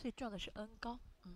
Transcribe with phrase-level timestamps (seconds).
[0.00, 1.34] 最重要的是恩高，嗯，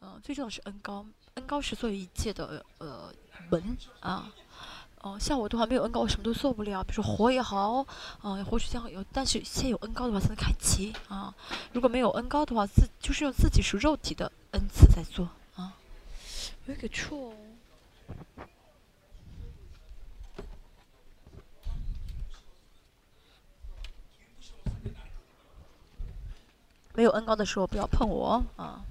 [0.00, 3.10] 嗯，最重要的是恩高，恩高是所有一切的呃
[3.50, 4.30] 门啊。
[5.00, 6.84] 哦，像我的话没有恩高，我什么都做不了。
[6.84, 7.86] 比如说活也好，
[8.22, 11.34] 嗯，活出像有，但是先有恩高的话才能开启啊。
[11.72, 15.26] 如果没有恩高的话，自就是用自己是肉体的恩赐在做
[15.56, 15.74] 啊。
[16.66, 17.34] 有一个错。
[26.93, 28.82] 没有恩高的时候，不要碰我啊。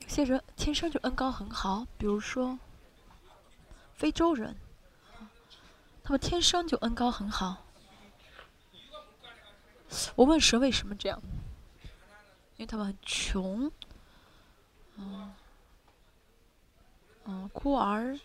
[0.00, 2.58] 有些人天生就恩高很好，比如说
[3.94, 4.56] 非洲人，
[6.06, 7.64] 他们天生就恩高很好。
[10.14, 11.20] 我问神为什么这样？
[12.54, 13.68] 因为他们很穷，
[14.94, 15.34] 嗯，
[17.24, 18.20] 嗯，孤儿，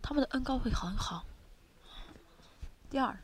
[0.00, 1.26] 他们的恩高会很好。
[2.88, 3.18] 第二，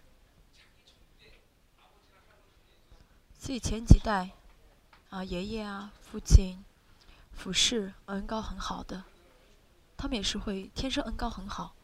[3.38, 4.32] 自己前几代。
[5.08, 6.62] 啊，爷爷啊，父亲，
[7.32, 9.04] 服侍恩高很好的，
[9.96, 11.74] 他们也是会天生恩高很好。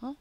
[0.00, 0.16] 嗯？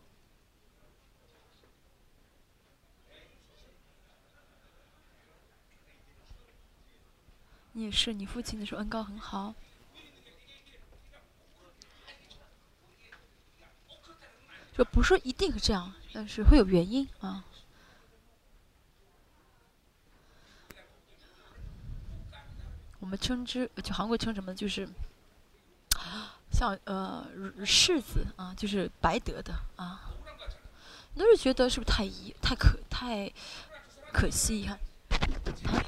[7.82, 9.56] 你也是，你父亲的时候恩高很好。
[14.78, 17.44] 就不是一定是这样，但是会有原因啊。
[23.00, 24.54] 我们称之，就韩国称什么？
[24.54, 24.88] 就是
[26.52, 27.28] 像呃
[27.66, 30.14] 柿子啊，就是白得的啊。
[31.16, 33.28] 都是觉得是不是太遗太可太
[34.14, 34.58] 可惜？
[34.58, 34.66] 你
[35.64, 35.81] 看，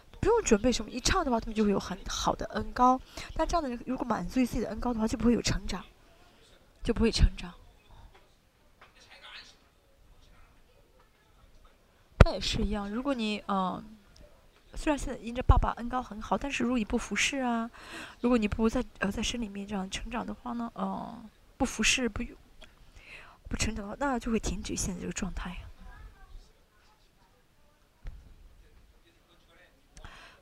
[0.21, 3.01] 不用准备什么，一唱的话他们就会有很好的恩高。
[3.33, 5.83] 但这样的人如果满足于自己的恩高的话，就不会有成长，
[6.83, 7.51] 就不会成长。
[12.23, 13.83] 那也是一样，如果你嗯，
[14.75, 17.69] 虽然现在因着爸爸恩高很好，但是如果你不服侍啊，
[18.19, 21.27] 如果你不在呃在生里面这样成长的话呢，嗯，
[21.57, 22.23] 不服侍不
[23.49, 25.57] 不成长的话，那就会停止现在这个状态。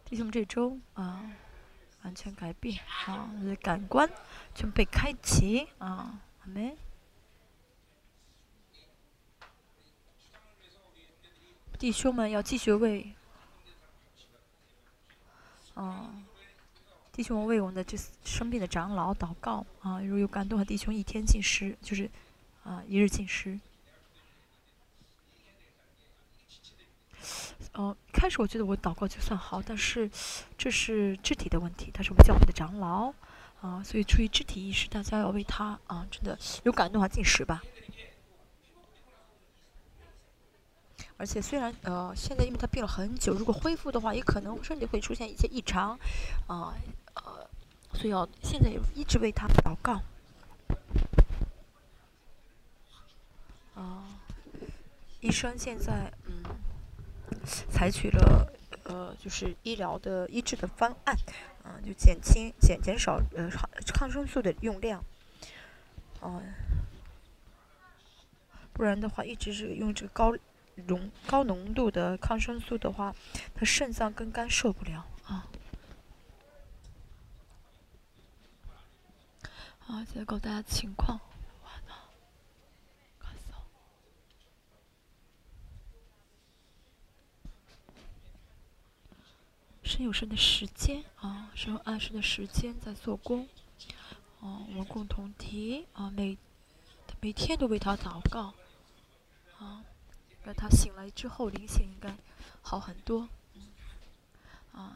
[0.09, 1.21] 弟兄们，这周啊，
[2.01, 3.29] 完全改变啊，
[3.61, 4.09] 感官
[4.55, 6.75] 全被开启啊，阿门。
[11.77, 13.13] 弟兄们要继续为，
[15.75, 16.11] 啊，
[17.11, 17.95] 弟兄们为我们的这
[18.25, 20.01] 生病的长老祷告啊！
[20.01, 22.09] 如果有感动的弟兄，一天进食，就是
[22.63, 23.59] 啊，一日进食。
[27.74, 30.09] 哦，开始我觉得我祷告就算好，但是
[30.57, 33.13] 这是肢体的问题，他是我们教会的长老
[33.62, 37.62] 啊，所以出于肢体意识，大家要为他啊，真的有感动的话进食吧。
[41.18, 46.00] 而且虽然呃，现在因为他病了很久，如果恢复的话，也可能身体会出现一些异常，
[46.47, 46.74] 啊
[47.13, 47.50] 呃，
[47.94, 50.01] 所以要现在也一直为他祷告。
[53.75, 54.03] 啊，
[55.19, 56.44] 医生现在嗯，
[57.69, 58.51] 采取了
[58.84, 61.16] 呃，就是医疗的医治的方案，
[61.63, 65.03] 啊，就减轻减减少呃抗抗生素的用量，
[66.21, 66.42] 啊，
[68.74, 70.36] 不然的话一直是用这个高。
[70.88, 73.13] 浓高浓度的抗生素的话，
[73.53, 75.45] 他肾脏跟肝受不了啊。
[79.88, 81.19] 啊，再告诉大家情况。
[89.89, 93.50] 神有神的时间啊，神有按时的时间在做工。
[94.39, 96.38] 哦，我们共同提啊，每
[97.19, 98.53] 每天都为他祷告
[99.57, 99.83] 啊。
[100.44, 102.15] 那他醒来之后，灵性应该
[102.62, 103.27] 好很多。
[104.74, 104.95] 啊，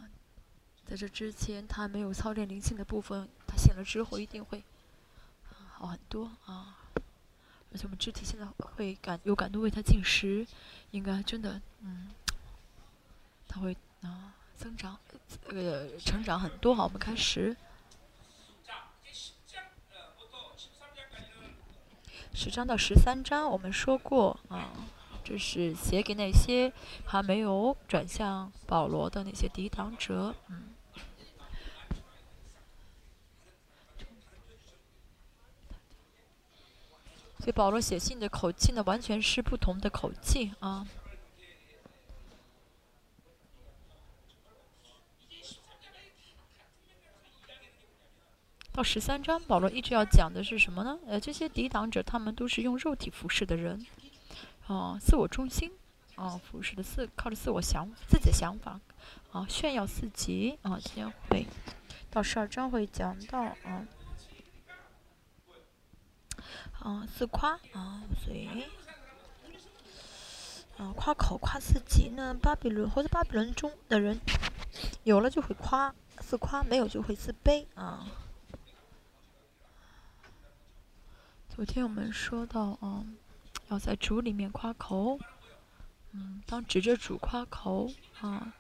[0.86, 3.54] 在这之前他没有操练灵性的部分，他。
[3.54, 4.64] 他醒了之后一定会
[5.78, 6.76] 好很多啊。
[7.72, 10.48] 而且我们肢体现在会感有感动为他进食，
[10.90, 12.10] 应该真的，嗯，
[13.48, 14.98] 他会啊增长，
[15.50, 16.74] 呃成长很多。
[16.74, 17.56] 好，我们开始。
[22.34, 24.72] 十章到十三章，我们说过啊，
[25.24, 26.74] 这是写给那些
[27.06, 30.74] 还没有转向保罗的那些抵挡者，嗯。
[37.38, 40.88] 所以保罗写信的口气呢，完全是不同的口气啊。
[48.74, 50.98] 到十三章，保罗一直要讲的是什么呢？
[51.06, 53.86] 呃，这些抵挡者，他们都是用肉体服侍的人，
[54.66, 55.72] 啊，自我中心，
[56.16, 58.80] 啊，服侍的自靠着自我想自己的想法，
[59.32, 61.46] 啊，炫耀自己，啊，今天会
[62.10, 63.88] 到十二章会讲到啊。
[66.80, 68.50] 啊，自夸啊，所以
[70.78, 72.34] 啊，夸口夸自己呢。
[72.34, 74.20] 巴比伦或者巴比伦中的人，
[75.04, 78.06] 有了就会夸自夸，没有就会自卑啊。
[81.56, 83.06] 昨天我们说到啊，
[83.70, 85.20] 要在主里面夸口，
[86.12, 87.92] 嗯，当指着主夸口
[88.22, 88.52] 啊。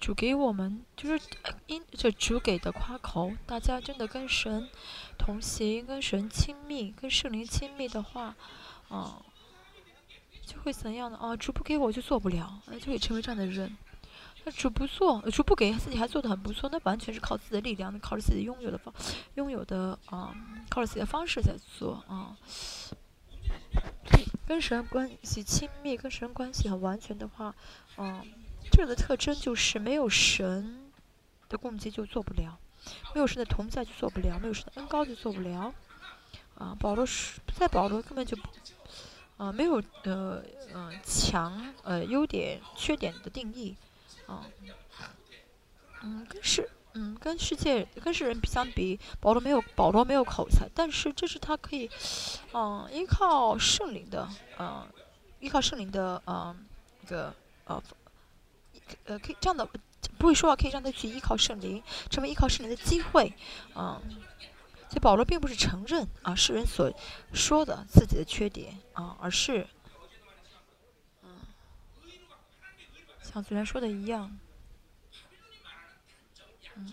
[0.00, 1.22] 主给我们就是
[1.66, 4.70] 因这主给的夸口，大家真的跟神
[5.18, 8.34] 同行，跟神亲密，跟圣灵亲密的话，
[8.88, 9.20] 啊，
[10.46, 11.18] 就会怎样呢？
[11.18, 13.76] 啊，主不给我就做不了，那就会成为这样的人。
[14.44, 18.92] 那主不做，主不给自己还做的很不错，那完全是靠自己的力量，靠着自己拥有的方，
[19.34, 20.34] 拥有的啊，
[20.68, 22.36] 靠着自己的方式在做啊。
[24.46, 27.54] 跟神关系亲密，跟神关系很完全的话，
[27.96, 28.22] 嗯。
[28.70, 30.92] 这个的特征就是没有神
[31.48, 32.56] 的供给就做不了，
[33.14, 35.74] 没有神的同在就做不了，没有神的恩高就做不了。
[36.56, 38.36] 啊，保罗是在保罗根本就
[39.38, 40.42] 啊没有呃
[40.74, 43.74] 呃强呃优点缺点的定义
[44.30, 44.46] 啊，
[46.02, 51.90] 嗯跟世嗯跟世界跟世人相比，保罗没有保罗没有口才，但是这是他可以
[52.52, 54.28] 嗯依靠圣灵的
[54.58, 54.86] 嗯
[55.40, 56.66] 依靠圣灵的嗯
[57.02, 57.34] 一个
[57.64, 57.82] 呃。
[59.04, 59.64] 呃，可以这样的，
[60.18, 61.80] 不会说话，可以让他去依靠圣灵，
[62.10, 63.32] 成为依靠圣灵的机会，
[63.76, 64.00] 嗯，
[64.88, 66.92] 所以保罗并不是承认啊世人所
[67.32, 69.64] 说的自己的缺点啊，而是，
[73.32, 74.36] 像昨天说的一样，
[76.74, 76.92] 嗯，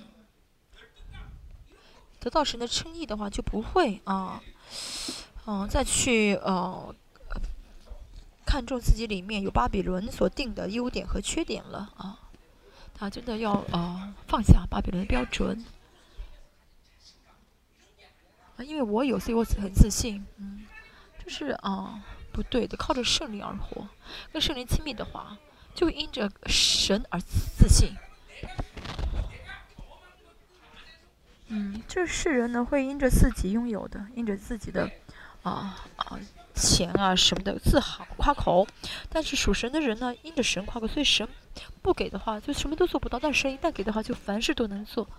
[2.20, 4.42] 得到神的称义的话，就不会啊，
[5.46, 6.94] 嗯，再去呃。
[8.50, 12.18] 看重自己里面有巴比伦所定的优点和缺点了啊，
[12.94, 15.66] 他真的要啊放下巴比伦的标准。
[18.56, 20.66] 啊，因为我有，所以我很自信，嗯，
[21.22, 22.02] 就是啊
[22.32, 23.86] 不对的，靠着圣灵而活，
[24.32, 25.38] 跟圣灵亲密的话，
[25.78, 27.96] 就因着神而自信，
[31.50, 34.90] 嗯，这世人呢会因着自己拥有的，因着自己的
[35.44, 36.20] 啊啊。
[36.56, 38.66] 钱啊什么的自豪夸口，
[39.12, 41.30] 但是属神的人呢，因着神夸口，所以神
[41.84, 45.08] 不给的话就什么都做不到，但神一旦给的话就凡事都能做。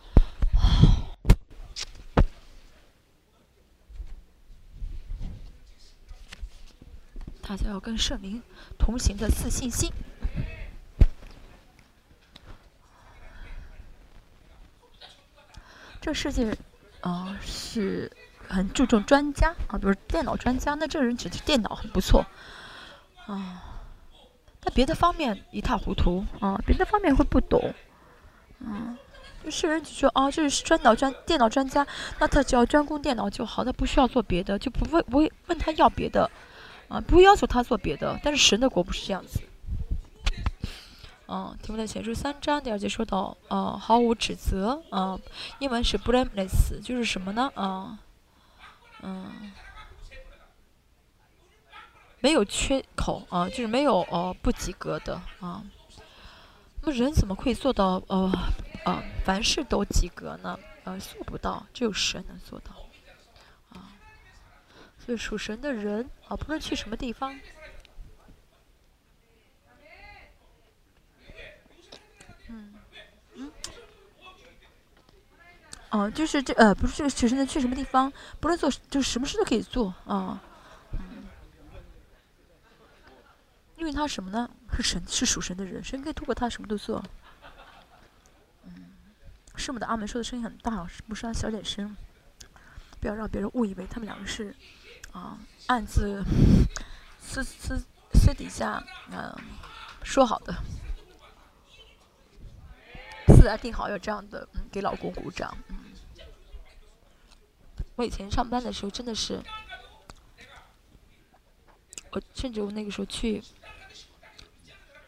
[7.40, 8.42] 大家要跟圣灵
[8.76, 9.92] 同行的自信心。
[16.00, 16.56] 这世界
[17.00, 18.10] 啊是。
[18.50, 22.24] 很注重专家啊，比如电脑专家，那这个人只是电脑很不错
[23.26, 23.62] 啊，
[24.58, 27.74] 但别的方面一塌糊涂啊，别的方面会不懂，
[28.60, 28.96] 嗯，
[29.44, 31.86] 就是人只说啊，这是专脑专电脑专家，
[32.18, 36.30] 那他只要专攻电脑就好，他不需要做别的，就不问不会问他要别的，
[36.88, 38.18] 啊，不要求他做别的。
[38.22, 39.40] 但是神的国不是这样子，
[41.30, 45.18] 嗯，题目在前书三章第二节说到，呃，毫无指责，啊，
[45.58, 47.52] 英文是 blameless，就是什么呢？
[47.54, 47.98] 啊。
[49.02, 49.52] 嗯，
[52.20, 55.62] 没有缺口啊，就是没有呃不及格的啊。
[56.80, 58.32] 那么人怎么可以做到呃
[58.84, 60.58] 呃凡事都及格呢？
[60.84, 62.72] 呃，做不到，只有神能做到
[63.70, 63.92] 啊。
[64.98, 67.38] 所以属神的人啊，不论去什么地方，
[72.48, 72.74] 嗯
[73.34, 73.52] 嗯。
[75.90, 80.40] 哦，就是这呃，不是这个学生的去什么地方，不论做，就是什么事都可以做啊。
[80.92, 81.26] 嗯，
[83.76, 84.50] 因为他什么呢？
[84.76, 87.02] 是神，是属神的人，神可以通过他什么都做。
[88.64, 88.92] 嗯，
[89.56, 91.96] 师母的阿门说的声音很大，不是他小点声。
[93.00, 94.52] 不要让别人误以为他们两个是
[95.12, 96.20] 啊暗自
[97.20, 97.80] 私私
[98.12, 99.32] 私底下嗯
[100.02, 100.52] 说好的，
[103.28, 105.56] 私下定好要这样的嗯给老公鼓掌。
[107.98, 109.42] 我以前上班的时候真的是，
[112.12, 113.42] 我甚至我那个时候去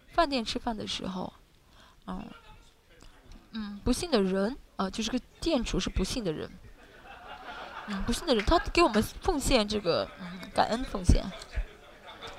[0.09, 1.33] 饭店吃饭的时候，
[2.09, 2.29] 嗯
[3.53, 6.51] 嗯，不幸的人啊，就是个店主是不幸的人。
[7.87, 11.25] 嗯，不幸的人，他给我们奉献这个嗯感恩奉献，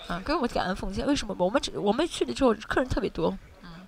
[0.10, 1.08] 嗯，给我们感恩奉献。
[1.08, 1.34] 为什么？
[1.40, 3.88] 我们只我们去了之后，客人特别多，嗯，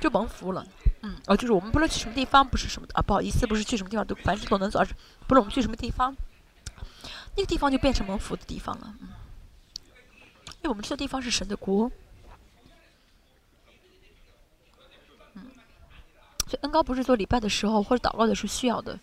[0.00, 0.66] 就蒙福了，
[1.02, 4.94] 嗯，哦，就是我们不论去什么地方，不是什么啊，不好意思，不是去什么地方都凡事都能做，而是
[5.26, 6.16] 不论我们去什么地方，
[7.36, 9.08] 那个地方就变成蒙福的地方了，嗯，
[10.56, 11.90] 因为我们去的地方是神的国。
[15.34, 15.50] 嗯
[16.48, 18.98] 所以恩高不是做礼拜的时候或者祷告的时候需要的，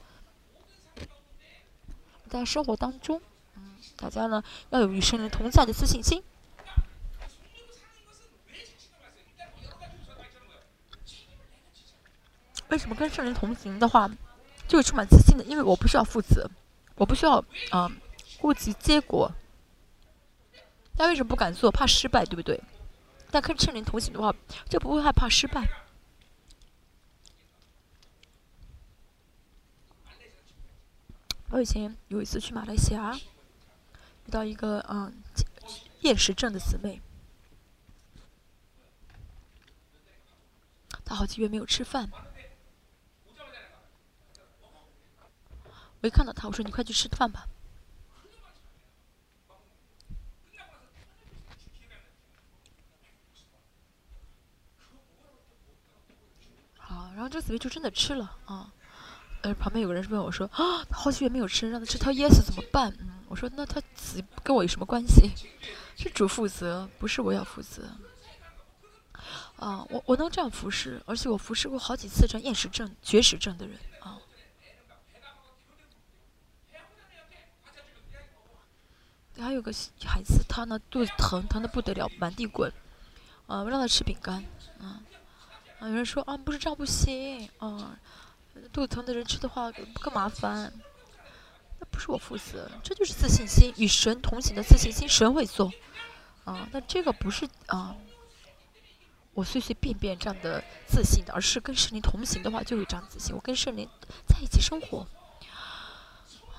[2.29, 3.21] 在生活当中，
[3.55, 6.23] 嗯，大家呢要有与神灵同在的自信心。
[12.73, 14.09] 为什么跟圣人同行的话，
[14.67, 15.43] 就会充满自信的？
[15.43, 16.49] 因为我不需要负责，
[16.95, 17.37] 我不需要
[17.69, 17.87] 啊
[18.39, 19.31] 顾及结果。
[20.97, 21.71] 但为什么不敢做？
[21.71, 22.59] 怕失败，对不对？
[23.29, 24.33] 但跟圣人同行的话，
[24.67, 25.69] 就不会害怕失败。
[31.51, 33.15] 我以前有一次去马来西亚，
[34.25, 35.13] 遇到一个嗯
[36.01, 36.99] 厌食症的姊妹，
[41.05, 42.09] 她好几个月没有吃饭。
[46.03, 47.47] 我一看到他，我说：“你快去吃饭吧。”
[56.77, 58.69] 好，然后这个姊妹就真的吃了啊。
[59.43, 65.31] 呃，旁边有个人问我说：“啊，好几月没有吃，让他吃，他噎死怎么办？”嗯，我说：“那他死跟我有什么关系？
[65.95, 67.83] 是主负责，不是我要负责。”
[69.55, 74.19] 啊，我我能这样服侍，而且我服侍过好几次这样厌食症、绝食症的人啊。
[79.37, 79.71] 还有个
[80.05, 82.71] 孩子，他呢肚子疼，疼的不得了，满地滚。
[83.47, 84.43] 啊，我让他吃饼干。
[84.79, 85.01] 啊，
[85.79, 87.49] 啊，有人说啊，不是这样不行。
[87.57, 87.97] 啊。
[88.71, 90.71] 肚子疼的人吃的话更麻烦，
[91.79, 95.71] 那不是我负责，这就是自信心，与神同行的自信心，神会做，
[96.45, 97.95] 啊，那这个不是啊，
[99.33, 103.89] 我随随便便这样的自信的，而是跟圣灵同行的话就有这样自信，我跟圣灵
[104.27, 105.07] 在一起生活，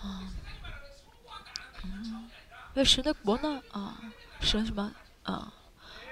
[0.02, 0.28] 啊，
[1.85, 2.24] 嗯，
[2.75, 3.62] 那神的国呢？
[3.71, 4.00] 啊，
[4.40, 4.93] 神什么？
[5.23, 5.52] 啊，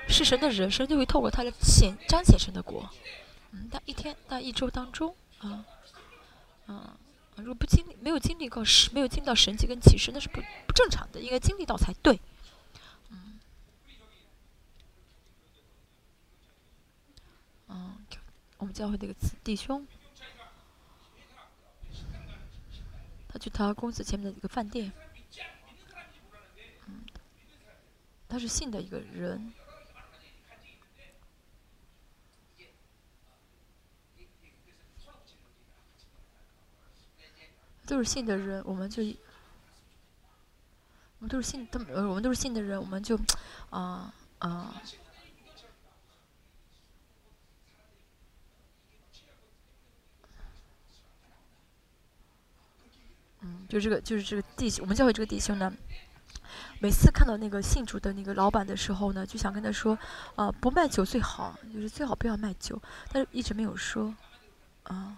[0.09, 2.89] 是神的人，神就会透过他来显彰显神的国，
[3.51, 5.15] 嗯，但一天，但一周当中。
[5.39, 5.65] 啊，
[6.67, 6.97] 啊，
[7.35, 12.21] 如果不经历，没有经历过神，没有经历到神迹跟启示，那是不不正常的，应该经历到才对。
[13.11, 13.41] 嗯，
[17.67, 17.97] 嗯，
[18.59, 19.85] 我们教会那个弟兄，
[23.29, 24.93] 他去他公司前面的一个饭店，
[26.87, 27.05] 嗯，
[28.33, 29.53] 他是信的一个人。
[37.85, 39.15] 都是信的人，我们就，我
[41.19, 43.19] 们都是信，他们，我们都是信的人，我们就，
[43.69, 44.81] 啊啊，
[53.41, 55.71] 嗯，就这个，就是这个弟兄，我们教会这个弟兄呢，
[56.83, 59.97] 每次看到那个信主的那个老板的时候呢，就想跟他说，
[60.35, 62.77] 啊，不卖酒最好，就是最好不要卖酒，
[63.13, 64.13] 但是一直没有说，
[64.83, 65.17] 啊。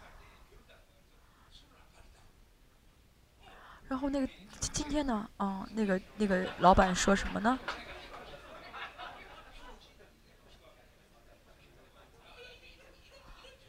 [3.88, 4.30] 然后那个
[4.60, 7.58] 今天呢，啊，那个那个老板说什么呢？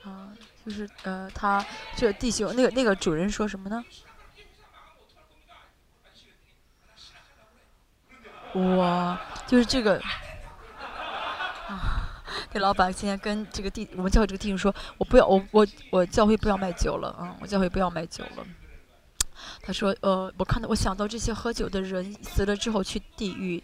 [0.04, 0.34] 啊，
[0.66, 3.82] 就是呃，他这个弟兄，那个那个主人说什么呢？
[8.56, 10.00] 我就是这个
[11.68, 12.08] 啊，
[12.54, 18.46] 这老板今天跟这个弟，我们教会这个弟兄说，我不要，我我我教会不要卖酒了啊，我教会不要卖酒了。
[19.62, 23.62] 他说：“呃，我看到，我想到这些喝酒的人死了之后去地狱，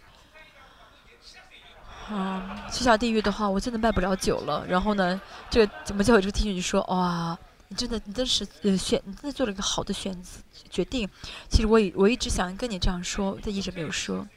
[2.10, 4.66] 嗯，去下地狱的话，我真的卖不了酒了。
[4.68, 5.18] 然后呢，
[5.48, 11.08] 这个我们教会这个弟兄就说：哇，你真的，你真是呃选，你真的做了一个好的选择决定。
[11.48, 14.28] 其实我我一直想跟你这样说，但一直没有说。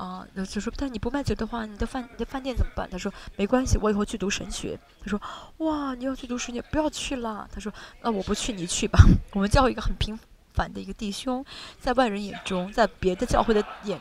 [0.00, 2.88] 啊，那就说，但你不卖酒的话，你的饭你的饭店怎么办？
[2.90, 4.78] 他说没关系，我以后去读神学。
[4.98, 5.20] 他说
[5.58, 7.46] 哇，你要去读神学，不要去了。
[7.52, 8.98] 他说那我不去，你去吧。
[9.36, 10.18] 我们教会一个很平
[10.54, 11.44] 凡的一个弟兄，
[11.78, 14.00] 在外人眼中，在别的教会的眼，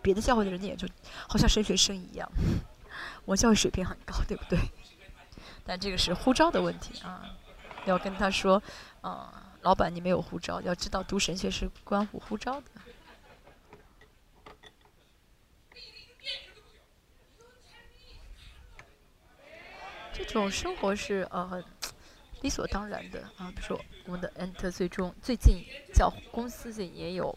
[0.00, 0.88] 别的教会的人的眼中，
[1.26, 2.30] 好像神学生一样。
[3.24, 4.56] 我教育水平很高，对不对？
[5.64, 7.22] 但这个是护照的问题啊，
[7.84, 8.62] 要跟他说，
[9.00, 12.70] 啊，老板你没有护照，要知道读神学是关乎护照的。
[20.24, 21.62] 这种生活是呃
[22.42, 27.36] 理所当然的啊，比如说我们的 Enter 最终最近叫公司这也有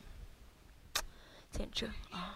[1.51, 2.35] 见证啊。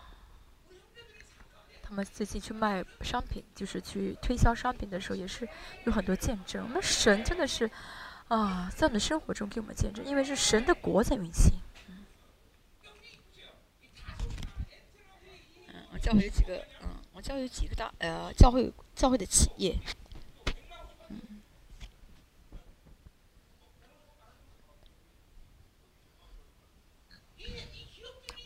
[1.82, 5.48] 他们最近去卖商品，就是去推销商品的时候，也是
[5.86, 6.64] 有很多见证。
[6.64, 7.70] 我们神真的是
[8.30, 11.54] 啊，在我们的生活中给我们见证，因为是神的国在运行。
[11.88, 12.06] 嗯，
[15.92, 19.78] 我教会有几个，嗯，我教会有几个大，呃，教会教会的企业。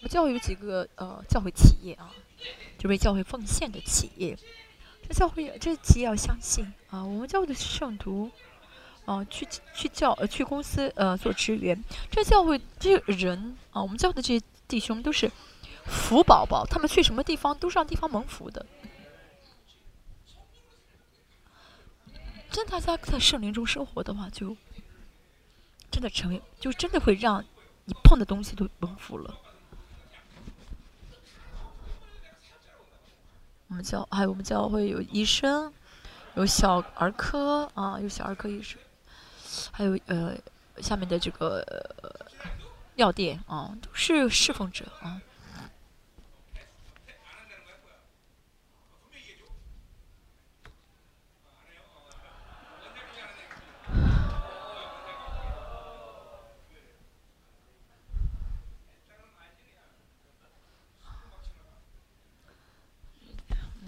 [0.07, 2.13] 教会有几个，呃，教会企业啊。
[2.77, 4.37] 就为教会奉献的企业，
[5.07, 7.03] 这教会这企业要相信啊！
[7.03, 8.29] 我们教会的圣徒，
[9.05, 15.31] 啊，去去教呃去公司呃做职员，这教会这些人啊，我们教会的这些弟兄都是
[15.87, 18.63] 福宝宝，他们去什么地方都是让地方蒙福的。
[22.51, 24.55] 真大家在圣灵中生活的话，就
[25.89, 27.43] 真的成为，就真的会让
[27.85, 29.35] 你碰的东西都蒙福了。
[33.69, 35.71] 我们教还有我们教会有医生，
[36.35, 38.79] 有小儿科啊，有小儿科医生，
[39.71, 40.35] 还有呃
[40.81, 41.63] 下面的这个
[42.95, 45.21] 药店啊，都是侍奉者啊。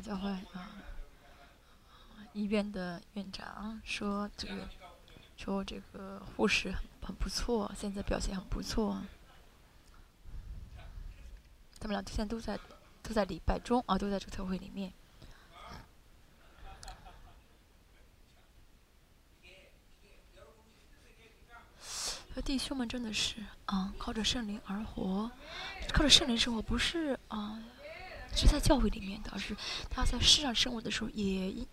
[0.02, 0.72] 教会啊，
[2.34, 4.68] 医院的院长说这个，
[5.38, 9.02] 说这个护士很不错，现在表现很不错。
[11.80, 12.60] 他们俩现在都在
[13.02, 14.92] 都在礼拜中啊，都在这个特会里面。
[22.44, 25.30] 弟兄们真的是啊，靠着圣灵而活，
[25.94, 27.62] 靠着圣灵生活，不是啊。
[28.36, 29.58] 是在教会里面的，而是
[29.90, 31.66] 他在世上生活的时候，也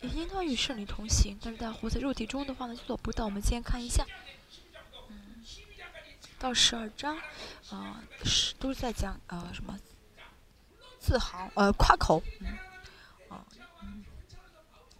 [0.00, 1.38] 也应当与圣灵同行。
[1.42, 3.24] 但是，在活在肉体中的话呢，就做不到。
[3.24, 4.04] 我们先看一下，
[5.08, 5.44] 嗯，
[6.38, 7.16] 到十二章，
[7.70, 9.78] 啊，是都是在讲呃什么
[10.98, 12.46] 自豪呃夸口，嗯，
[13.28, 13.44] 啊，
[13.82, 14.04] 嗯，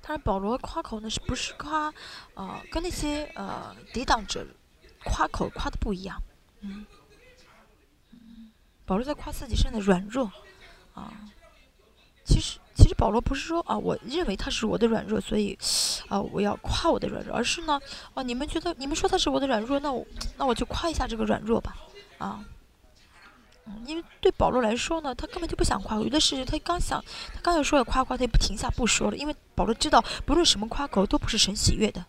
[0.00, 1.92] 当然保罗夸口呢是不是夸
[2.34, 4.46] 啊跟那些呃抵挡者
[5.04, 6.20] 夸口夸的不一样，
[6.61, 6.87] 嗯，
[8.84, 10.32] 保罗在夸自己身的软弱。
[10.94, 11.12] 啊，
[12.28, 15.58] 其实其实保罗不是说啊，我认为他是我的软弱，所以
[16.08, 17.80] 啊我要夸我的软弱，而是呢，
[18.12, 21.74] 啊你们觉得你们说他是我的软弱，那我那我就夸一下这个软弱吧，
[22.18, 22.44] 啊，
[23.66, 27.02] 嗯，因为对保罗来说呢，他根本就不想夸，有的是他刚想
[27.34, 32.04] 他刚要说要夸夸，他也不停下不说了，因为保罗知道不论什么夸口都不是神喜悦的，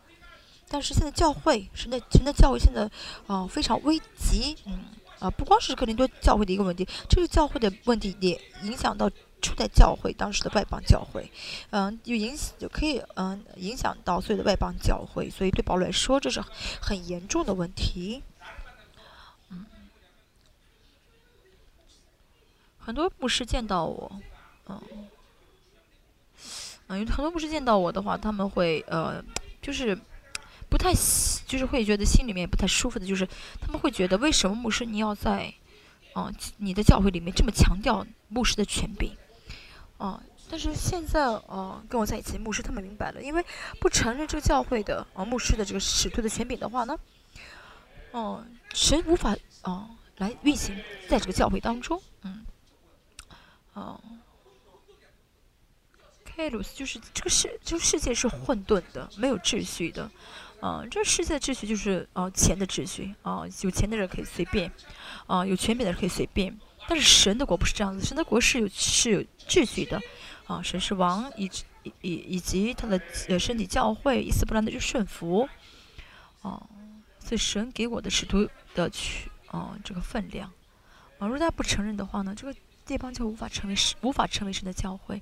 [0.67, 2.88] 但是现在教会神的神的教会现在
[3.25, 4.86] 啊非常危急，嗯。
[5.19, 11.32] 啊，不光是克林多教会的一个问题，这个教会的问题也影响到初代教会当时的外邦教会，
[11.71, 16.41] 嗯，就影就可以嗯影响到所有的外邦教会，所以对保罗来说这是
[16.82, 18.21] 很严重的问题。
[19.49, 19.65] 嗯，
[22.78, 24.21] 很多牧师见到我，
[24.67, 24.82] 嗯，
[26.88, 29.23] 嗯，很多牧师见到我的话，他们会呃，
[29.62, 29.97] 就是。
[30.71, 30.93] 不太，
[31.47, 33.28] 就是会觉得心里面不太舒服的，就是
[33.60, 35.52] 他们会觉得为什么牧师你要在，
[36.13, 39.17] 嗯，你的教会里面这么强调牧师的权柄，
[39.99, 43.45] 啊，但是现在啊，跟我在一起牧师他们明白了，因为
[43.79, 46.97] 不承认这个教会的啊牧师的这个使徒的权柄的话呢，
[48.12, 50.75] 哦，神无法啊来运行
[51.07, 52.43] 在这个教会当中，嗯，
[53.73, 54.01] 哦。
[56.35, 60.09] 贝鲁斯就是这个世，这个世界是混沌的，没有秩序的，
[60.62, 64.71] 啊，这世界的秩序就是啊钱的秩序，啊有钱的人可以随便，
[65.27, 66.57] 啊有权柄的人可以随便，
[66.89, 70.02] 但是神的国不是这样子，神的国是有是有秩序的，
[70.47, 71.47] 啊神是王以
[71.84, 75.47] 以以及他的呃身体教会一丝不乱的就顺服，
[76.41, 76.67] 哦，
[77.19, 80.52] 所以神给我的使徒的去啊这个分量，
[81.19, 82.60] 啊如果大家不承认的话呢，这个。
[82.89, 85.21] 地方就无法成为无法成为神的教会。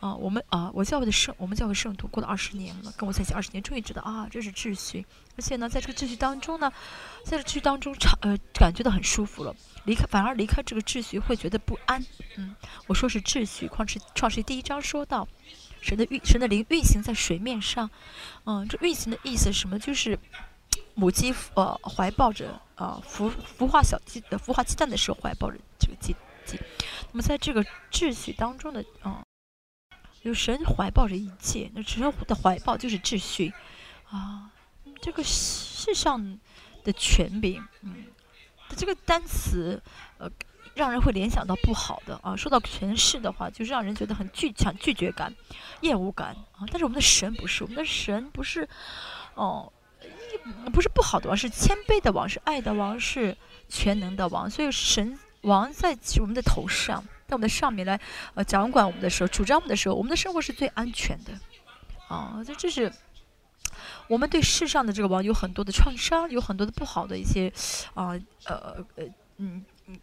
[0.00, 5.04] 啊，我们啊，我教会的圣，我们教会圣徒过了二十年了，跟我在一起二十年，终于知道啊，这是秩序。
[5.36, 6.72] 而且呢，在这个秩序当中呢，
[7.22, 9.54] 在这秩序当中，长呃，感觉到很舒服了。
[9.84, 12.02] 离开，反而离开这个秩序会觉得不安。
[12.36, 13.68] 嗯，我说是秩序。
[13.68, 15.28] 创世创世第一章说到，
[15.82, 17.90] 神的运，神的灵运行在水面上。
[18.44, 19.78] 嗯，这运行的意思什么？
[19.78, 20.18] 就是
[20.94, 26.58] 母鸡呃怀抱着呃孵孵化小鸡的孵化鸡蛋的时候怀抱着这个鸡鸡。
[27.12, 29.22] 那么在这个秩序当中的嗯。
[30.22, 33.52] 有神怀抱着一切，那神的怀抱就是秩序，
[34.10, 34.50] 啊，
[35.00, 36.38] 这个世上
[36.84, 38.04] 的权柄，嗯，
[38.76, 39.82] 这个单词，
[40.18, 40.30] 呃，
[40.74, 42.36] 让人会联想到不好的啊。
[42.36, 45.34] 说到权势的话，就是让人觉得很拒强拒绝感、
[45.80, 46.68] 厌恶感啊。
[46.70, 48.68] 但是我们的神不是，我们的神不是，
[49.34, 49.72] 哦，
[50.70, 53.34] 不是不好的王，是谦卑的王，是爱的王，是
[53.70, 54.50] 全能的王。
[54.50, 57.02] 所以神王在我们的头上。
[57.30, 57.98] 在我们的上面来，
[58.34, 61.32] 呃，掌管我们的时候，主张我们的时候，我们的生活是最安全的，
[62.08, 62.92] 啊，这这是
[64.08, 67.48] 我们对世上的这个网有很多的创伤，有很多的不好的一些，
[67.94, 69.04] 啊，呃，呃，
[69.36, 70.00] 嗯嗯，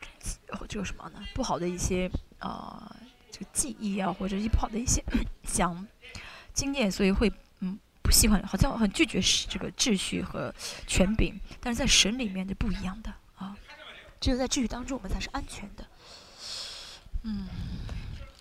[0.70, 1.20] 这个什么呢？
[1.36, 2.10] 不好的一些
[2.40, 2.96] 啊，
[3.30, 5.04] 这个记忆啊，或者一不好的一些
[5.44, 5.86] 讲
[6.54, 10.54] 经验，所以会嗯不喜欢，好像很拒绝这个秩序和
[10.88, 13.54] 权柄，但是在神里面就不一样的啊，
[14.22, 15.86] 只有在秩序当中，我们才是安全的。
[17.22, 17.48] 嗯，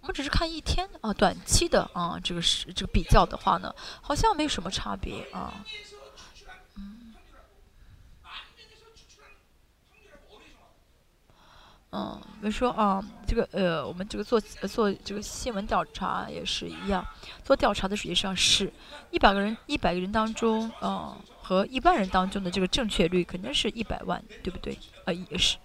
[0.01, 5.53] 我们只是看一天啊短期的啊这个是这个比较的话呢，好像没有什么差别啊。
[11.91, 17.03] 嗯，比如说啊，这个呃，我们这个做做这个新闻调查也是一样，
[17.43, 18.71] 做调查的实际上是
[19.09, 24.77] 一百个人，一百个人当中，嗯，和一万人当中的这个正确率肯定是一百万，对不对？
[25.05, 25.57] 啊，也是，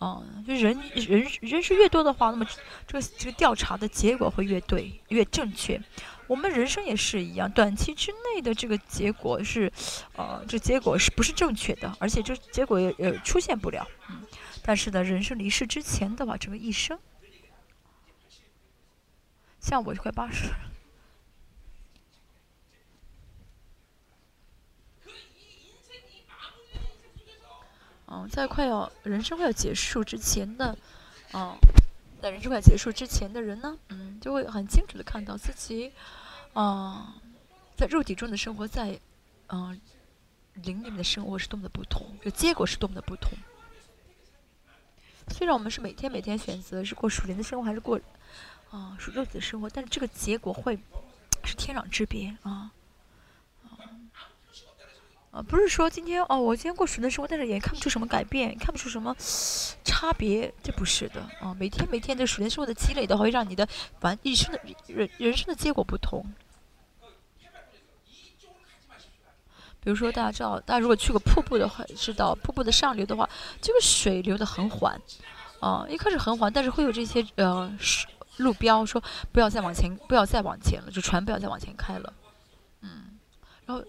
[0.00, 2.46] 嗯，就人人人数越多的话，那么
[2.86, 5.82] 这个这个调查的结果会越对，越正确。
[6.28, 9.72] 我们人生也是一样，短期之内的这个结果是，
[10.16, 11.92] 呃，这结果是不是正确的？
[11.98, 14.22] 而且这结果也也出现不了，嗯。
[14.66, 16.98] 但是呢，人生离世之前的话，整个一生，
[19.60, 20.52] 像我就快八十，
[28.08, 30.76] 嗯，在快要人生快要结束之前的，
[31.32, 31.56] 嗯，
[32.20, 35.92] 在人生快结束之前的人呢，嗯，就会很清楚的看到自己，
[36.54, 37.06] 嗯，
[37.76, 38.98] 在肉体中的生活，在
[39.46, 39.80] 嗯
[40.54, 43.30] 灵里面的生活是多么的不同，这结果是多么的不同。
[45.28, 48.00] 虽然我们是每天每天选择是过属灵的生活还是过
[48.70, 50.78] 啊属肉体的生活，但是这个结果会
[51.44, 52.70] 是天壤之别啊
[55.30, 55.42] 啊！
[55.42, 59.14] 不是说今天哦，我今天过属灵的生活，但是也看不出什么改变，看不出什么
[59.84, 61.54] 差别，这不是的啊！
[61.58, 63.68] 每天每天的属灵生活的积累的话，会让你的
[64.00, 66.24] 完一生的人人生的结果不同。
[69.86, 73.30] 比如说，大家知道，大家如果去过瀑布的话，知道瀑布的上流的话，
[73.62, 75.00] 这个水流的很缓，
[75.60, 77.72] 啊，一开始很缓，但是会有这些呃
[78.38, 82.12] 路标说不要再往前，不要再往前了，就船不要再往前开了，
[82.80, 83.16] 嗯，
[83.64, 83.84] 然后，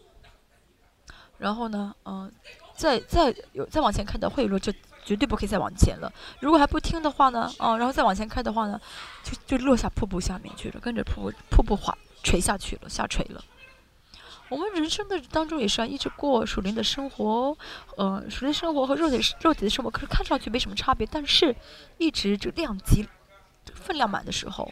[1.40, 2.32] 然后呢，嗯，
[2.76, 4.72] 再再有再往前开的会有路就
[5.04, 6.14] 绝对不可以再往前了。
[6.40, 8.80] 如果还不听的话呢，哦，然后再往前开的话呢，
[9.24, 13.44] 就就落下瀑布下面去了，跟着瀑布瀑布滑垂下去了，下垂了。
[14.50, 17.58] 我们人生的当中也是要一直过属灵的生活，
[17.98, 21.56] 呃，属灵生活和肉体肉体的生活，可是看上去没什么差别，但是
[21.98, 23.08] 一直这个量级
[23.74, 24.72] 分量满的时候，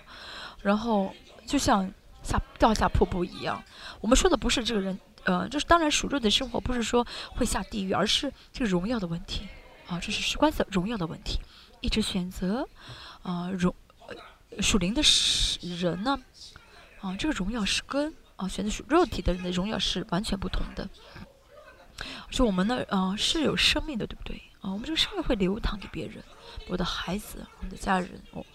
[0.61, 1.13] 然后
[1.45, 1.91] 就像
[2.23, 3.61] 下掉下瀑布一样。
[3.99, 9.47] 我们说的不是这个人，呃，就是当然属肉的生活不是说会下地狱，而是这个荣耀的问题
[9.87, 11.39] 啊，这是事关的荣耀的问题。
[11.81, 12.67] 一直选择
[13.21, 13.75] 啊荣
[14.07, 15.01] 呃属灵的
[15.61, 16.17] 人呢，
[17.01, 20.87] 啊，这个荣耀是跟啊选择属肉体的人的荣耀是完全不同的。
[22.29, 24.35] 就我们呢，呃，是有生命的，对不对？
[24.59, 26.21] 啊，我们这个生命会流淌给别人，
[26.67, 28.45] 我的孩子，我们的家人，哦，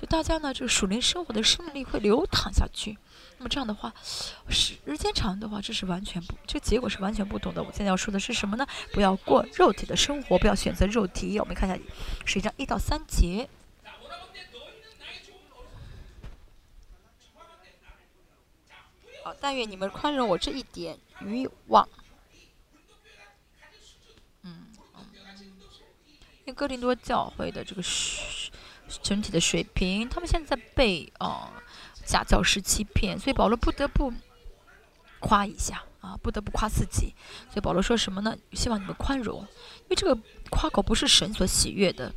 [0.00, 2.96] 就大家呢，这个属灵生活的生命力会流淌下去。
[3.36, 3.92] 那么这样的话，
[4.48, 7.62] 时间长的话，这是完全不，这结果是完全不同的。
[7.62, 8.66] 我现在要说的是什么呢？
[8.94, 11.38] 不要过肉体的生活，不要选择肉体。
[11.38, 11.78] 我们看一下
[12.24, 13.46] 十一章一到三节。
[19.22, 21.86] 好，但愿你们宽容我这一点欲望。
[24.42, 25.04] 嗯嗯，
[26.40, 27.82] 因为哥林多教会的这个
[29.02, 31.52] 整体的水平，他们现在被啊
[32.04, 34.12] 假教师欺骗，所以保罗不得不
[35.20, 37.14] 夸一下啊，不得不夸自己。
[37.48, 38.36] 所以保罗说什么呢？
[38.52, 39.40] 希望你们宽容，
[39.80, 40.18] 因为这个
[40.50, 42.12] 夸口不是神所喜悦的。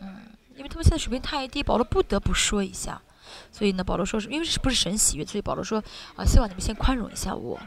[0.00, 3.02] 嗯，因为他们现在水平太低，保罗不得不说一下。
[3.50, 5.82] 所以呢，保罗说是因为是不是神喜悦，所以保罗说
[6.16, 7.58] 啊，希望你们先宽容一下我。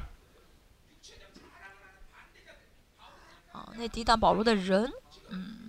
[3.52, 4.92] 啊，那抵挡保罗的人，
[5.30, 5.62] 嗯。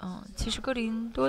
[0.00, 1.28] 嗯，其实哥林多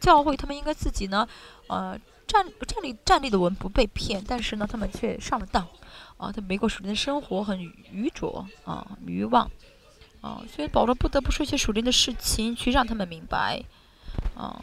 [0.00, 1.28] 教会他们应该自己呢，
[1.66, 1.94] 呃，
[2.26, 5.68] 站站立站立的稳，不被骗，但是呢，他们却上了当，
[6.16, 9.50] 啊，他美国属灵的生活很愚拙啊，愚妄，
[10.22, 13.62] 啊，所以保罗不得不说一些属灵的事情，去让他们明白，
[14.34, 14.58] 啊，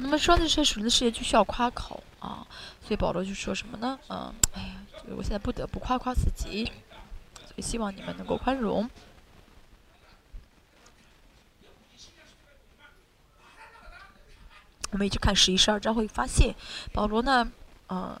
[0.00, 2.46] 那么说这些属灵的事情就需要夸口啊，
[2.80, 3.98] 所以保罗就说什么呢？
[4.08, 4.76] 嗯，哎呀，
[5.16, 6.64] 我现在不得不夸夸自己，
[7.34, 8.88] 所以希望你们能够宽容。
[14.90, 16.54] 我们一直看十一、十二章，会发现
[16.92, 17.50] 保罗呢，
[17.88, 18.18] 呃，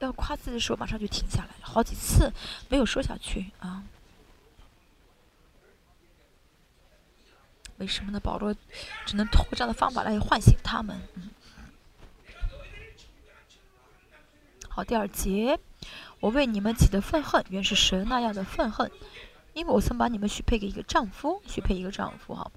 [0.00, 2.30] 要夸自己的时候，马上就停下来，好几次
[2.68, 3.82] 没有说下去啊。
[7.78, 8.20] 为什么呢？
[8.20, 8.54] 保罗
[9.04, 11.00] 只能通过这样的方法来唤醒他们。
[11.14, 11.30] 嗯。
[14.68, 15.58] 好，第二节，
[16.20, 18.90] 我为你们起的愤恨，原是神那样的愤恨，
[19.54, 22.50] 因为我曾把你们许配给一个丈夫，许配一个丈夫，哈。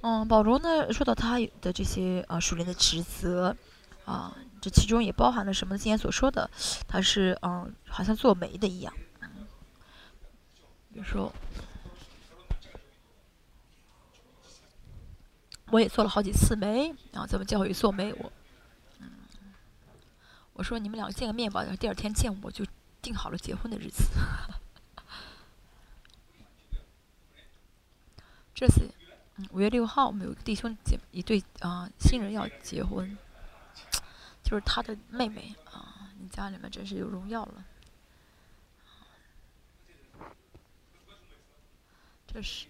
[0.00, 3.56] 嗯，保罗呢说到他的这些啊属灵的职责，
[4.04, 5.76] 啊，这其中也包含了什么？
[5.76, 6.48] 今天所说的，
[6.86, 9.28] 他是嗯，好像做媒的一样，嗯
[10.92, 11.32] 比如说，
[15.70, 18.32] 我也做了好几次媒，然后咱们教会做媒，我，
[19.00, 19.10] 嗯，
[20.54, 22.64] 我说你们两个见个面吧，然后第二天见我就
[23.02, 24.04] 定好了结婚的日子，
[28.54, 28.82] 这次。
[28.82, 28.94] 嗯
[29.52, 33.16] 五月六号，我们有个弟兄姐一对啊新人要结婚，
[34.42, 36.10] 就是他的妹妹啊。
[36.18, 37.64] 你家里面真是有荣耀了。
[42.26, 42.66] 这是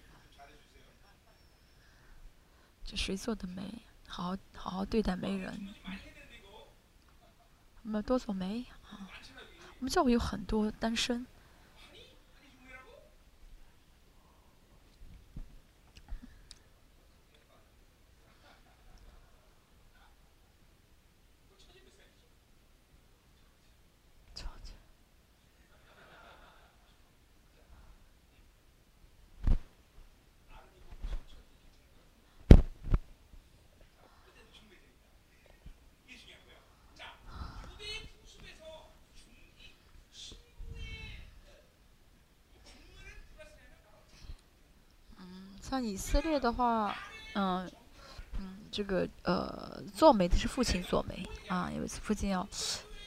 [2.89, 3.61] 这谁做的媒？
[4.07, 5.75] 好好好好对待媒人。
[7.83, 9.07] 我们多做媒啊。
[9.77, 11.27] 我们教会有很多单身。
[45.78, 46.95] 像以色列的话，
[47.33, 47.69] 嗯，
[48.37, 52.47] 嗯，这个呃，做媒的是父亲做媒啊，因为父亲要，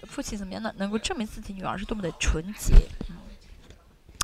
[0.03, 0.75] 父亲怎么样呢？
[0.79, 2.75] 能够证明自己女儿是多么的纯洁，
[3.09, 3.17] 嗯，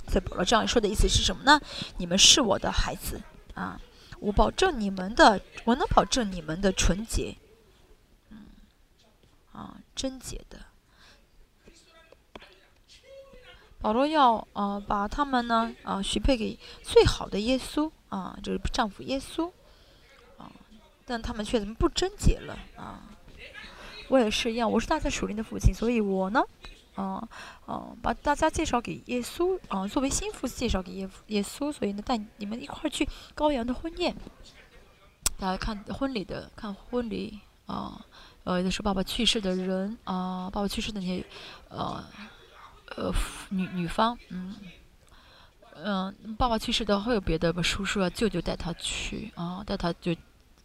[0.09, 1.61] 所以保罗这样说的意思是什么呢？
[1.99, 3.21] 你们是我的孩子
[3.55, 3.81] 啊，
[4.19, 7.37] 我保证你们的，我能保证你们的纯洁，
[8.31, 8.47] 嗯，
[9.53, 10.59] 啊，贞洁的。
[13.81, 19.51] 保罗要呃把他们呢啊许配给最好的耶稣啊，就是丈夫耶稣
[20.37, 20.51] 啊，
[21.05, 23.03] 但他们却怎么不贞洁了啊？
[24.09, 26.43] 我也是一样，我是大家属灵的父亲，所以我呢，
[26.95, 27.29] 啊
[27.67, 34.17] 啊把大家介绍给耶稣啊，作为心腹介绍给耶耶稣，所以呢带你们一块儿去羔羊的婚宴，
[35.39, 38.05] 大家看婚礼的看婚礼啊，
[38.45, 41.25] 呃，就是爸爸去世的人啊，爸爸去世的那些
[41.69, 42.05] 呃。
[42.97, 43.13] 呃，
[43.51, 44.57] 女女方，嗯，
[45.85, 50.15] 嗯，爸爸去世的会有别的叔叔啊、舅舅带他去啊，带他就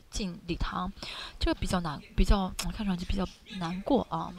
[0.10, 0.92] 进礼堂，
[1.40, 3.28] 这个比较难，比较看上去比较
[3.60, 4.34] 难过啊，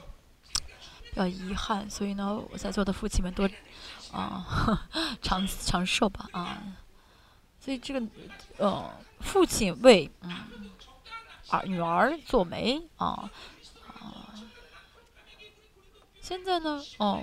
[1.10, 1.88] 比较遗憾。
[1.88, 3.48] 所以呢，我在座的父亲们多
[4.12, 4.86] 啊
[5.22, 6.62] 长长寿吧啊。
[7.60, 8.06] 所以这个
[8.58, 10.70] 呃，父亲为嗯
[11.50, 13.30] 儿女儿做媒啊
[14.00, 14.34] 啊，
[16.20, 17.22] 现在呢哦。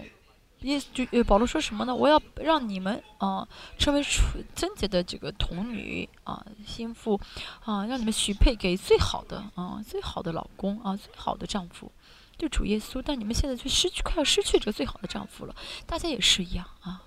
[0.61, 1.95] 耶就呃保罗说什么呢？
[1.95, 3.47] 我要让你们啊
[3.79, 7.19] 成为纯贞洁的这个童女啊心腹
[7.65, 11.91] 啊，让你们许配给最好的啊最好的老公啊最好的丈夫，
[12.37, 13.01] 就主耶稣。
[13.03, 15.55] 但你们现在却失去快要失去这个最好的丈夫了。
[15.87, 17.01] 大家也是一样啊，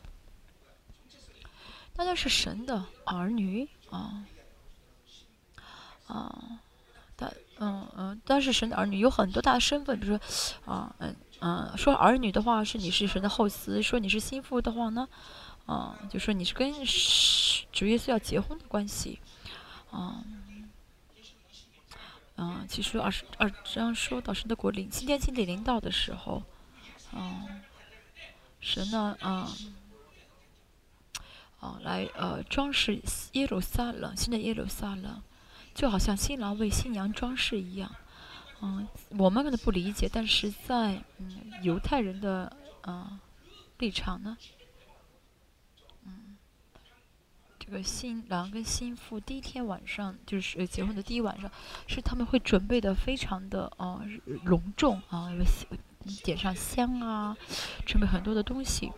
[1.95, 4.25] 大家是神的儿女啊
[6.09, 6.61] 啊，
[7.14, 11.14] 但嗯嗯，但是神的儿女有很多大的身份，比如说啊嗯。
[11.46, 15.07] 嗯，说儿女的话是你是神的后嗣；说你是心腹的话呢，
[15.66, 16.72] 啊，就说你是跟
[17.70, 19.20] 主耶稣要结婚的关系，
[19.90, 20.24] 啊，
[22.37, 26.42] 嗯，其实二十二章说到神的国领新天新地领导的时候，
[27.12, 27.44] 啊，
[28.59, 29.52] 神呢，啊，
[31.61, 33.02] 啊，来呃装饰
[33.33, 35.22] 耶路撒冷，新的耶路撒冷，
[35.74, 37.94] 就好像新郎为新娘装饰一样。
[38.66, 42.50] 嗯，我们可能不理解，但是在嗯犹太人的
[42.87, 43.20] 嗯
[43.77, 44.38] 立场呢，
[46.07, 46.35] 嗯，
[47.59, 51.50] 这个新郎跟新妇第一天晚上就是结婚的第一晚上，
[51.87, 54.00] 是他们会准备的非常的啊
[54.44, 55.29] 隆重啊，
[56.22, 57.37] 点上香啊，
[57.85, 58.90] 准备很多的东西。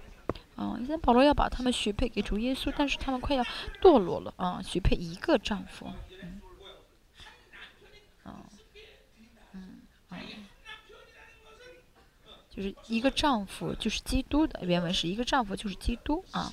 [0.57, 3.45] 嗯，现在保罗要把他们许配给主耶稣，但是他们快要
[3.83, 5.91] 堕落了啊，许配一个丈夫。
[12.57, 16.51] 就是一个丈夫，就是基督的原文是一个丈夫就是基督啊。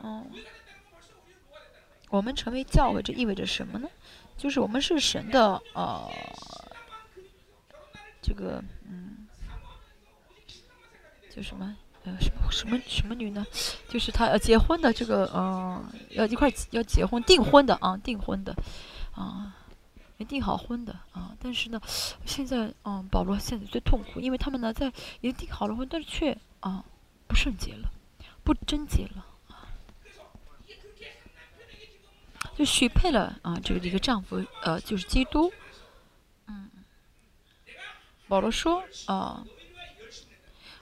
[0.00, 0.30] 嗯，
[2.08, 3.88] 我们成为教会，这意味着什么呢？
[4.36, 6.08] 就是我们是神的呃，
[8.22, 9.26] 这个嗯，
[11.34, 13.44] 叫什么呃什么什么什么女呢？
[13.88, 18.54] 就是她要结婚的这个呃，要一块要结婚订婚的啊，订婚的
[19.12, 19.56] 啊。
[20.16, 21.80] 没订好婚的啊，但是呢，
[22.24, 24.86] 现在嗯，保罗现在最痛苦，因为他们呢在
[25.20, 26.84] 已经订好了婚，但是却啊
[27.26, 27.90] 不圣洁了，
[28.44, 29.66] 不贞洁了啊，
[32.56, 35.52] 就许配了啊这个一个丈夫呃就是基督，
[36.46, 36.70] 嗯，
[38.28, 39.44] 保罗说啊。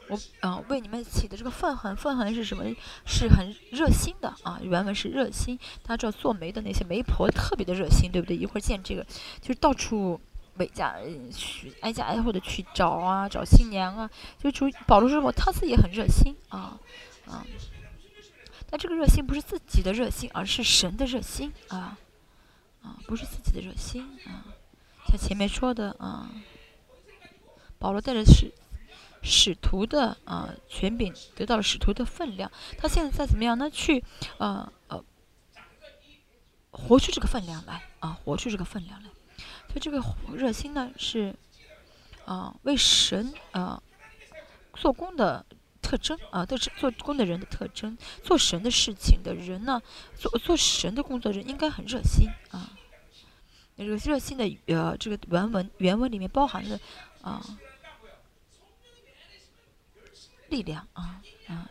[0.09, 2.65] 我嗯为你们起的这个愤恨，愤恨是什么？
[3.07, 5.59] 是很热心的啊，原文是热心。
[5.83, 8.37] 大家知道做媒的那些媒婆特别的热心，对不对？
[8.37, 9.05] 一会儿见这个，
[9.41, 10.21] 就是到处
[10.55, 10.97] 每家
[11.33, 14.11] 去挨家挨户的去找啊，找新娘啊。
[14.39, 16.79] 就主保罗说我他自己也很热心啊
[17.27, 17.47] 啊。
[18.69, 21.97] 但这个热心不是自己的热心，而是神的热心啊
[22.83, 24.45] 啊，不是自己的热心啊。
[25.07, 26.31] 像前面说的啊，
[27.79, 28.53] 保罗带着是。
[29.23, 33.71] 使徒的啊权柄得到了使徒的分量，他现在在怎么样呢？
[33.71, 34.03] 去
[34.39, 35.03] 呃呃
[36.71, 39.09] 活出这个分量来啊，活出这个分量来。
[39.69, 40.03] 所以这个
[40.35, 41.35] 热心呢是
[42.25, 43.81] 啊为神啊
[44.75, 45.47] 做工的
[45.81, 47.97] 特征啊，都是做工的人的特征。
[48.25, 49.81] 做神的事情的人呢，
[50.17, 52.73] 做做神的工作人应该很热心啊。
[53.77, 56.81] 这个热心的呃这个原文原文里面包含的
[57.23, 57.41] 啊。
[60.53, 61.69] 力量啊啊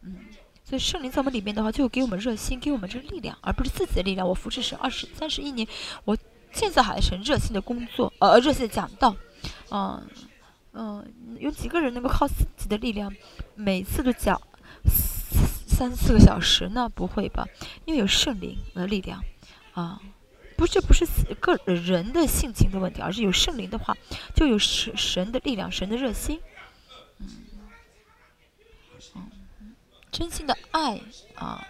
[0.00, 0.16] 嗯，
[0.64, 4.26] 所以圣灵在我们里面的话，就给我们热心，给我们这个力量，而不是自己的力量。
[4.26, 5.68] 我服侍神二十三十一年，
[6.04, 6.16] 我
[6.52, 9.14] 现在还是热心的工作，呃，热心的讲道，
[9.70, 10.02] 嗯
[10.72, 11.04] 嗯，
[11.38, 13.14] 有几个人能够靠自己的力量，
[13.54, 14.40] 每次都讲
[15.66, 16.88] 三四个小时呢？
[16.88, 17.46] 不会吧？
[17.84, 19.22] 因为有圣灵的力量
[19.74, 20.00] 啊，
[20.56, 21.06] 不是不是
[21.40, 23.96] 个人的性情的问题，而是有圣灵的话，
[24.34, 26.40] 就有神神的力量，神的热心。
[27.20, 27.26] 嗯
[30.12, 31.00] 真心的爱
[31.34, 31.66] 啊，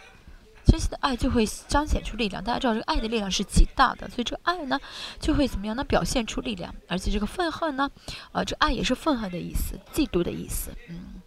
[0.67, 2.43] 真心的爱就会彰显出力量。
[2.43, 4.79] 大家知道，这个爱的力量是极大的，所以这个爱呢，
[5.21, 5.85] 就会怎么样呢？
[5.85, 6.75] 表现出力量。
[6.89, 7.89] 而且这个愤恨呢，
[8.33, 10.73] 啊，这个爱也是愤恨的意思，嫉妒的意思。
[10.89, 11.23] 嗯，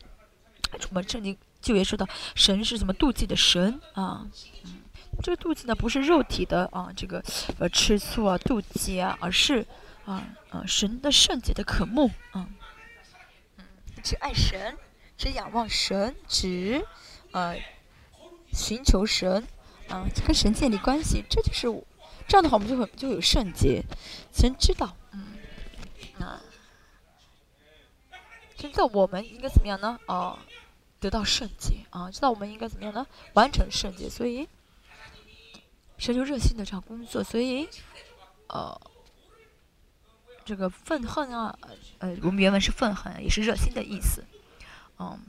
[0.78, 2.06] 什么圣经就也说到，
[2.36, 4.28] 神是什么妒忌的神啊？
[4.66, 4.82] 嗯，
[5.24, 7.24] 这个妒忌呢，不是肉体的啊，这个
[7.60, 9.66] 呃吃醋啊、妒忌啊，而是
[10.04, 12.46] 啊啊神的圣洁的渴慕啊。
[13.58, 13.66] 嗯，
[14.04, 14.78] 只爱神，
[15.18, 16.86] 只仰望神，只。
[17.36, 17.60] 呃，
[18.54, 19.46] 寻求神，
[19.90, 21.68] 啊，跟神建立关系，这就是
[22.30, 23.84] 这样的话，我们就会就有圣洁。
[24.32, 25.36] 神知道，嗯，
[26.18, 26.42] 啊，
[28.56, 30.00] 现在我们应该怎么样呢？
[30.08, 30.40] 哦，
[31.02, 33.06] 得到圣洁啊，知道我们应该怎么样呢？
[33.34, 34.48] 完成圣洁，所以
[35.98, 37.68] 神就热心的这样工作，所以
[38.48, 38.80] 呃，
[40.46, 41.60] 这个愤恨啊，
[42.00, 44.24] 呃，我们原文是愤恨，也是热心的意思，
[45.00, 45.20] 嗯，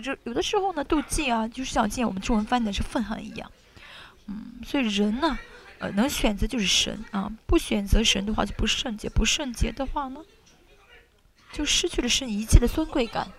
[0.00, 3.50] 这有的时候呢，妒忌啊，就是像今天我们中文翻译的是愤恨一样，
[4.26, 5.38] 嗯，所以人呢，
[5.78, 10.20] 呃，能选择就是神啊，不选择神的话就不圣洁，不圣洁的话呢，
[11.52, 13.30] 就失去了神一切的尊贵感。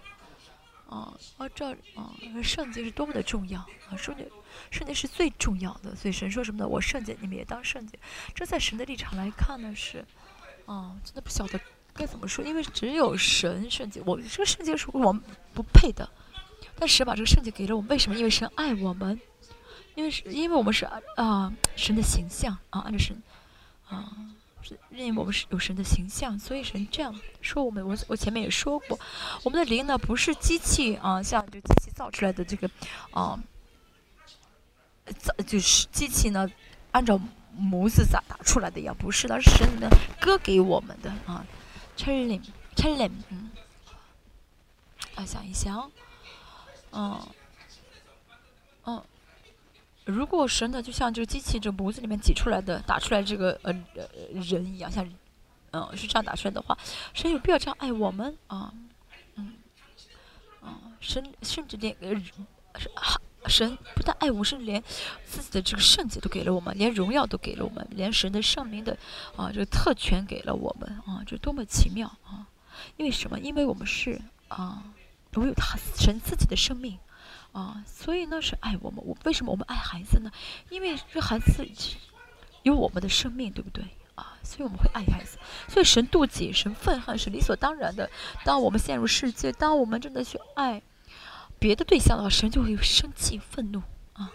[0.90, 3.98] 啊，啊这啊，圣洁是多么的重要啊！
[3.98, 4.30] 圣洁，
[4.70, 5.96] 圣洁是最重要的。
[5.96, 6.68] 所以神说什么呢？
[6.68, 7.98] 我圣洁，你们也当圣洁。
[8.36, 10.06] 这在神的立场来看呢，是，
[10.68, 11.60] 啊，真的不晓得
[11.96, 15.20] 该怎么说，因为只有神圣洁，我这个圣洁是我们
[15.56, 16.08] 不配的。
[16.84, 18.18] 但神把这个圣洁给了我们，为什么？
[18.18, 19.18] 因为神爱我们，
[19.96, 20.84] 因为是因为我们是
[21.16, 23.24] 啊神的形象啊，按照神
[23.88, 24.12] 啊。
[24.90, 27.88] 认为我们是有神的形象，所以神这样说我们。
[27.88, 29.00] 我我前面也说过，
[29.44, 32.70] 我们的灵呢不是机器啊，像就机器造出来的这个
[33.12, 33.40] 啊，
[35.18, 36.50] 造就是机器呢
[36.92, 37.18] 按照
[37.56, 38.94] 模子咋打出来的呀？
[39.00, 39.88] 不是的，是神呢
[40.20, 41.46] 割给我们的啊。
[41.96, 43.52] Chelim，Chelim，嗯，
[45.16, 45.90] 啊，想一想，
[46.94, 47.28] 嗯，
[48.86, 49.04] 嗯。
[50.06, 55.10] 如果神呢，就像这个机器这模子里面挤出来的、打出来这个呃呃人一样，像，
[55.72, 56.78] 嗯，是这样打出来的话，
[57.14, 58.74] 神有必要这样爱我们啊？
[59.36, 59.54] 嗯，
[60.62, 62.22] 啊，神甚至连呃，
[63.48, 64.84] 神不但爱我们，甚至连
[65.26, 68.98] 自己的这个圣洁都给了我们，连荣耀都给了我们，连神的圣名的
[69.38, 72.46] 啊这个特权给了我们啊，这多么奇妙啊！
[72.98, 73.40] 因为什么？
[73.40, 74.20] 因为我们是
[74.50, 74.84] 啊，
[75.36, 76.98] 我有他神自己的生命。
[77.52, 79.00] 啊，所以呢是爱我们。
[79.06, 80.32] 我为什么我们爱孩子呢？
[80.70, 81.64] 因为这孩子
[82.64, 83.86] 有我们的生命，对不对？
[84.16, 85.38] 啊，所以我们会爱孩子。
[85.68, 88.10] 所以神妒忌、神愤恨是理所当然的。
[88.44, 90.82] 当我们陷入世界，当我们真的去爱
[91.60, 94.34] 别的对象的话，神就会生气、愤怒啊。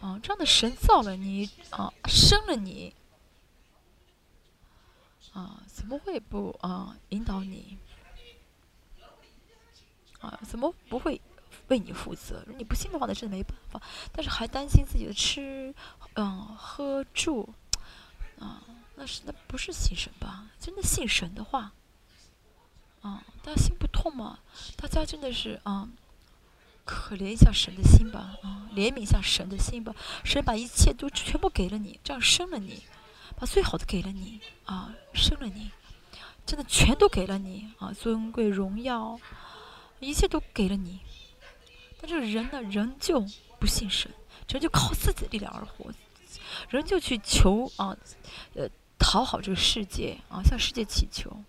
[0.00, 2.92] 啊，这样的神造了你啊，生了你
[5.32, 7.78] 啊，怎么会不啊引导你？
[10.20, 11.20] 啊，怎么不会
[11.68, 12.44] 为你负责？
[12.58, 13.80] 你不信的话，那真的没办法。
[14.12, 15.74] 但是还担心自己的吃，
[16.14, 17.48] 嗯，喝住，
[18.38, 18.62] 啊，
[18.96, 20.48] 那是那不是信神吧？
[20.60, 21.72] 真的信神的话，
[23.00, 24.40] 啊，大家心不痛吗？
[24.76, 25.88] 大家真的是啊，
[26.84, 29.94] 可怜一下神的心吧，啊，怜悯一下神的心吧。
[30.22, 32.82] 神把一切都全部给了你，这样生了你，
[33.40, 35.70] 把最好的给了你，啊，生了你，
[36.44, 39.18] 真的全都给了你，啊，尊贵荣耀。
[39.98, 40.98] 一切都给了你，
[42.00, 43.20] 但这个人呢，仍旧
[43.58, 44.10] 不信神，
[44.48, 45.92] 人就靠自己的力量而活，
[46.70, 47.94] 仍旧去求啊，
[48.54, 48.66] 呃，
[48.98, 51.44] 讨好这个世界啊，向世界祈求。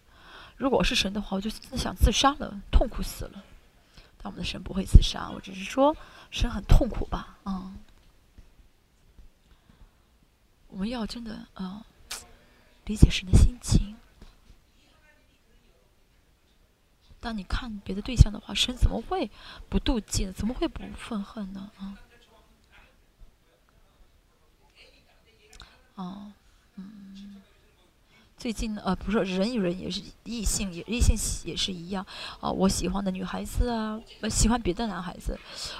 [0.57, 3.41] 如果是神的话，我就真的想自杀了，痛苦死了。
[4.17, 5.95] 但我们的神不会自杀，我只是说
[6.29, 7.73] 神很痛苦吧，啊。
[10.67, 11.85] 我们要真的啊，
[12.85, 13.95] 理解神的心情。
[17.19, 19.29] 当你看别的对象的话，神怎么会
[19.69, 20.33] 不妒忌呢？
[20.33, 21.69] 怎么会不愤恨呢？
[21.77, 21.93] 啊，
[25.93, 26.31] 哦，
[26.77, 27.43] 嗯，
[28.35, 31.15] 最近呃，不是人与人也是异性也异性
[31.45, 32.03] 也是一样
[32.39, 32.49] 啊。
[32.49, 35.39] 我喜欢的女孩子啊，我喜欢别的男孩子，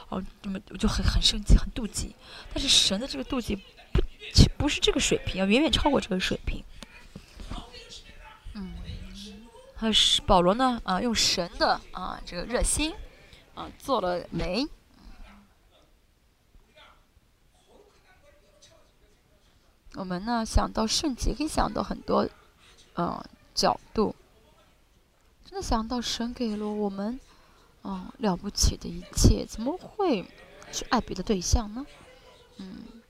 [0.10, 2.16] 哦，那么我就很很生气，很妒忌。
[2.54, 3.60] 但是神的这个妒忌
[4.58, 6.64] 不不是这个水平，要远远超过这个水平。
[9.76, 12.94] 他是保罗呢啊，用神的啊这个热心
[13.56, 14.68] 啊做了媒。
[19.96, 22.30] 我们呢想到圣洁，可以想到很多
[22.96, 23.24] 嗯
[23.56, 24.16] 角度。
[25.44, 27.20] 真的想到神给了我们
[27.84, 30.24] 嗯了不起的一切，怎么会
[30.72, 31.84] 去爱别的对象呢？
[32.58, 33.01] 嗯，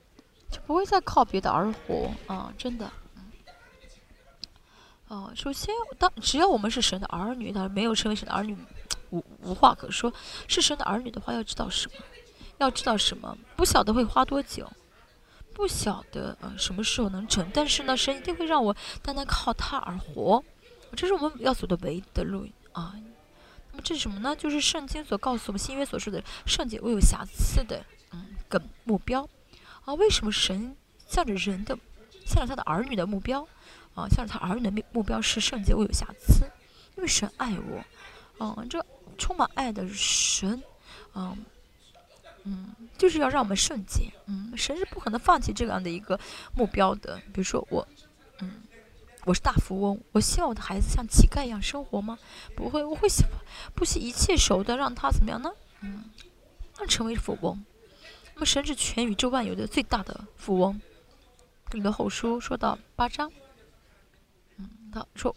[0.52, 2.52] 就不会再靠别的而活啊！
[2.56, 2.88] 真的。
[3.16, 3.22] 嗯
[5.08, 8.56] 哦，首先，当只要我们是神的儿女，他没有成为神的儿女，
[9.10, 10.12] 无无话可说。
[10.46, 11.94] 是神的儿女的话，要知道什么？
[12.58, 13.36] 要知道什么？
[13.56, 14.70] 不晓得会花多久，
[15.52, 17.50] 不晓得呃什么时候能成。
[17.52, 20.42] 但是呢，神一定会让我单单靠他而活。
[20.94, 22.94] 这是我们要走的唯一的路啊。
[23.70, 24.36] 那么这是什么呢？
[24.36, 29.28] 就是圣经所告诉我们，新约所说的圣洁、未有瑕疵的嗯个目标
[29.84, 29.94] 啊。
[29.94, 30.76] 为什么神
[31.06, 31.78] 向着人的，
[32.26, 33.46] 向着他的儿女的目标？
[33.94, 36.44] 啊，向着他儿女的目目标是圣洁，我有瑕疵，
[36.96, 37.84] 因为神爱我。
[38.40, 38.84] 嗯，这
[39.18, 40.60] 充满爱的神，
[41.14, 41.44] 嗯
[42.44, 44.10] 嗯，就是要让我们圣洁。
[44.26, 46.18] 嗯，神是不可能放弃这样的一个
[46.54, 47.16] 目标的。
[47.32, 47.86] 比如说我，
[48.40, 48.62] 嗯，
[49.24, 52.18] 我是大富翁，我希望我的孩子像乞丐一样生活吗？
[52.56, 53.06] 不会，我会
[53.74, 55.52] 不惜一切手段让他怎么样呢？
[55.82, 56.04] 嗯，
[56.78, 57.62] 让成为富翁。
[58.34, 60.80] 那么神是全宇宙万有的最大的富翁。
[61.64, 63.30] 哥林多后书说到八章，
[64.56, 65.34] 嗯，他说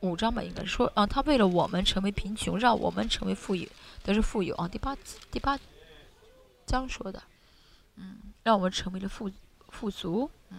[0.00, 3.68] 五章吧，应该说啊，他为了我们成为贫穷，让我们成为富有，
[4.04, 4.68] 得是富有啊。
[4.68, 4.96] 第八
[5.30, 5.58] 第八
[6.66, 7.22] 章说的，
[7.96, 9.30] 嗯，让我们成为了富
[9.70, 10.58] 富足，嗯，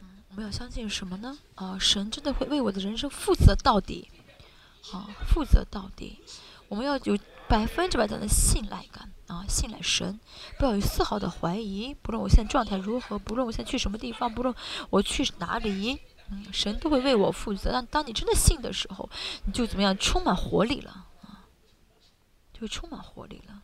[0.00, 1.38] 嗯，我们要相信什么呢？
[1.56, 4.08] 啊，神真的会为我的人生负责到底，
[4.92, 6.20] 啊，负责到底。
[6.68, 7.18] 我们要有
[7.48, 9.10] 百分之百的信赖感。
[9.28, 10.18] 啊，信赖神，
[10.58, 11.92] 不要有丝毫的怀疑。
[12.02, 14.54] 不论我现在状态如何，不论我现在去什么地方，不论
[14.88, 16.00] 我去哪里，
[16.30, 17.70] 嗯，神都会为我负责。
[17.70, 19.08] 但当你真的信的时候，
[19.44, 21.44] 你就怎么样，充满活力了啊，
[22.58, 23.62] 就充满活力了。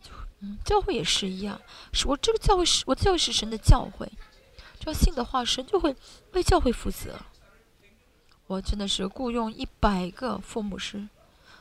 [0.00, 0.10] 就
[0.40, 1.60] 嗯，教会也是一样，
[1.92, 4.10] 是我这个教会是我教会是神的教会，
[4.80, 5.94] 只要信的话，神就会
[6.32, 7.14] 为教会负责。
[8.46, 11.06] 我真的是雇佣一百个父母师，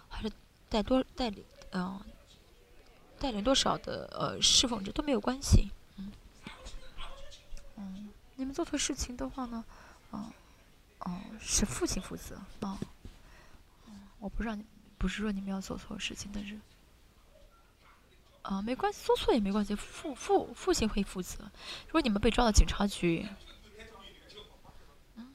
[0.08, 0.32] 还是
[0.70, 2.00] 带多带领，嗯。
[3.20, 6.12] 带领多少的呃侍奉者都没有关系，嗯，
[7.76, 9.66] 嗯，你们做错事情的话呢，
[10.12, 10.32] 嗯，
[11.00, 12.78] 哦，是父亲负责，啊，
[13.88, 14.64] 嗯，我不让你，
[14.98, 16.60] 不是说你们要做错事情，但是，
[18.44, 21.40] 啊，没关系，做错也没关系，父父父亲会负责。
[21.88, 23.28] 如果你们被抓到警察局，
[25.16, 25.34] 嗯，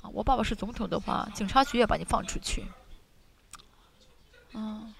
[0.00, 2.66] 啊，我爸爸是总统的话，警察局要把你放出去，
[4.52, 4.94] 嗯。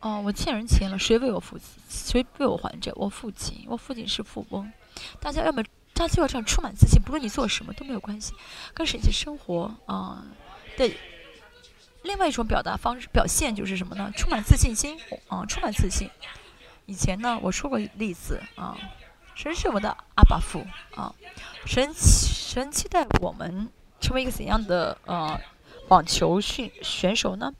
[0.00, 1.58] 哦，我欠人钱了，谁为我付？
[1.88, 2.90] 谁为我还债？
[2.96, 4.72] 我父亲，我父亲是富翁。
[5.20, 8.32] 大家要么，大家就要这样充满自信，不论你做什么都没有关系，
[8.72, 10.24] 跟神一起生活啊。
[10.76, 10.96] 对
[12.02, 14.10] 另外一种表达方式、表现就是什么呢？
[14.16, 14.98] 充满自信心
[15.28, 16.08] 啊，充满自信。
[16.86, 18.74] 以前呢，我说过例子啊，
[19.34, 21.14] 神是我的阿爸父啊，
[21.66, 23.68] 神神期待我们
[24.00, 25.38] 成为一个怎样的呃
[25.88, 27.52] 网球训选手呢？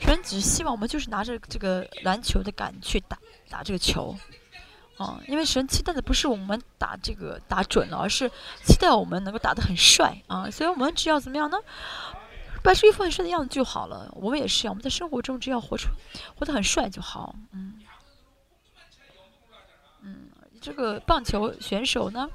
[0.00, 3.18] 神只希望我们就是拿着这个篮球的杆去打
[3.50, 4.16] 打这个球，
[4.96, 8.30] 哦，因为神期待的不是我们打这个打准了，而是
[8.64, 10.50] 期待我们能够打得很帅啊。
[10.50, 11.58] 所以我们只要怎么样呢？
[12.62, 14.10] 摆出一副很帅的样子就好了。
[14.16, 15.88] 我们也是，我们在生活中只要活出
[16.36, 17.34] 活得很帅就好。
[17.52, 17.74] 嗯
[20.02, 20.30] 嗯，
[20.60, 22.28] 这个棒球选手呢？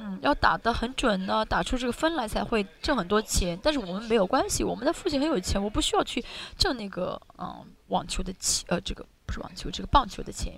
[0.00, 3.58] 嗯，要打得很准呢，打出这个分来才会挣很多钱。
[3.60, 6.24] 但是我们没有关系，我们的父亲很有钱，我不需要去
[6.56, 10.54] 挣那个嗯网球的钱，呃，这个不是网球，这个棒球的钱，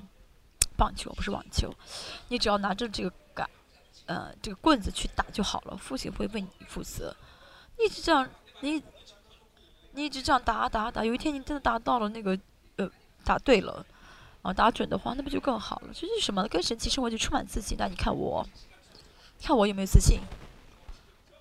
[0.76, 1.72] 棒球不是网球，
[2.28, 3.48] 你只要拿着这个杆，
[4.04, 7.16] 呃，这个棍子去打就好了，父亲会为你负责。
[7.78, 8.28] 一直这样，
[8.60, 8.82] 你
[9.92, 12.38] 你一直这样打打打，有一天你真的打到了那个
[12.76, 12.86] 呃
[13.24, 13.86] 打对了，
[14.42, 15.88] 啊打准的话，那不就更好了？
[15.94, 16.46] 这是什么？
[16.48, 17.78] 跟神奇生活就充满自信。
[17.78, 18.46] 那你看我。
[19.42, 20.20] 看我有没有自信？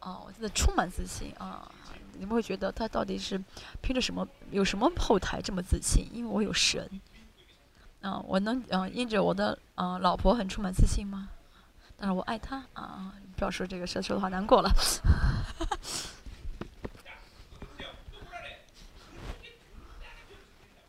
[0.02, 1.70] 哦，我真的充满自信啊！
[2.18, 3.42] 你们会觉得他到底是
[3.82, 4.28] 凭着什么？
[4.50, 6.08] 有什么后台这么自信？
[6.14, 6.90] 因为我有神。
[8.02, 11.30] 啊，我能啊，因着我的啊老婆很充满自信吗？
[11.98, 13.14] 但是我爱她啊！
[13.36, 14.72] 不要说这个说说的话难过了。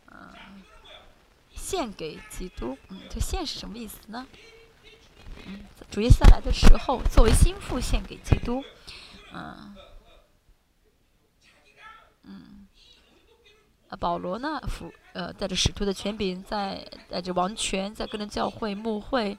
[0.09, 0.63] 嗯，
[1.53, 2.77] 献给基督。
[2.87, 4.25] 嗯，这献是什么意思呢？
[5.45, 5.59] 嗯，
[5.91, 8.63] 主耶稣来的时候，作为心腹献给基督，
[9.33, 9.75] 嗯，
[12.23, 12.67] 嗯，
[13.89, 19.37] 啊，保罗呢，辅呃带着使徒的权柄，在带着王权，在跟着教会牧会，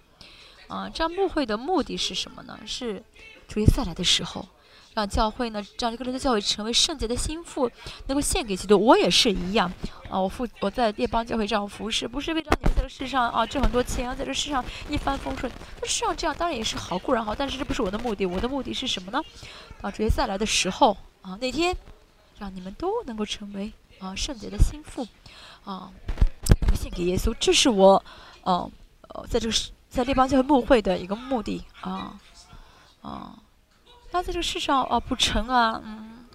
[0.68, 2.61] 啊，这样牧会的目的是什么呢？
[2.66, 3.03] 是
[3.48, 4.46] 主耶稣来的时候。
[4.95, 7.70] 让教会呢，让这个人的教会成为圣洁的心腹，
[8.07, 8.78] 能够献给基督。
[8.78, 9.72] 我也是一样
[10.11, 15.51] 啊，我父我在列邦教会这样服侍，不是为了你们在这世上啊挣很多钱，在这世上一帆风顺。
[15.80, 18.26] 那世上这样当然也是好，固然好，但是这不是我的目的。
[18.26, 19.22] 我的目的是什么呢？
[19.80, 21.74] 到主耶再来的时候啊，那天
[22.38, 25.07] 让你们都能够成为啊圣洁的心腹
[25.64, 25.90] 啊，
[26.61, 27.34] 能够献给耶稣。
[27.40, 27.95] 这是我
[28.43, 28.68] 啊
[29.09, 29.55] 呃在这个
[29.88, 32.20] 在列邦教会牧会的一个目的啊
[33.01, 33.38] 啊。
[34.12, 36.26] 他在这个世上啊不成啊，嗯，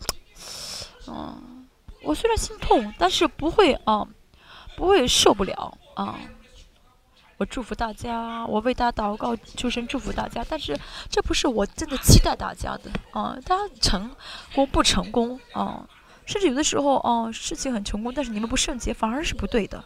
[1.07, 1.67] 嗯，
[2.01, 4.05] 我虽然心痛，但是不会啊，
[4.75, 6.19] 不会受不了啊。
[7.37, 10.43] 我祝福大家，我为大家祷告，求神祝福大家。
[10.49, 10.75] 但是
[11.07, 14.09] 这不是我真的期待大家的啊，大家成
[14.55, 15.87] 功不成功啊，
[16.25, 19.77] 甚至有的时候啊事情很成功，但是你们不圣洁，反而是不对的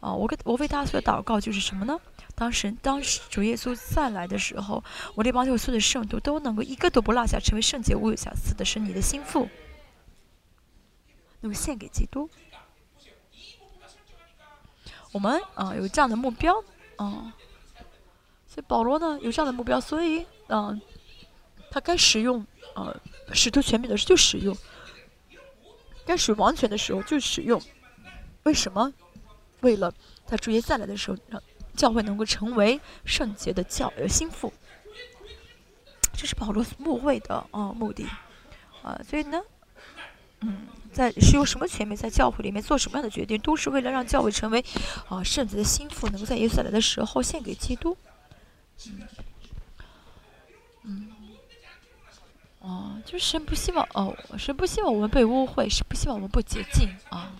[0.00, 0.10] 啊。
[0.10, 2.00] 我跟我为大家所祷告就是什么呢？
[2.38, 4.84] 当时，当主耶稣再来的时候，
[5.16, 9.48] 我这帮就所有的圣徒都能够一个都不落下，成为圣洁无有瑕疵的，是你的心腹，
[11.40, 12.30] 能够献给基督。
[15.10, 16.62] 我们啊有这样的目标，
[16.94, 17.34] 啊，
[18.46, 20.80] 所以保罗呢有这样的目标，所以嗯，
[21.72, 22.94] 他该使用呃
[23.32, 24.56] 使徒权柄的时候就使用，
[26.06, 27.60] 该使用王权的时候就使用。
[28.44, 28.94] 为什么？
[29.62, 29.92] 为了
[30.24, 31.42] 在主耶稣再来的时候，让
[31.78, 34.52] 教会能够成为圣洁的教呃心腹。
[36.12, 38.04] 这是保罗牧会的啊目的
[38.82, 39.40] 啊，所以呢，
[40.40, 44.64] 嗯，在是用什么权柄在教会里面做什么样的决定，都是为了让教会成为
[45.08, 47.96] 啊圣洁的心腹，能够在耶稣来的时候献给基督。
[48.86, 49.08] 嗯，
[50.82, 51.08] 嗯，
[52.58, 57.32] 哦，就是神不希望哦，神不希望我们被污秽，是不希望我们不洁净啊。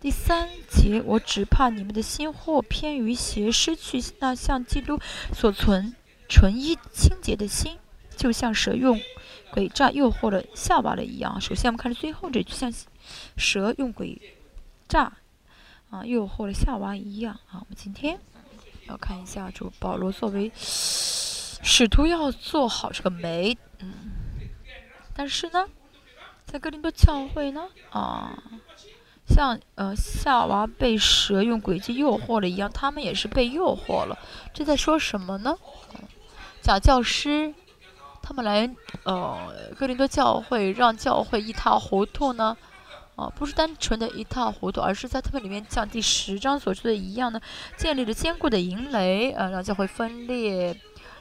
[0.00, 4.98] 第三节，我只怕你们的心或偏于邪，失去那像基督
[5.34, 5.94] 所存
[6.26, 7.78] 纯一清洁的心，
[8.16, 8.98] 就像蛇用
[9.52, 11.38] 诡诈诱惑了夏娃了一样。
[11.38, 12.72] 首先，我们看最后这句，像
[13.36, 14.18] 蛇用诡
[14.88, 15.12] 诈
[15.90, 17.60] 啊诱惑了夏娃一样 啊。
[17.60, 18.18] 我们今天
[18.88, 23.92] 要看一下，就保罗作为使徒要做好这个媒，嗯，
[25.14, 25.68] 但是呢，
[26.46, 28.42] 在哥林多教会呢，啊。
[29.32, 34.18] 像呃夏娃被蛇用诡计诱惑了一样，他们也是被诱惑了。
[34.52, 35.56] 这在说什么呢？
[36.60, 37.54] 假教师，
[38.20, 38.68] 他们来
[39.04, 42.56] 呃哥林多教会，让教会一塌糊涂呢？
[43.16, 47.40] 啊，不是单纯的一塌糊涂，而是在他们里面像第十章所说的一样呢，
[47.76, 50.74] 建立了坚固的营垒，呃，让教会分裂。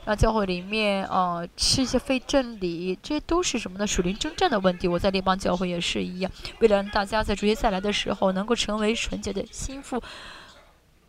[0.06, 3.86] 让教会里面，呃，吃一些非正理，这些都是什么呢？
[3.86, 4.88] 属灵征战的问题。
[4.88, 10.02] 我在列邦教会也是一样，为了让大家在主耶再来的时候能够成为纯洁的心腹，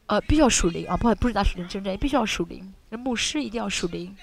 [0.07, 2.75] 呃，必须要属灵啊，不不是打属灵征战，必须要属灵。
[2.91, 4.15] 牧师一定要属灵。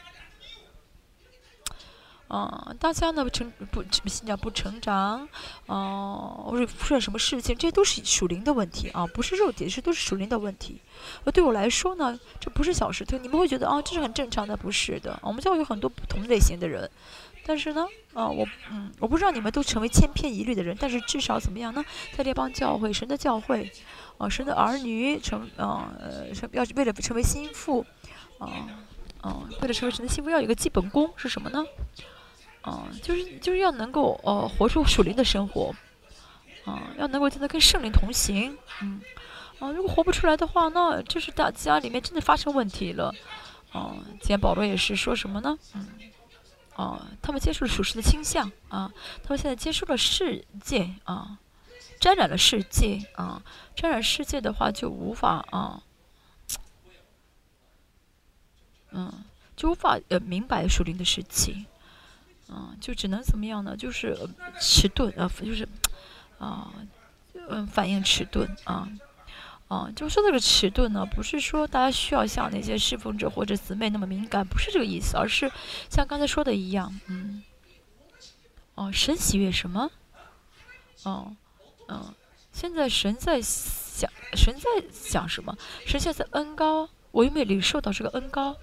[2.29, 5.27] 嗯，大家呢成不信仰不成长，
[5.67, 10.81] 哦，或者出现什么事情，这都是属灵的问题啊，不是肉体，是都是属灵的问题。
[11.23, 15.17] 呃，对我来说呢，这不是小事，你们会觉得啊，这是很正常的，不是的。
[15.23, 16.89] 我们教会有很多不同类型的人，
[17.45, 21.81] 但是呢，啊，我嗯，我不知道你们都成为千篇一律的人，但是至少怎么样呢？
[22.15, 23.71] 在这帮教会，神的教会，
[24.17, 27.85] 啊，神的儿女成，啊，呃，要为了成为心腹，
[28.37, 28.67] 啊，
[29.21, 31.63] 啊，为了成为神的心腹，要有一个基本功是什么呢？
[32.63, 35.73] 嗯，就是就是要能够呃活出属灵的生活，
[36.65, 38.99] 啊，要能够真的跟圣灵同行，嗯，
[39.59, 43.13] 啊，如果活不出来的话，那就是大家里面真的发生问题了，
[43.71, 45.57] 啊，今天保罗也是说什么呢？
[45.75, 45.87] 嗯，
[46.75, 48.91] 啊，他们接受了属实的倾向，啊，
[49.23, 51.37] 他们现在接受了世界，啊，
[52.01, 53.41] 沾染了世界，啊，
[53.75, 55.81] 沾染世界的话就无法啊，
[58.91, 59.23] 嗯，
[59.55, 61.65] 就无法呃明白属灵的事情。
[62.49, 63.75] 嗯，就只能怎么样呢？
[63.75, 64.17] 就是
[64.57, 65.67] 迟钝啊，就是，
[66.39, 66.71] 啊，
[67.49, 68.87] 嗯，反应迟钝啊，
[69.67, 75.51] 啊，就说这个迟钝呢，不是说大家需要像那些侍奉者或者姊妹那么敏感，不是这个意思，而是
[75.89, 77.43] 像刚才说的一样，嗯，
[78.75, 79.91] 哦，神喜悦什么？
[81.03, 81.35] 哦，
[81.89, 82.13] 嗯，
[82.53, 85.53] 现在神在想，神在想什么？
[85.85, 88.55] 神现在恩高，我有没有领受到这个恩高？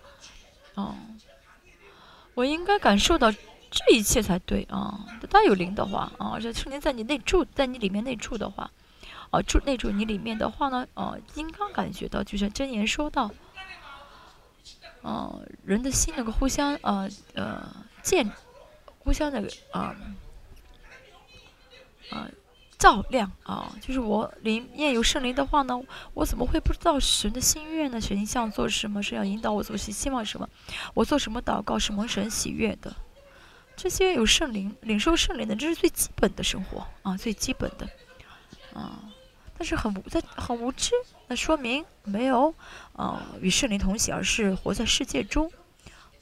[0.73, 0.97] 哦，
[2.33, 3.31] 我应该感受到。
[3.75, 5.05] 这一切才对啊！
[5.29, 8.71] 他有灵的话啊，这圣灵在你内住，在你里面内住的话，
[9.31, 13.33] 啊，住内住你里面的话呢，啊，应当感觉到，就像真言说到，
[15.03, 17.67] 啊，人的心能够互相啊呃
[18.01, 18.31] 见，
[19.01, 19.97] 互相的啊
[22.11, 22.29] 啊
[22.79, 25.81] 照亮啊，就是我里面有圣灵的话呢，
[26.13, 28.01] 我怎么会不知道神的心愿呢？
[28.01, 30.49] 神像做什么，是要引导我做，希望什么？
[30.95, 32.95] 我做什么祷告是蒙神喜悦的？
[33.77, 37.89] 这些有圣灵、领受圣灵的，这是最基本的生活啊，最基本的
[38.73, 39.11] 啊。
[39.57, 40.93] 但是很无在很无知，
[41.29, 42.55] 那说明没有
[42.95, 45.51] 啊与圣灵同行，而是活在世界中。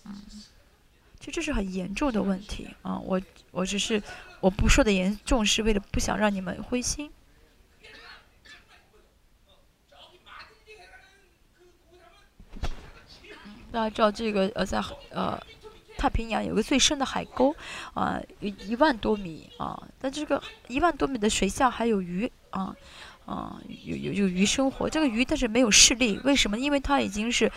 [0.05, 0.14] 嗯，
[1.20, 2.98] 其实这是很严重的问题啊。
[2.98, 4.03] 我我只是
[4.40, 7.11] 我不说的严重，是为了不想让你们灰心。
[13.70, 15.40] 大家知道这个呃，在呃。
[16.03, 17.55] 太平洋有个最深的海沟，
[17.94, 22.74] 啊，有一万多米啊，但这个一万多米的水下还有鱼啊，
[23.24, 24.90] 啊，有有有鱼生活。
[24.90, 26.59] 这个鱼但是没有视力，为什么？
[26.59, 27.48] 因为它已经是，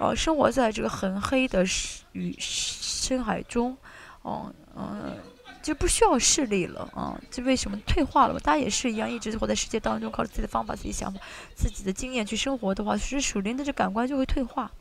[0.00, 1.64] 呃，生活在这个很黑的
[2.10, 3.76] 鱼深海中，
[4.22, 5.16] 哦，嗯，
[5.62, 7.16] 就不需要视力了啊。
[7.30, 8.40] 这为什么退化了？
[8.40, 11.20] 大家也是一样，一直活在世界当中，靠着自己的方法、自己想法、
[11.54, 14.72] 自己的经验去生活的话，其实属灵的这感官就会退化。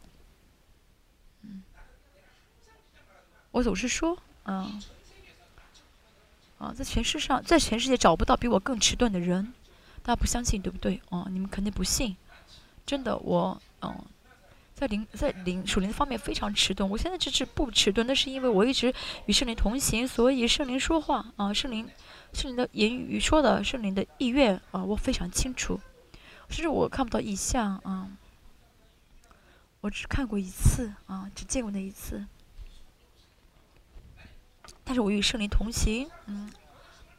[3.56, 4.84] 我总是说，嗯，
[6.58, 9.53] 啊，在全世上，在全世界找不到比我更迟钝的人，
[10.03, 11.01] 大家不相信对不对？
[11.08, 12.18] 哦，你们肯定不信，
[12.86, 13.95] 真的，我，嗯，
[14.74, 16.89] 在灵在灵属灵方面非常迟钝。
[16.89, 18.93] 我现在只是不迟钝，那是因为我一直
[19.26, 21.89] 与圣灵同行，所以圣灵说话啊，圣灵
[22.34, 25.80] 圣灵的言语说的，圣灵的意愿啊，我非常清楚。
[26.49, 28.10] 甚至我看不到异象啊，
[29.80, 32.26] 我只看过一次啊，只见过那一次。
[34.86, 36.50] 但是我与圣灵同行，嗯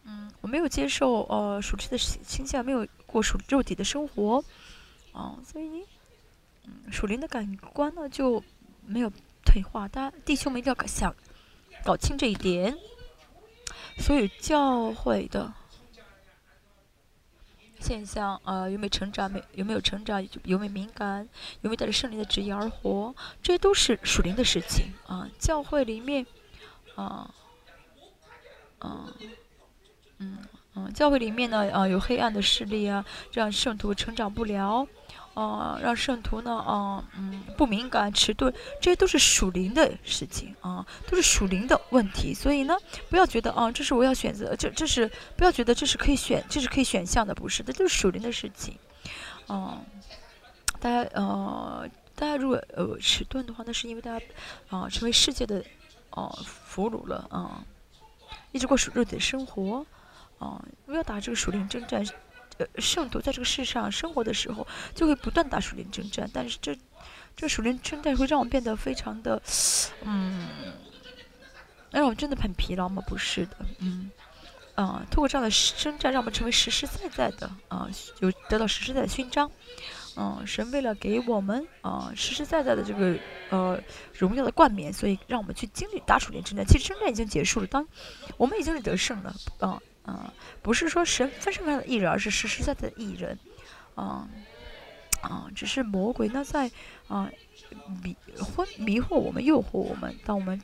[0.05, 4.43] 嗯，我没有接受呃属实的倾向，没有过属肉体的生活，
[5.13, 5.85] 啊，所以
[6.65, 6.91] 嗯。
[6.93, 8.43] 属灵的感官呢就
[8.87, 9.11] 没有
[9.45, 11.15] 退化，大家弟兄们一定要想
[11.85, 12.79] 搞清这一点。
[13.99, 15.53] 所以教会的
[17.81, 19.31] 现象，呃，有没有成长？
[19.31, 20.23] 没有没有成长？
[20.45, 21.29] 有没有敏感？
[21.63, 23.15] 有没有带着圣灵的旨意而活？
[23.43, 25.29] 这些都是属灵的事情啊。
[25.39, 26.27] 教会里面，
[26.95, 27.35] 啊，
[28.81, 29.13] 嗯，
[30.19, 30.39] 嗯
[30.75, 34.89] 嗯，教会里面呢，啊，有黑暗的势力啊，让圣徒成长不了。
[35.35, 42.33] 哦，让圣徒呢，啊，嗯，不敏感、迟钝，这些都是属灵的事情啊，都是属灵的问题。
[42.33, 42.75] 所以呢，
[43.11, 48.79] 不要觉得啊，这是我要选择，这这是不要觉得这是可以选，这是可以选项的，不是这，都是属灵的事情。
[49.49, 49.77] 哦，
[50.81, 54.25] 大家呃，大家如果呃迟钝的话，那是因为大家
[54.71, 55.63] 啊成为世界的
[56.13, 57.63] 哦俘虏了啊，
[58.53, 59.85] 一直过属肉体的生活
[60.39, 62.05] 啊，不要打这个属灵征战。
[62.59, 66.75] 呃，圣徒在这个世上生活的时候，就会不断打属灵征战，但是这
[67.37, 69.43] 这属灵征战会让我们变得非常的，
[70.01, 70.49] 嗯，
[71.91, 73.03] 让我们真的很疲劳吗？
[73.07, 74.11] 不是的，嗯，
[74.75, 79.51] 啊，通过这样的征战，让我们成为实实在在的啊，有得到实实在在的勋章，
[80.17, 83.19] 嗯，神为了给我们啊实实在在的这个
[83.51, 83.79] 呃
[84.15, 86.65] 荣耀的冠冕，所以让我们去经历打属灵征战。
[86.65, 87.87] 其实征战已经结束了，当
[88.39, 89.79] 我们已经是得胜了，啊。
[90.07, 90.33] 啊，
[90.63, 93.37] 不是说神分什么样的艺人，而是实实在在的艺人，
[93.97, 94.29] 啊
[95.21, 96.71] 啊，只是魔鬼那在
[97.09, 97.29] 啊
[98.03, 100.17] 迷昏迷惑我们，诱惑我们。
[100.25, 100.63] 当我们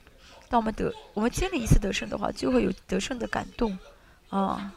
[0.49, 3.76] 当我们得我们经历一次得胜的话，就会有得胜的感动，
[4.30, 4.72] 啊，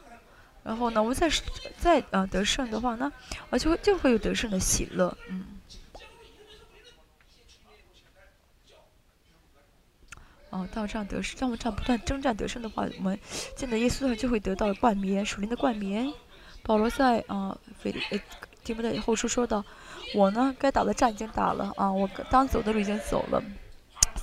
[0.64, 1.30] 然后呢，我们再
[1.78, 3.14] 再啊得胜的话呢，
[3.52, 5.46] 啊就会就会有得胜的喜乐，嗯。
[10.56, 13.20] 哦，到这样得胜，像我们这样不断征战得胜的话，我们
[13.58, 16.10] 见到耶稣的就会得到冠冕，属灵的冠冕。
[16.64, 18.20] 保罗在啊，腓利呃，
[18.64, 19.62] 提摩太后书说到，
[20.16, 23.44] 我呢该打的战已经打了啊，我当走的路已经走了。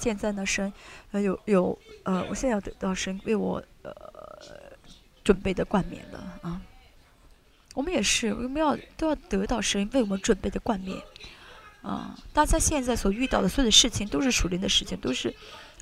[0.00, 0.72] 现在呢，神
[1.12, 3.92] 有有呃，我现在要得到神为我呃
[5.22, 6.62] 准备的冠冕了啊。
[7.74, 10.98] 我们也是，我们要都要得到神为我们准备的冠冕
[11.82, 12.16] 啊。
[12.32, 15.34] 大家现在所遇到的所有的事情都是属灵的事情，都是。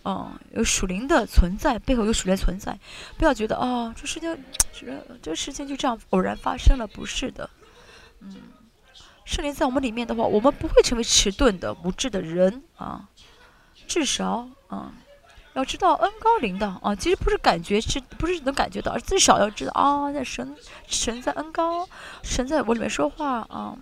[0.03, 2.78] 哦，有属灵的存在，背后有属灵存在，
[3.18, 7.48] 不要觉得啊，这事情，这这事情就这样偶然发生了，不是的。
[8.20, 8.34] 嗯，
[9.24, 13.09] 圣灵在我们里面的话，我们不会成为迟钝的、无知的人啊。
[13.86, 14.92] 至少，啊，
[15.55, 21.88] 要知道恩高临的啊，其实不是感觉，是不是能感觉到，而至少要知道啊，在神神在恩高，
[22.22, 23.76] 神在我里面说话啊。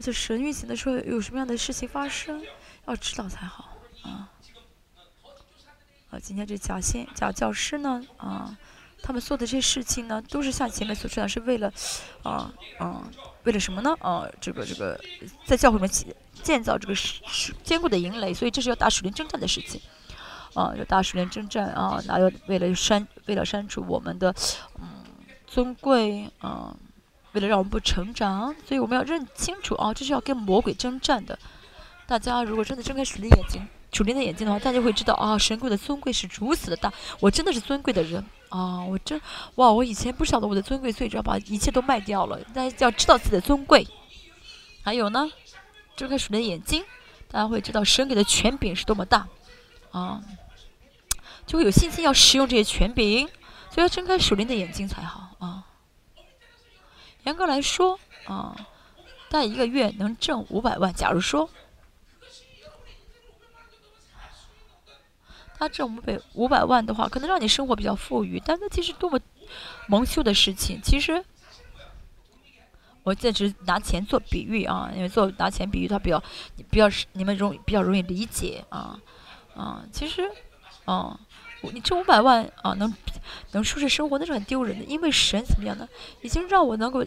[0.00, 2.42] 在神运行的时候，有什么样的事情发生，
[2.86, 3.70] 要知道才好
[4.02, 4.28] 啊。
[6.20, 8.56] 今天这假先假教师呢，啊，
[9.02, 11.72] 他们做的这些事情呢，都是像前面所说的，是为了，
[12.22, 13.02] 啊啊，
[13.44, 13.94] 为了什么呢？
[14.00, 14.98] 啊，这个这个，
[15.44, 16.94] 在教会里面建建造这个
[17.62, 19.80] 坚固的营垒，所以这是要打属灵征战的事情，
[20.54, 24.34] 啊，要打属灵征战啊，那要为了删为了删除我们的
[24.80, 25.04] 嗯
[25.46, 26.74] 尊贵啊，
[27.32, 31.38] 为了让我们不成长，所以我们要认清楚啊，这是要跟魔鬼征战的。
[32.06, 33.66] 大家如果真的睁开属灵眼睛。
[33.94, 36.92] 属灵的眼睛的话，大家会知道啊，神贵的尊贵是如此的大。
[37.20, 38.82] 我真的是尊贵的人啊！
[38.82, 39.20] 我真
[39.54, 42.36] 哇，我以前不晓得我的尊贵，所以只要把一切都卖掉了。
[42.52, 43.86] 大家要知道自己的尊贵。
[44.82, 45.30] 还有呢，
[45.94, 46.84] 睁开属灵的眼睛，
[47.30, 49.28] 大家会知道神给的权柄是多么大
[49.92, 50.20] 啊，
[51.46, 53.28] 就会有信心要使用这些权柄，
[53.70, 55.64] 所以要睁开属灵的眼睛才好啊。
[57.22, 58.56] 严格来说啊，
[59.30, 60.92] 大概一个月能挣五百万。
[60.92, 61.48] 假如说。
[65.66, 69.18] 他挣五百五百万的话，可能让你生活比较富裕，但那其实多么
[69.88, 70.78] 蒙羞的事情。
[70.82, 71.24] 其实，
[73.02, 76.22] 我这只是拿钱做比喻啊，因为做拿钱比喻，它比较
[76.70, 79.00] 比较你们容比较容易理解啊
[79.56, 79.82] 啊。
[79.90, 80.30] 其实，
[80.84, 81.18] 啊，
[81.72, 82.92] 你挣五百万啊，能
[83.52, 84.84] 能舒适生活，那是很丢人的。
[84.84, 85.88] 因为神怎么样呢？
[86.20, 87.02] 已经让我能够，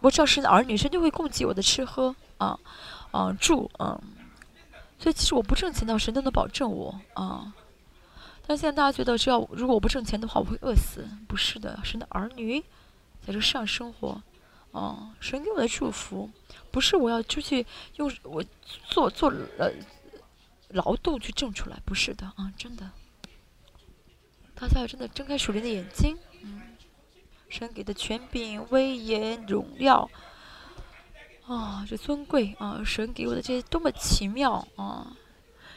[0.00, 2.58] 我只要是儿女，神就会供给我的吃喝啊
[3.12, 4.00] 啊住啊。
[4.98, 7.52] 所以其实我不挣钱的话，神都能保证我啊。
[8.50, 11.06] 但现在大家觉得，只要如果我不挣钱的话，我会饿死。
[11.28, 12.60] 不是的，神的儿女
[13.24, 14.20] 在这上生活，
[14.72, 16.28] 哦，神给我的祝福，
[16.72, 18.44] 不是我要出去用我
[18.88, 19.70] 做做呃
[20.70, 22.90] 劳动去挣出来，不是的啊，真的。
[24.56, 26.60] 大家要真的睁开属灵的眼睛，嗯，
[27.48, 30.10] 神给的权柄、威严、荣耀，
[31.46, 35.16] 啊，这尊贵啊，神给我的这些多么奇妙啊！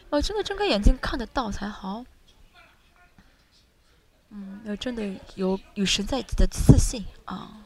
[0.09, 2.03] 要真的睁开眼睛看得到才好。
[4.33, 7.59] 嗯，要真的有与神在一起的自信啊。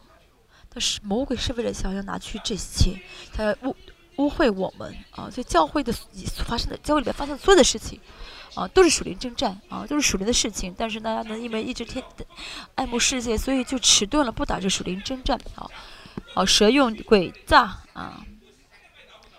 [0.69, 2.99] 但是魔鬼是为了想要拿去这些，
[3.33, 3.75] 他要污
[4.17, 5.29] 污秽我们啊！
[5.29, 5.93] 所以教会的
[6.45, 7.99] 发生的教会里面发生的所有的事情，
[8.53, 10.75] 啊，都是属灵征战啊，都是属灵的事情。
[10.77, 12.03] 但是大家呢，因为一直天
[12.75, 15.65] 爱慕世界，所以就迟钝了，不打这属灵征战啊。
[16.35, 18.25] 好，蛇用诡诈啊，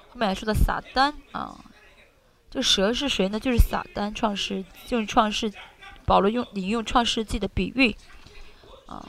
[0.09, 1.61] 后面还说的撒旦啊，
[2.51, 3.39] 这蛇是谁呢？
[3.39, 5.53] 就是撒旦，创世就是创世。
[6.09, 7.95] 保罗用引用创世纪的比喻，
[8.87, 9.07] 啊，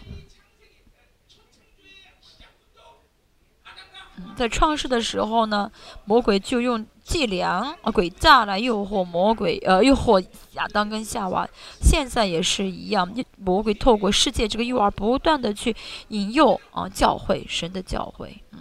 [4.36, 5.72] 在创世的时候呢，
[6.04, 10.22] 魔鬼就用伎俩啊诡诈来诱惑魔鬼，呃，诱惑
[10.56, 11.48] 亚当跟夏娃。
[11.82, 15.74] 现在也是一样，魔鬼透过世界这个诱饵，不断的去
[16.10, 18.60] 引诱啊教会神的教会，嗯，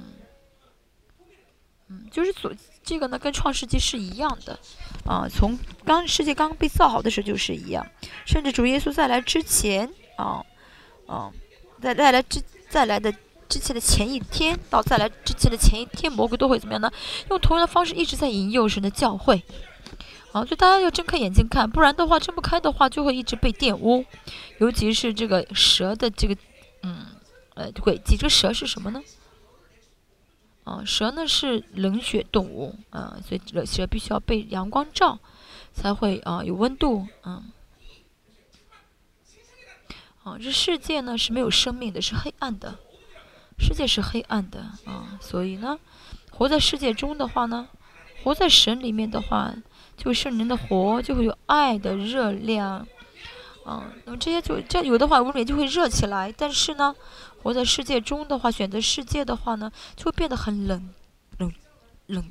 [1.89, 2.53] 嗯，就是所。
[2.89, 4.59] 这个呢，跟创世纪是一样的，
[5.05, 7.86] 啊，从刚世界刚被造好的时候就是一样，
[8.24, 9.86] 甚至主耶稣再来之前，
[10.16, 10.43] 啊，
[11.07, 11.30] 啊，
[11.82, 13.12] 在再来之再来的
[13.47, 16.91] 之前的前一天，到再来之前的前一天，魔鬼都会怎么样呢？
[17.28, 19.43] 用同样的方式一直在引诱神的教会，
[20.32, 24.03] 啊，所以大家要睁开眼睛看，不然的话睁不开的话，就会一直被玷污，
[24.61, 26.34] 尤其是这个蛇的这个，
[26.84, 27.05] 嗯，
[27.53, 29.03] 呃，轨迹，这个蛇是什么呢？
[30.69, 35.19] 啊，蛇呢是冷血动物啊，所以蛇必须要被阳光照，
[35.73, 37.09] 才会啊有温度。
[37.25, 37.51] 嗯，
[40.25, 42.79] 啊，这世界呢是没有生命的，是黑暗的，
[43.59, 45.19] 世界是黑暗的啊。
[45.23, 45.79] 所以呢，
[46.33, 47.66] 活在世界中的话呢，
[48.23, 49.55] 活在神里面的话，
[49.97, 52.87] 就圣人的活就会有爱的热量。
[53.64, 56.95] 啊，那么这些就这有的话，屋里就会热起来，但是呢。
[57.43, 60.89] 活在世界中的话，选择世界的话呢，就会变得很冷，
[61.39, 61.53] 冷，
[62.07, 62.30] 冷，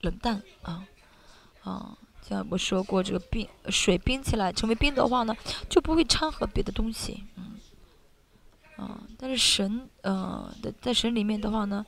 [0.00, 0.84] 冷淡啊，
[1.62, 5.36] 啊，像我说过，这个冰水冰起来成为冰的话呢，
[5.68, 7.58] 就不会掺和别的东西，嗯，
[8.76, 11.84] 啊，但是神，呃，在在神里面的话呢。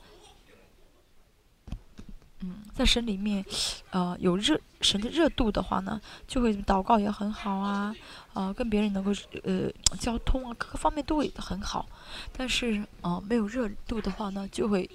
[2.73, 3.45] 在神里面，
[3.91, 7.95] 呃，有热神的热度的话呢，就会祷告也很好啊，
[8.33, 9.11] 呃，跟别人能够
[9.43, 9.69] 呃
[9.99, 11.87] 交通啊，各个方面都会很好。
[12.31, 14.89] 但是啊，没有热度的话呢，就会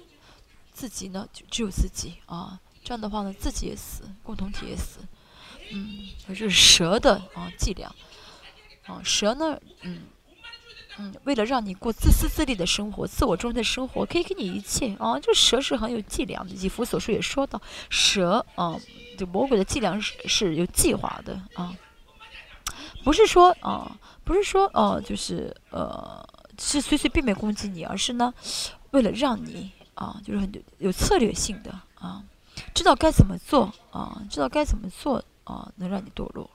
[0.71, 4.99] 自己呢就只有自己啊，这样的话呢，自己也死，共同体也死。
[5.71, 7.93] 嗯，这是蛇的啊伎俩
[8.85, 10.01] 啊，蛇呢，嗯。
[10.99, 15.19] 嗯，为了让你过自私自利的生活，自我中心的生活，可以给你一切啊！
[15.19, 16.49] 这蛇是很有伎俩的。
[16.55, 18.75] 以弗所书也说到，蛇啊，
[19.17, 21.71] 就魔鬼的伎俩是是有计划的啊，
[23.03, 26.27] 不是说啊，不是说哦，就是呃，
[26.57, 28.33] 是随随便便攻击你，而是呢，
[28.91, 32.23] 为了让你啊，就是很有策略性的啊，
[32.73, 36.49] 知道该怎么做啊，知道该怎么做啊，能让你堕落。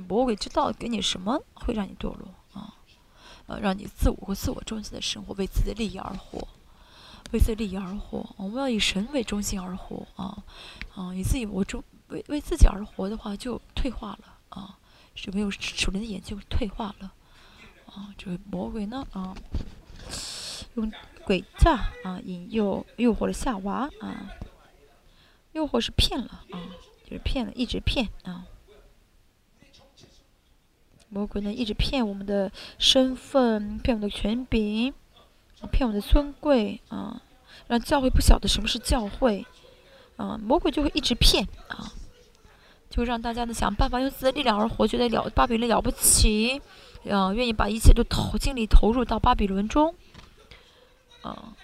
[0.00, 2.74] 魔鬼知道给你什么会让你堕落啊。
[3.46, 6.46] 呃，让你自我和自我中心的生活，为自己的利益而活，
[7.30, 8.28] 为自己的利益而活。
[8.36, 10.44] 我们要以神为中心而活啊，
[10.94, 14.78] 啊，以自己为中为为自己而活的话，就退化了啊，
[15.14, 17.12] 是没有属灵的眼睛退化了
[17.86, 18.12] 啊。
[18.18, 19.34] 这个魔鬼呢啊，
[20.74, 20.92] 用
[21.24, 24.28] 诡诈啊引诱诱惑了夏娃啊，
[25.52, 26.60] 诱惑是骗了啊，
[27.04, 28.44] 就是骗了，一直骗啊。
[31.10, 34.92] 魔鬼呢，一直骗我们的身份，骗我们的权柄，
[35.72, 37.22] 骗我们的尊贵啊，
[37.66, 39.46] 让教会不晓得什么是教会
[40.16, 40.38] 啊。
[40.38, 41.92] 魔鬼就会一直骗啊，
[42.90, 46.60] 就让大家呢想办法用自己的力量而活，觉得了巴比伦了不起，
[47.10, 49.94] 啊，愿意把一切都投精力投入到巴比伦中
[51.22, 51.54] 啊。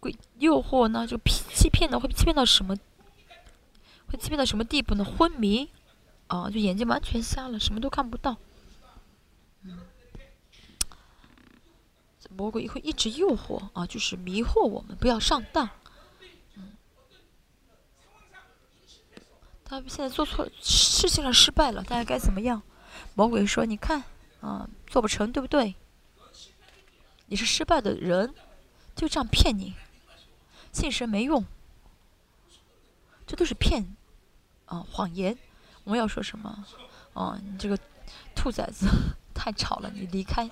[0.00, 2.74] 鬼诱惑呢，就骗欺骗呢，会欺骗到什么？
[4.06, 5.04] 会欺骗到什么地步呢？
[5.04, 5.68] 昏迷
[6.28, 8.38] 啊，就眼睛完全瞎了，什么都看不到。
[9.62, 9.78] 嗯
[12.36, 15.68] 魔鬼会一直诱惑啊，就是迷惑我们，不要上当。
[16.54, 16.76] 嗯，
[19.64, 22.62] 他现在做错事情上失败了，大家该怎么样？
[23.14, 24.04] 魔鬼说：“你看，
[24.40, 25.74] 啊，做不成，对不对？
[27.26, 28.32] 你是失败的人，
[28.94, 29.74] 就这样骗你，
[30.72, 31.44] 信神没用，
[33.26, 33.96] 这都是骗，
[34.66, 35.36] 啊，谎言。
[35.84, 36.64] 我们要说什么？
[37.14, 37.76] 啊，你这个
[38.36, 38.86] 兔崽子
[39.40, 40.48] 太吵了，你离开。”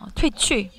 [0.00, 0.70] 啊，退去，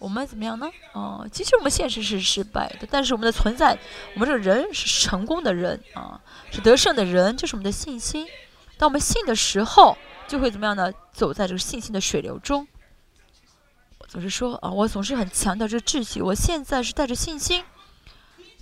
[0.00, 0.68] 我们怎么样呢？
[0.92, 3.78] 啊，其实我们现实是失败的，但是我们的存在，
[4.14, 6.20] 我们这个人是成功的人啊，
[6.50, 8.26] 是得胜的人，这是我们的信心。
[8.76, 10.92] 当我们信的时候，就会怎么样呢？
[11.12, 12.66] 走在这个信心的水流中。
[13.98, 16.20] 我总是说啊，我总是很强调这个秩序。
[16.20, 17.64] 我现在是带着信心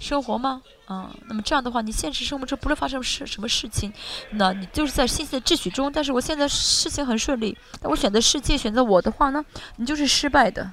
[0.03, 0.61] 生活吗？
[0.89, 3.93] 嗯，那么这样的话，你现实生活中不论发生事什么事情，
[4.33, 5.91] 那你就是在信心的秩序中。
[5.91, 9.45] 但是我现在事情很顺利，但我选择世界，选择我的话呢，
[9.77, 10.73] 你就是失败的。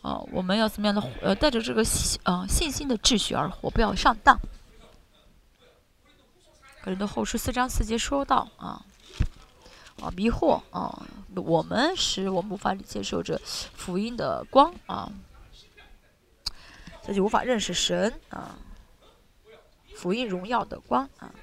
[0.00, 1.02] 啊，我们要怎么样的？
[1.22, 1.84] 呃，带着这个
[2.24, 4.38] 呃信心的秩序而活，不要上当。
[6.82, 8.82] 格林的后书四章四节说到啊，
[10.02, 15.10] 啊迷惑啊，我们使我们无法接受这福音的光啊，
[17.06, 18.58] 这就无法认识神啊，
[19.94, 21.34] 福音荣耀的光啊，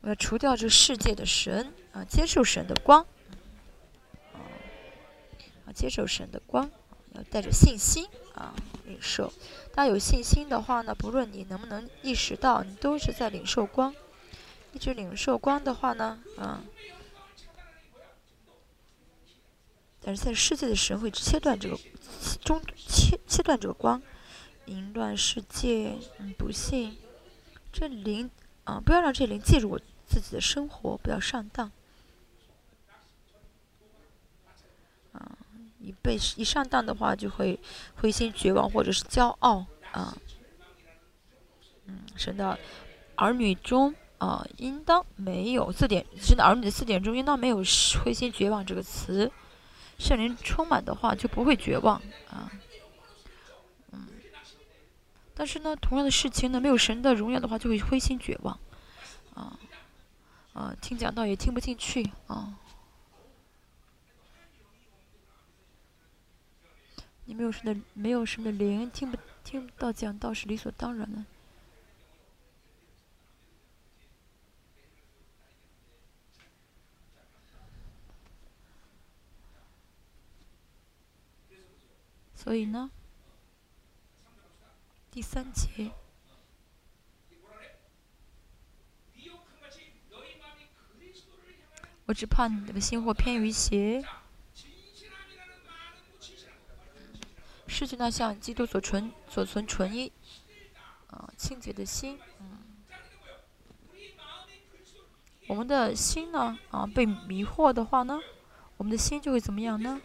[0.00, 3.04] 我要除掉这世界的神啊，接受神的光
[4.32, 4.38] 啊。
[5.74, 6.68] 接受神的光，
[7.14, 8.54] 要带着信心啊
[8.84, 9.32] 领受。
[9.74, 13.94] 大家有信心的话呢，不论你能不能意识到，你都是在领受光。
[14.72, 16.62] 一直领受光的话呢，啊，
[20.00, 21.78] 但是在世界的神会切断这个
[22.42, 24.00] 中切切断这个光，
[24.66, 26.96] 淫乱世界，嗯，不幸，
[27.72, 28.30] 这灵
[28.64, 31.70] 啊，不要让这灵介入我自己的生活，不要上当。
[35.12, 35.36] 啊
[35.80, 37.58] 一被一上当的话，就会
[37.96, 40.16] 灰心绝望，或者是骄傲啊。
[41.86, 42.58] 嗯，神的
[43.14, 47.62] 儿女中啊，应当没有字典，神的儿女的字典中应当没有
[48.04, 49.30] 灰心绝望这个词。
[49.98, 52.50] 圣灵充满的话，就不会绝望啊。
[53.92, 54.08] 嗯，
[55.34, 58.58] 但是呢，同样的事情呢，没有神的荣耀的话，就会灰心绝望
[59.34, 59.58] 啊
[60.54, 62.58] 啊，听讲道也听不进去啊。
[67.24, 71.22] 你没有什么，没有什么灵，听不听不到讲道是理所当然的。
[82.40, 82.88] 所以呢，
[85.10, 85.90] 第三节，
[92.06, 94.04] 我只怕你的心或偏于邪。
[97.66, 100.10] 失去那像基督所存所存纯一
[101.08, 102.76] 啊清洁的心，嗯，
[105.48, 108.20] 我们的心呢啊被迷惑的话呢，
[108.76, 110.00] 我们的心就会怎么样呢？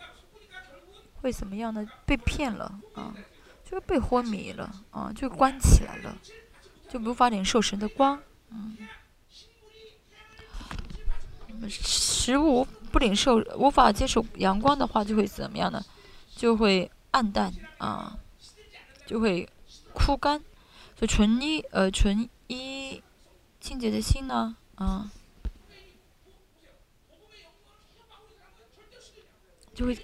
[1.23, 1.83] 会怎么样呢？
[2.05, 3.15] 被骗了啊，
[3.63, 6.15] 就被昏迷了啊，就关起来了，
[6.87, 8.21] 就无法领受神的光，
[8.51, 8.77] 嗯，
[11.67, 15.83] 食物不领受，无法接受阳光的话，就会怎么样呢？
[16.35, 16.91] 就会。
[17.13, 18.17] 暗淡啊，
[19.05, 19.47] 就会
[19.93, 20.39] 枯干。
[20.97, 23.03] 所以纯一呃纯一
[23.61, 25.11] 清洁的心呢，啊，
[29.75, 29.95] 就会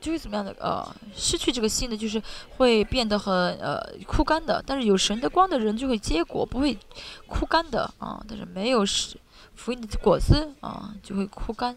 [0.00, 0.84] 就会怎么样的呃
[1.14, 2.20] 失去这个心的，就是
[2.56, 4.62] 会变得很呃枯干的。
[4.66, 6.78] 但是有神的光的人就会结果，不会
[7.26, 8.24] 枯干的啊。
[8.26, 9.18] 但是没有是
[9.54, 11.76] 福音的果子啊，就会枯干。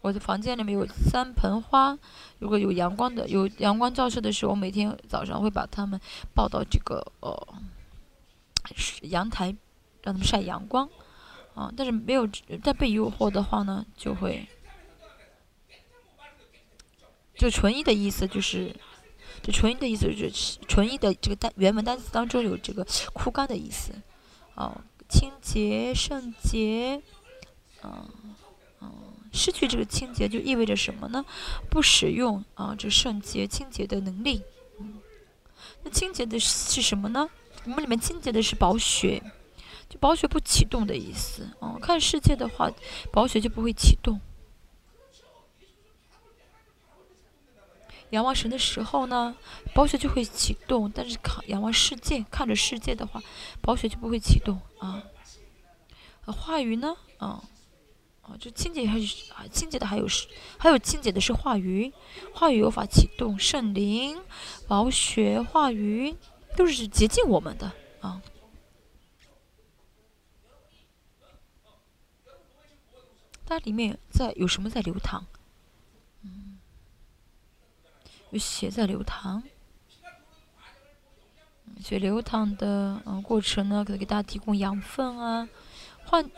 [0.00, 1.98] 我的房间里面有三盆花，
[2.38, 6.00] 如果有阳光的、有阳光照射的时候，每天早上会把它们
[6.32, 7.48] 抱到这个呃
[9.02, 9.46] 阳台，
[10.02, 10.88] 让它们晒阳光。
[11.54, 12.24] 啊，但是没有
[12.62, 14.48] 在被诱惑的话呢，就会
[17.38, 18.74] 就纯一的意思就是，
[19.42, 23.92] 就纯一的意思就是纯一的这个单原文单词当中有这个枯干的意思。
[24.56, 24.76] 哦，
[25.08, 27.00] 清洁、圣洁，
[27.84, 28.10] 嗯
[28.80, 28.92] 嗯。
[29.32, 31.24] 失去这个清洁就意味着什么呢？
[31.70, 34.42] 不使用啊，这圣洁清洁的能力。
[34.80, 34.94] 嗯，
[35.84, 37.28] 那清洁的是什么呢？
[37.64, 39.22] 我们里面清洁的是保血，
[39.88, 41.46] 就保血不启动的意思。
[41.60, 42.70] 哦，看世界的话，
[43.12, 44.18] 保血就不会启动。
[48.10, 49.36] 仰望神的时候呢，
[49.74, 53.22] 宝血就会启动；但是看仰望世界，看着世界的话，
[53.60, 55.02] 宝血就不会启动啊。
[56.26, 56.96] 话语呢？
[57.18, 57.42] 啊。
[58.22, 60.28] 啊，就清洁还是，清洁的还有是，
[60.58, 61.90] 还有清洁的是话语，
[62.34, 64.20] 话语有法启动圣灵、
[64.66, 66.14] 宝血、话语，
[66.54, 68.20] 都是洁净我们的啊。
[73.46, 75.26] 它里面在有什么在流淌？
[78.30, 79.42] 有血在流淌，
[81.80, 85.48] 血流淌的嗯过程呢，可以给大家提供养分啊，
[86.04, 86.30] 换。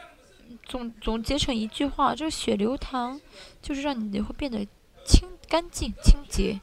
[0.67, 3.21] 总总结成一句话：这个血流淌，
[3.63, 4.67] 就是让你会变得
[5.07, 6.61] 清干净、清洁。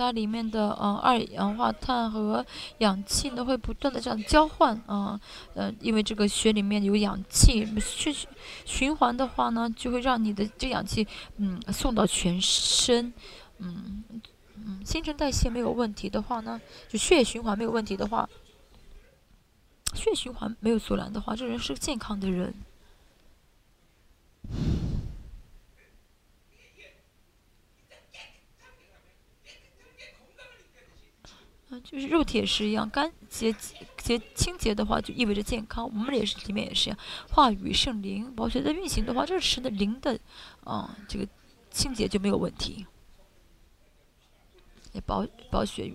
[0.00, 2.44] 它里面的呃二氧化碳和
[2.78, 5.20] 氧气呢会不断的这样交换啊，
[5.52, 8.16] 呃，因为这个血里面有氧气，去
[8.64, 13.12] 循环的话呢，就会让你的这氧气嗯送到全身，
[13.58, 14.02] 嗯
[14.54, 18.26] 嗯，新陈代谢没有问题的话呢，就血液循环没有问题的话，
[19.92, 22.54] 血液循环没有阻拦的话，这人是健康的人。
[31.82, 33.54] 就是肉体也是一样，干洁
[33.96, 35.84] 洁清洁的话，就意味着健康。
[35.84, 36.98] 我们也是里面也是一样，
[37.30, 40.18] 话语圣灵保血在运行的话，这是的灵的，
[40.64, 41.26] 啊，这个
[41.70, 42.86] 清洁就没有问题。
[44.92, 45.94] 也保保血，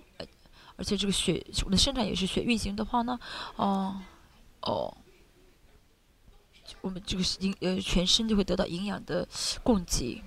[0.76, 3.18] 而且这个血我们的生产也是血运行的话呢，
[3.56, 4.00] 哦
[4.62, 4.96] 哦，
[6.80, 9.28] 我们这个营呃全身就会得到营养的
[9.62, 10.22] 供给。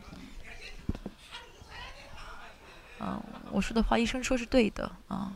[3.00, 3.20] 嗯，
[3.52, 5.36] 我说的话，医生说是对的啊。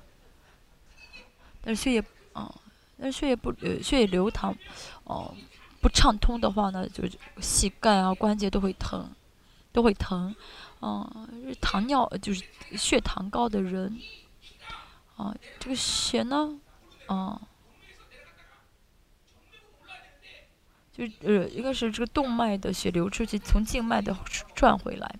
[1.64, 2.03] 但是血液，
[2.34, 2.53] 啊，
[2.99, 4.53] 但是血液不呃血液流淌，
[5.05, 5.34] 哦，
[5.82, 9.09] 不畅通的话呢，就是膝盖啊关节都会疼，
[9.72, 10.36] 都会疼。
[10.82, 12.43] 嗯，糖尿就是
[12.76, 13.97] 血糖高的人，
[15.16, 16.59] 啊，这个血呢，
[17.05, 17.41] 啊，
[20.91, 24.14] 就是呃应该是这个动脉的血流出去，从静脉的
[24.53, 25.16] 转回来。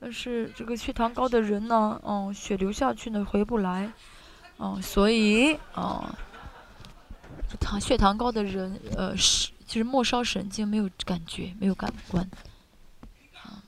[0.00, 3.92] 但是这个血糖高的人呢，嗯，血流下去呢回不来，
[4.58, 6.14] 嗯，所以，嗯，
[7.58, 12.24] 糖血糖高的人，呃，是就是末梢神经没有感觉，没有感官，
[13.42, 13.62] 啊，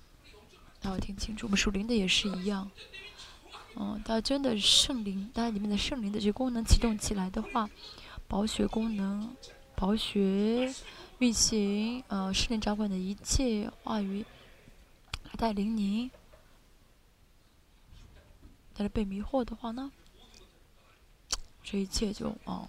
[0.80, 2.70] 大家听清楚，我们属灵的也是一样，
[3.74, 7.68] 嗯，它真的圣灵，它里面的圣灵的这些功能启动起来的话，
[8.28, 9.28] 保血功能，
[9.74, 10.72] 保血
[11.18, 14.24] 运行，呃，圣灵掌管的一切话语
[15.36, 15.76] 带领
[18.74, 19.92] 但是被迷惑的话呢，
[21.62, 22.68] 这一切就啊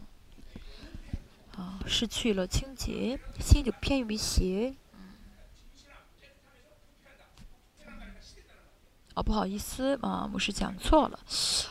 [1.55, 4.75] 啊失去了清洁，心就偏于邪。
[9.13, 11.19] 啊，不好意思啊，我是讲错了，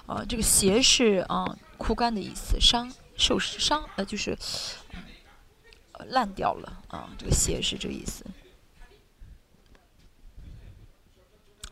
[0.06, 4.38] 啊，这个邪是啊枯干的意思，伤受伤呃就是
[6.08, 8.24] 烂掉了啊，这个邪是这个意思，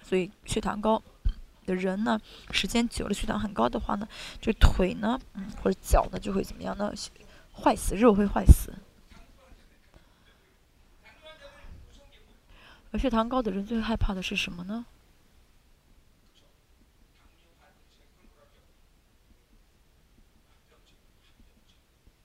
[0.03, 1.03] 所以血糖高。
[1.69, 2.19] 的人呢，
[2.51, 4.09] 时间久了血糖很高的话呢，
[4.41, 6.91] 这腿呢，嗯，或者脚呢，就会怎么样呢？
[7.53, 8.73] 坏死，肉会坏死。
[12.91, 14.87] 而血糖高的人最害怕的是什么呢？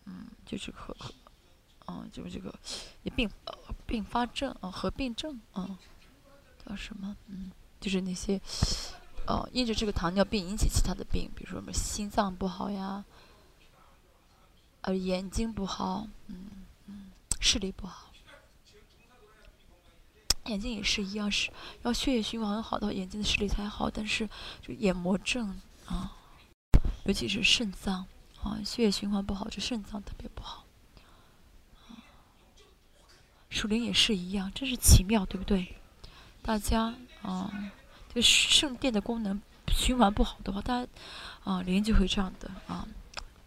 [0.06, 1.14] 嗯，就是和和，
[1.88, 2.54] 嗯，就是这个
[3.04, 3.30] 也并
[3.86, 5.78] 并发症啊，合并症啊，
[6.66, 7.18] 叫什么？
[7.28, 8.40] 嗯，就是那些。
[9.26, 13.06] 哦，因着这个糖尿病引起其他的病，比如说什么心脏不好呀，
[14.82, 17.10] 呃，眼睛不好，嗯嗯，
[17.40, 18.12] 视力不好，
[20.48, 21.50] 眼睛也是一样，是
[21.84, 23.90] 要血液循环好的话，眼睛的视力才好。
[23.90, 24.28] 但是
[24.62, 26.18] 就眼膜症啊，
[27.06, 28.06] 尤其是肾脏
[28.42, 30.66] 啊，血液循环不好，这肾脏特别不好。
[33.50, 35.78] 属灵也是一样，真是奇妙，对不对？
[36.42, 37.72] 大家啊。
[38.14, 40.88] 就圣殿的功能循环不好的话，它
[41.44, 42.88] 啊灵就会这样的啊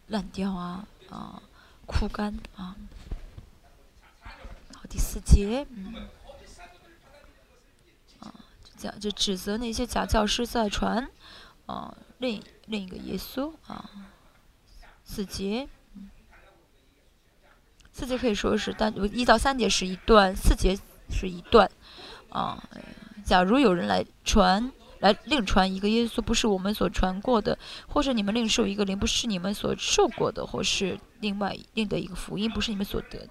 [0.08, 1.40] 烂掉啊啊
[1.86, 2.74] 枯干啊。
[4.74, 6.08] 好，第四节，嗯，
[8.18, 8.34] 啊，
[8.76, 11.08] 讲就指责那些假教师在传
[11.66, 13.88] 啊另另一个耶稣啊。
[15.04, 15.68] 四节，
[17.92, 20.76] 四节可以说是单一到三节是一段，四节
[21.08, 21.70] 是一段
[22.30, 22.60] 啊。
[23.26, 24.70] 假如有人来传，
[25.00, 27.58] 来另传一个耶稣，不是我们所传过的，
[27.88, 33.28] 或者你们另受一个灵，不是你们所受过的，或是另外另的一个福音，不是你们所得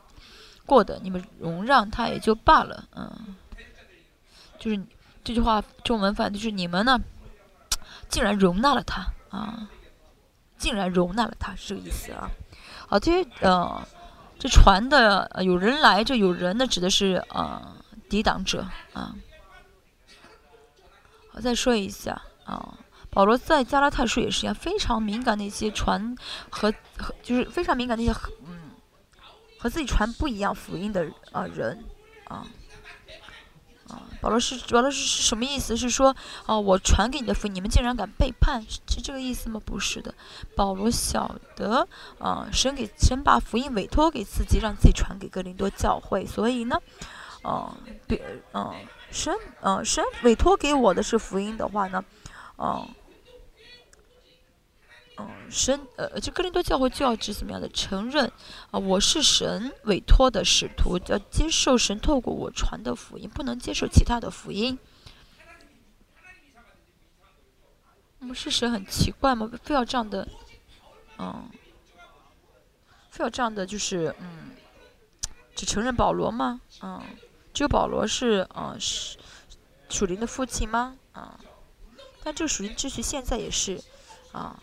[0.65, 3.35] 过的，你们容让他也就罢了，嗯，
[4.59, 4.79] 就是
[5.23, 6.99] 这句话中文翻译就是你们呢，
[8.09, 9.69] 竟然容纳了他啊，
[10.57, 12.29] 竟然容纳了他是这个意思啊。
[12.87, 13.81] 好，这呃，
[14.37, 17.75] 这传的有人来，这有人呢，指的是呃
[18.09, 19.15] 抵挡者啊。
[21.35, 22.77] 我再说一下啊，
[23.09, 26.15] 保罗在加拉太书也是一样，非常敏感的一些传
[26.49, 28.13] 和和就是非常敏感的一些
[28.47, 28.71] 嗯
[29.59, 31.83] 和自己传不一样福音的啊人
[32.29, 32.45] 啊
[33.87, 35.77] 啊，保罗是保罗是是什么意思？
[35.77, 36.15] 是说，
[36.47, 39.61] 哦，我传给你的福音，你们竟然敢背叛，是这个意思吗？
[39.63, 40.13] 不是的，
[40.55, 41.87] 保罗晓得，
[42.17, 46.79] 啊，神给神把福音委托给自己，让自己传给哥林多教会，所以呢，
[47.43, 48.19] 哦，对，
[48.53, 48.73] 嗯，
[49.15, 52.03] 神，嗯，神委托给我的是福音的话呢，
[52.57, 52.85] 哦。
[55.17, 58.29] 嗯，神呃，就哥林多教会就要指怎么样的承认
[58.71, 64.77] 啊，我是神委托的使徒，要接受神透过我传的福音，不能接受其他的福音。
[68.19, 69.49] 我们是神很奇怪吗？
[69.63, 70.27] 非要这样的，
[71.17, 71.49] 嗯，
[73.09, 74.51] 非要这样的就是嗯，
[75.55, 76.59] 只承认保罗吗？
[76.81, 77.01] 嗯，
[77.55, 79.17] 只有保罗是嗯是
[79.89, 80.97] 属灵的父亲吗？
[81.13, 81.39] 啊，
[82.21, 83.81] 但这个属灵秩序现在也是
[84.33, 84.61] 啊。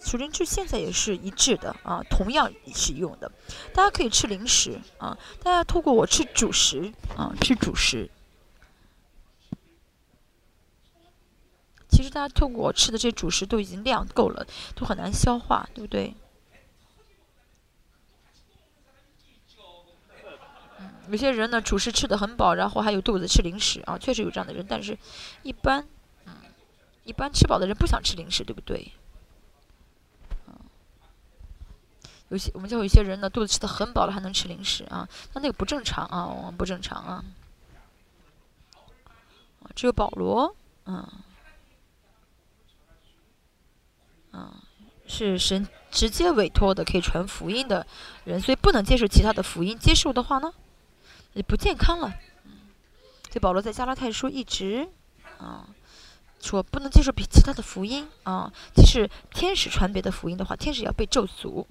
[0.00, 3.30] 属灵秩序现在也是一致的啊，同样使用的。
[3.74, 8.08] 大家可以吃零食啊，大家透过我吃主食啊，吃主食。
[11.88, 14.46] 其实大家透过我吃的这主食都已经量够了，
[14.76, 16.14] 都很难消化，对不对？
[21.10, 24.64] 有些人呢，主食吃的很饱，然后还有肚子吃零食啊，确实有这样的人。
[24.68, 24.96] 但是，
[25.42, 25.86] 一般，
[26.26, 26.32] 嗯，
[27.04, 28.92] 一般吃饱的人不想吃零食，对不对？
[32.30, 37.24] 有些我们教有些人呢，肚子吃的很饱了，还能吃零食啊，那那个不正常啊，不正常啊。
[39.74, 40.54] 只有保罗，
[40.84, 41.06] 嗯，
[44.32, 44.52] 嗯，
[45.06, 47.86] 是神直接委托的，可以传福音的
[48.24, 49.78] 人，所以不能接受其他的福音。
[49.78, 50.52] 接受的话呢，
[51.38, 52.08] 也不健康了。
[53.30, 54.88] 所以保罗在加拉太书一直
[55.38, 55.68] 啊
[56.40, 61.64] 说不能接受比其他的福音啊，即使天使传别的福音的话，天使也要被咒诅。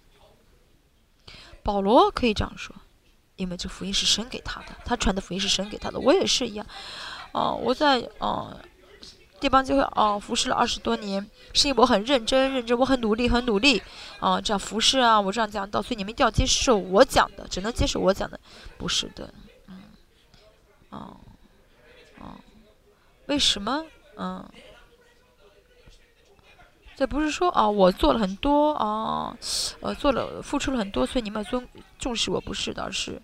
[1.64, 2.74] 保罗可以这样说，
[3.36, 6.00] 因为这福音是神给他的，他传的福音是神给他的。
[6.00, 6.66] 我也是一样，
[7.34, 8.58] 哦，我在哦
[9.40, 13.82] 地方教会哦服侍了二十多年，是因为我很认真，认真，我很努力，很努力，
[14.20, 18.40] 啊，这样服侍啊，我这样讲到，所以你们一定要接受我讲的，只能接受我讲的，
[18.78, 19.34] 不是的，
[20.90, 21.18] 哦，
[22.20, 22.36] 哦，
[23.28, 23.86] 为什么？
[24.16, 24.50] 嗯。
[26.96, 29.38] 这不是说啊，我做了很多啊，
[29.82, 31.70] 呃，做了付出了很多，所以你们要尊
[32.00, 33.22] 重视我，不是的，而是，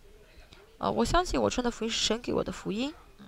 [0.77, 3.25] 啊，我相信我传的福音是神给我的福音，嗯，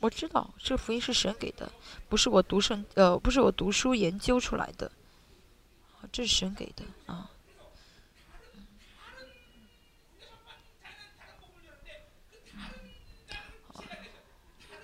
[0.00, 1.70] 我知道这个福音是神给的，
[2.08, 4.90] 不是我读圣呃，不是我读书研究出来的，
[6.10, 7.30] 这是神给的啊。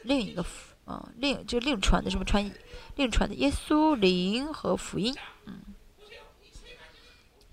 [0.03, 0.45] 另一个
[0.85, 2.51] 啊，另就另传的什么传？
[2.97, 5.15] 另传的耶稣灵和福音，
[5.47, 5.61] 嗯，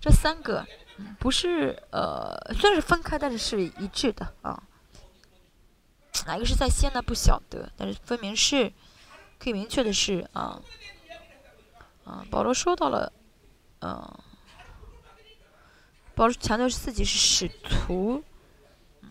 [0.00, 0.66] 这三个
[1.18, 4.62] 不是呃，虽然是分开，但是是一致的啊。
[6.26, 7.00] 哪一个是在先呢？
[7.00, 8.72] 不晓得，但是分明是
[9.38, 10.60] 可以明确的是啊
[12.04, 12.26] 啊。
[12.30, 13.12] 保罗说到了，
[13.80, 14.18] 嗯，
[16.14, 18.22] 保罗强调是自己是使徒，
[19.02, 19.10] 嗯，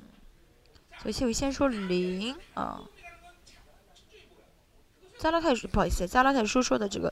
[1.01, 2.81] 所以我先说灵啊。
[5.19, 7.11] 加拉太书不好意思，加拉太书说的这个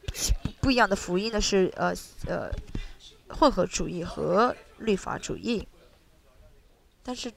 [0.60, 1.92] 不一样的福音呢是呃
[2.26, 2.50] 呃
[3.28, 5.66] 混合主义和律法主义，
[7.02, 7.30] 但是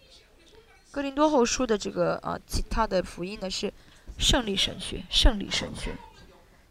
[0.92, 3.74] 哥林多后书的这个啊其他的福音呢是
[4.18, 5.94] 胜利神学，胜利神学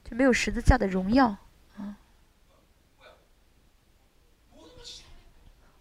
[0.09, 1.37] 就没有十字架的荣耀
[1.77, 1.97] 啊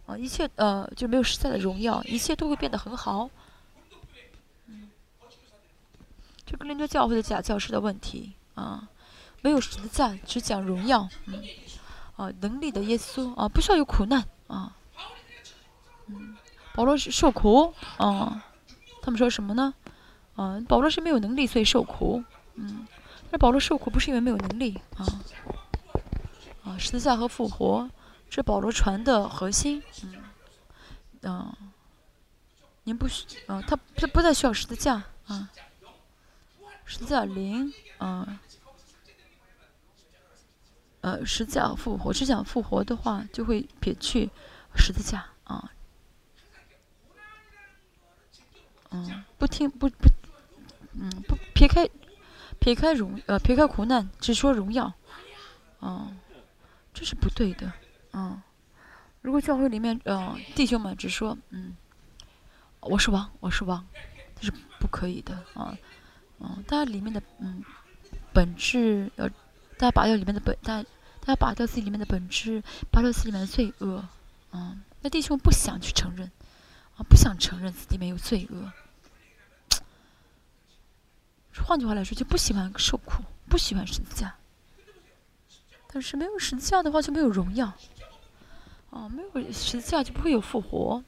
[0.05, 3.29] 啊一切呃就没有十字架的荣耀，一切都会变得很好。
[6.45, 8.87] 这个林多教会的假教师的问题啊，
[9.41, 11.43] 没有实在，只讲荣耀，嗯，
[12.15, 14.75] 啊，能力的耶稣啊，不需要有苦难啊，
[16.07, 16.37] 嗯，
[16.75, 18.45] 保罗是受苦啊，
[19.01, 19.73] 他们说什么呢？
[20.35, 22.23] 啊，保罗是没有能力，所以受苦，
[22.53, 22.85] 嗯，
[23.31, 25.05] 那保罗受苦不是因为没有能力啊，
[26.63, 27.89] 啊，十字架和复活
[28.29, 29.81] 是保罗传的核心，
[31.23, 31.57] 嗯，啊，
[32.83, 35.49] 您不需啊，他他不再需要十字架啊。
[36.85, 38.39] 十字架灵，嗯，
[41.01, 44.29] 呃，十字架复活，只讲复活的话，就会撇去
[44.75, 45.71] 十字架啊，
[48.91, 50.09] 嗯，不听不不，
[50.93, 51.89] 嗯，不撇开
[52.59, 54.93] 撇开荣呃撇开苦难，只说荣耀，
[55.81, 56.17] 嗯，
[56.93, 57.73] 这是不对的，
[58.13, 58.41] 嗯，
[59.21, 61.75] 如果教会里面呃弟兄们只说嗯，
[62.79, 63.85] 我是王，我是王，
[64.39, 65.75] 这是不可以的啊。
[66.39, 67.63] 嗯，大家里面的嗯
[68.33, 69.27] 本质要，
[69.77, 70.89] 大家拔掉里面的本，大家
[71.21, 74.07] 大家拔掉自己里面的本质，拔掉自己里面的罪恶，
[74.51, 76.31] 嗯，那弟兄不想去承认，
[76.97, 78.71] 啊，不想承认自己里面有罪恶，
[81.65, 84.35] 换句话来说，就不喜欢受苦，不喜欢十字架。
[85.87, 87.71] 但是没有十字架的话，就没有荣耀。
[88.89, 91.01] 哦，没有十字架就不会有复活。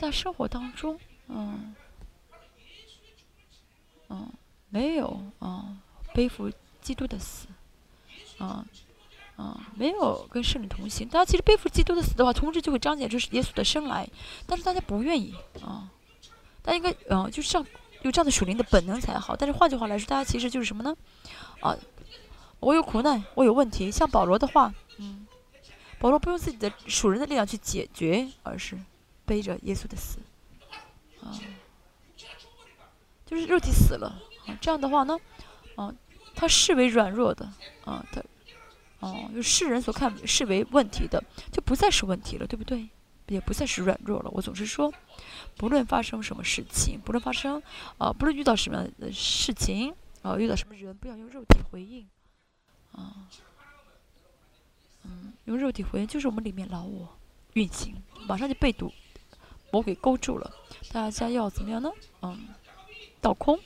[0.00, 0.98] 在生活当中，
[1.28, 1.74] 嗯，
[4.10, 4.30] 嗯，
[4.70, 5.76] 没有啊，
[6.14, 7.46] 背负基督的死，
[8.38, 8.64] 啊，
[9.36, 11.08] 啊，没有跟圣灵同行。
[11.08, 14.08] 大家其实背负基督的死的话，同时就会彰显出耶稣的生来，
[14.46, 15.90] 但是大家不愿意啊。
[16.62, 17.64] 大家应该，嗯，就像
[18.02, 19.34] 有这样的属灵的本能才好。
[19.36, 20.94] 但是换句话来说，大家其实就是什么呢？
[21.60, 21.76] 啊，
[22.60, 23.90] 我有苦难，我有问题。
[23.90, 25.26] 像保罗的话，嗯，
[25.98, 28.78] 保罗不用自己的属人的力量去解决，而是
[29.24, 30.18] 背着耶稣的死。
[31.22, 31.32] 啊，
[33.28, 34.08] 就是肉体死了
[34.46, 35.18] 啊，这样的话呢，
[35.76, 35.94] 啊，
[36.34, 37.44] 他视为软弱的
[37.84, 38.22] 啊，他，
[39.00, 41.22] 哦，就世人所看视为问题的，
[41.52, 42.88] 就不再是问题了，对不对？
[43.26, 44.30] 也不再是软弱了。
[44.32, 44.90] 我总是说，
[45.58, 47.62] 不论发生什么事情，不论发生
[47.98, 52.08] 啊，不论遇到什么样的事情啊，遇到什么人，不要用肉体回应
[52.92, 53.28] 啊，
[55.04, 57.06] 嗯，用肉体回应就是我们里面老我
[57.52, 57.94] 运行，
[58.26, 58.90] 马上就被堵。
[59.70, 60.50] 魔鬼勾住了，
[60.90, 61.90] 大家要怎么样呢？
[62.22, 62.48] 嗯，
[63.20, 63.58] 倒空，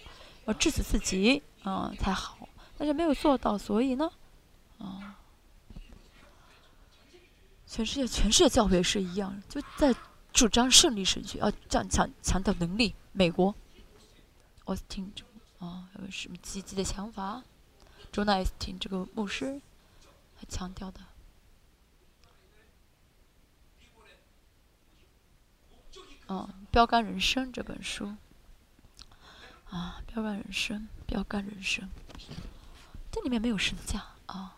[0.47, 2.49] 要致死自己，嗯才好。
[2.77, 4.11] 但是没有做到，所以呢，
[4.79, 5.17] 啊，
[7.67, 9.95] 全世界全世界教会是一样，就在
[10.33, 12.95] 主张胜利神学，要这样强强调能力。
[13.13, 13.55] 美国，
[14.65, 15.13] 奥斯汀，
[15.59, 17.43] 啊，有什么积极的想法？
[18.11, 19.61] 周奈斯汀这个牧师
[20.39, 21.01] 他强调的。
[26.29, 28.15] 嗯，标杆人生这本书，
[29.73, 31.89] 啊，标杆人生，标杆人生，
[33.11, 34.55] 这里面没有十字架啊，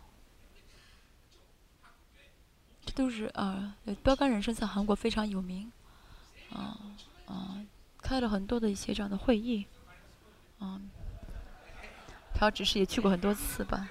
[2.84, 5.70] 这都是啊，标杆人生在韩国非常有名，
[6.50, 6.78] 啊
[7.26, 7.64] 啊，
[8.02, 9.66] 开了很多的一些这样的会议，
[10.58, 10.90] 嗯，
[12.34, 13.88] 朴只是也去过很多次吧，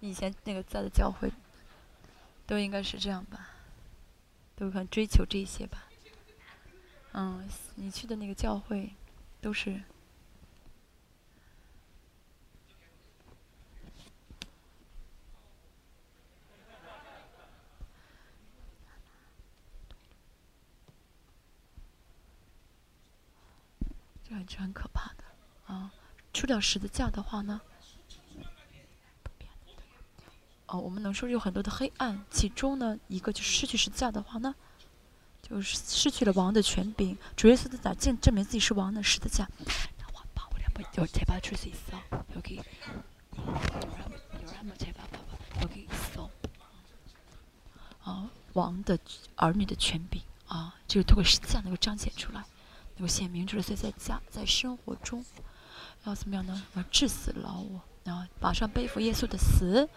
[0.00, 1.30] 以前那个在的教会。
[2.48, 3.48] 都应该是这样吧，
[4.54, 5.85] 都很追求这些吧。
[7.18, 8.92] 嗯，你去的那个教会，
[9.40, 9.80] 都是。
[24.22, 25.24] 这还是很可怕的
[25.72, 25.90] 啊！
[26.34, 27.58] 出掉十字架的话呢？
[30.66, 34.54] 哦，我们能说有很多的黑暗，其中呢，一个就是失去十字架的话呢，
[35.48, 37.16] 就是失去了王的权柄。
[37.36, 39.00] 主耶稣在咋证证明自己是王呢？
[39.02, 39.48] 十字架。
[48.02, 48.98] 啊，王的
[49.36, 52.44] 儿女的权柄啊，就是通过十字架能够彰显出来，
[52.96, 53.62] 能够显明出来。
[53.62, 55.24] 所以在家在生活中
[56.04, 56.62] 要怎么样呢？
[56.74, 59.88] 要致死老我，然后，马上背负耶稣的死。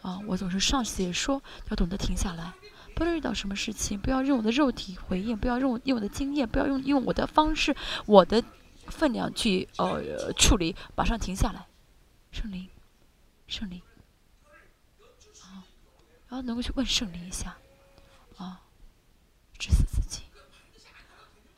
[0.00, 2.52] 啊，我总是上写说，要懂得停下来，
[2.94, 7.74] 不论遇到什么事情，不要用我的肉体回应，不要用用我的经验，不要用用我的方式，
[8.06, 8.42] 我的
[8.86, 11.66] 分量去呃处理，马上停下来，
[12.30, 12.68] 圣灵，
[13.46, 13.80] 圣灵，
[15.42, 15.64] 啊，
[16.28, 17.56] 然后能够去问圣灵一下，
[18.36, 18.60] 啊，
[19.58, 20.22] 致死自己，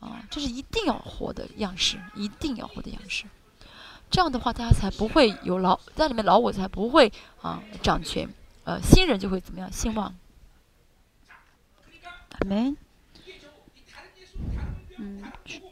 [0.01, 3.25] 啊，这是一定要活的样式，一定要活的样式。
[4.11, 7.13] 这样的话，大家才不会有老在里面老我才不会
[7.43, 8.29] 啊掌权，
[8.65, 9.73] 呃，新人就会怎么样？
[9.73, 10.15] 兴旺。
[12.39, 12.77] 阿门。
[14.97, 15.23] 嗯，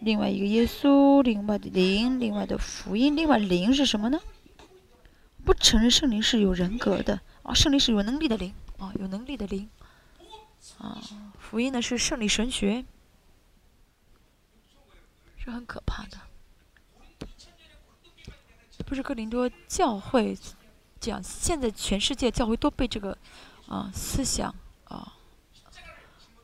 [0.01, 4.21] 另外一个耶稣，另外的灵，另外的福音，另外灵是什么呢？
[5.45, 9.69] 不承认圣灵是有人格的啊，圣灵是有能力的灵啊，有能力的灵
[10.79, 11.01] 啊，
[11.39, 12.85] 福音呢是圣灵神学，
[15.37, 16.19] 是很可怕的。
[18.87, 20.37] 不是哥林多教会
[21.01, 23.17] 这样，现在全世界教会都被这个
[23.67, 24.55] 啊思想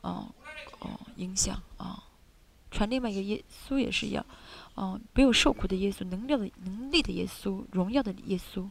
[0.01, 0.33] 啊
[0.79, 2.03] 哦影响啊，
[2.71, 4.25] 传另外一个耶稣也是一样，
[4.75, 8.69] 啊没有受苦的耶稣，能量的能力的耶稣，荣耀的耶稣。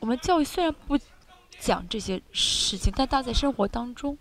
[0.00, 0.96] 我们教育虽然不
[1.58, 4.16] 讲这些事情，但大家在生活当中。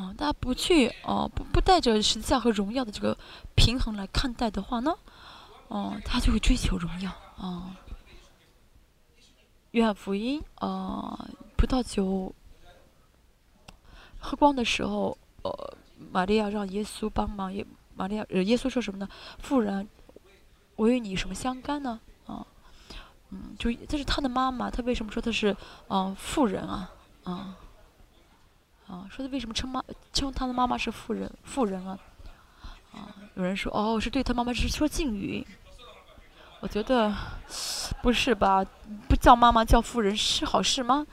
[0.00, 3.14] 啊，大家不去哦，不不带着十字架和荣耀的这个
[3.54, 4.94] 平衡来看待的话呢，
[5.68, 7.76] 哦，他就会追求荣耀啊。
[9.72, 12.34] 约翰福音啊，葡萄酒
[14.18, 15.76] 喝光的时候，呃，
[16.10, 17.64] 玛利亚让耶稣帮忙，也
[17.94, 19.06] 玛利亚呃，耶稣说什么呢？
[19.38, 19.86] 妇人，
[20.76, 22.00] 我与你什么相干呢？
[22.26, 22.46] 啊，
[23.28, 25.54] 嗯，就这是他的妈妈，他为什么说他是
[25.88, 26.90] 嗯富人啊？
[27.24, 27.54] 啊，
[28.90, 31.96] 啊，说他为什么称妈称他的妈妈是富人富人啊？
[32.92, 35.46] 啊，有人说哦，是对他妈妈是说敬语。
[36.58, 37.14] 我觉得
[38.02, 38.64] 不是吧？
[39.08, 41.06] 不叫妈妈叫夫人是好事吗？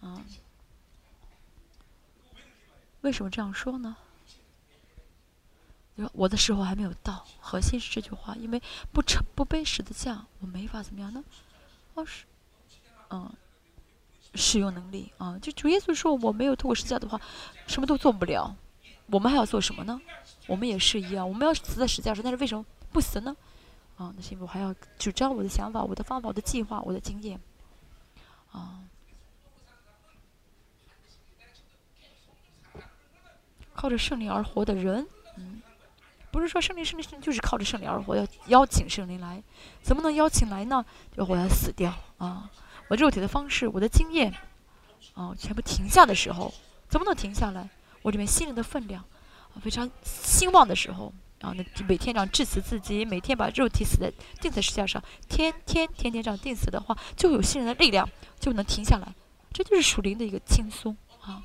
[0.00, 0.20] 啊？
[3.02, 3.96] 为什么这样说呢？
[6.12, 8.60] 我的时候还没有到，核心是这句话，因为
[8.92, 11.22] 不成不背十字架，我没法怎么样呢？
[11.94, 12.24] 哦是，
[13.10, 13.30] 嗯，
[14.34, 17.20] 使用能力啊，就主耶稣说我没有透过十字架的话，
[17.66, 18.56] 什么都做不了。
[19.06, 20.00] 我们还要做什么呢？
[20.46, 23.36] 我们也是一样，我们要死在十字架上，但是为什么不死呢？
[23.96, 27.40] 啊，那是因为，我还要主张我的想法、我的方法、我的计划、我的经验，
[28.52, 28.80] 啊。
[33.74, 35.06] 靠着圣灵而活的人，
[35.38, 35.62] 嗯，
[36.30, 39.42] 不是说圣灵、圣灵、圣灵就是靠着圣灵而活，要邀请圣灵来，
[39.82, 40.84] 怎么能邀请来呢？
[41.16, 42.50] 就我要死掉啊！
[42.90, 44.34] 我肉体的方式、我的经验，
[45.14, 46.52] 啊，全部停下的时候，
[46.88, 47.68] 怎么能停下来？
[48.02, 49.00] 我这边心灵的分量
[49.54, 58.08] 啊，非常兴旺的时候啊，那每天这样致死自己，每天把肉体死在钉在石架上，天天天天这样钉死的话，就有新人的力量，
[58.40, 59.14] 就能停下来。
[59.52, 61.40] 这就是属灵的一个轻松啊。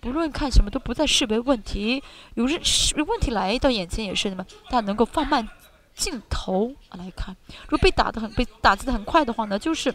[0.00, 2.02] 不论看什么都不再视为问题，
[2.32, 2.58] 有人
[3.06, 5.46] 问题来到眼前也是什么，大家能够放慢
[5.94, 7.36] 镜头来看。
[7.64, 9.94] 如果被打的很被打击的很快的话呢，就是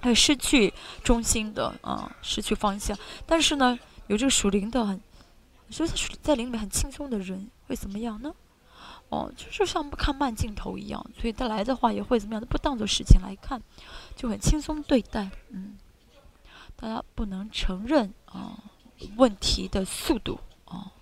[0.00, 0.72] 会失去
[1.04, 2.96] 中心的啊，失去方向。
[3.26, 5.00] 但是呢，有这个属灵的很，
[5.70, 8.34] 所以在在灵里面很轻松的人会怎么样呢？
[9.08, 13.60] 哦，就是像看慢镜头一样，所以他来的话也会怎么样，不当做事情来看，
[14.16, 15.30] 就很轻松对待。
[15.50, 15.76] 嗯，
[16.76, 18.58] 大家不能承认啊。
[19.16, 20.92] 问题的速度啊，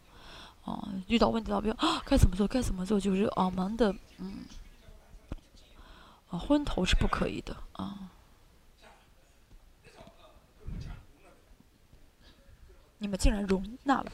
[0.65, 2.49] 啊，遇到问题了，比如啊，该怎么做？
[2.49, 2.99] 该怎么做？
[2.99, 4.47] 就是啊，忙的，嗯，
[6.31, 8.11] 啊，昏头是不可以的啊。
[13.01, 14.13] 你们竟然容纳了，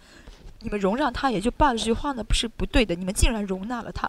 [0.60, 1.78] 你们容让他也就罢了。
[1.78, 2.94] 这句话呢，不是不对的。
[2.94, 4.08] 你们竟然容纳了他。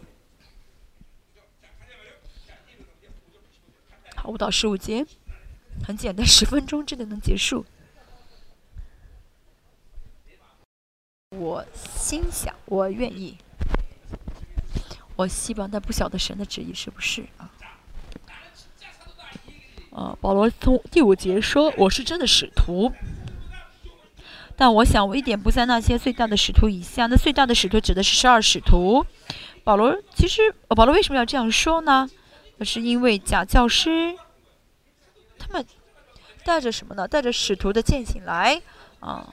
[4.15, 5.05] 好，五到十五节，
[5.83, 7.65] 很简单，十分钟之内能结束。
[11.31, 13.35] 我心想，我愿意，
[15.15, 17.51] 我希望，但不晓得神的旨意是不是啊？
[19.91, 22.91] 啊，保罗从第五节说：“我是真的使徒，
[24.57, 27.05] 但我想我一点不在那些最大的使徒以下。
[27.05, 29.05] 那最大的使徒指的是十二使徒。
[29.63, 32.09] 保罗其实，保罗为什么要这样说呢？
[32.61, 34.17] 是因为假教师
[35.37, 35.63] 他们
[36.43, 37.07] 带着什么呢？
[37.07, 38.61] 带着使徒的剑行来
[38.99, 39.31] 啊。”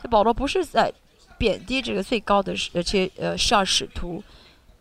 [0.00, 0.92] 这保罗不是在
[1.38, 4.22] 贬低这个最高的这些呃十二使徒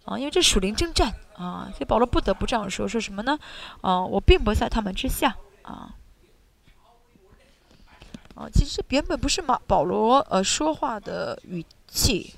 [0.05, 3.39] 啊，因为这属灵征战啊，所以保罗不得不这样说，说什么呢？
[3.81, 5.95] 啊，我并不在他们之下啊。
[8.38, 12.34] 啊，其实原本不是马保罗呃说话的语气，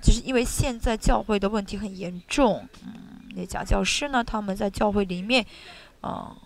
[0.00, 5.44] 就是因为现在教会的问题很严重，嗯，那假教师呢，他们在教会里面
[6.00, 6.36] 啊。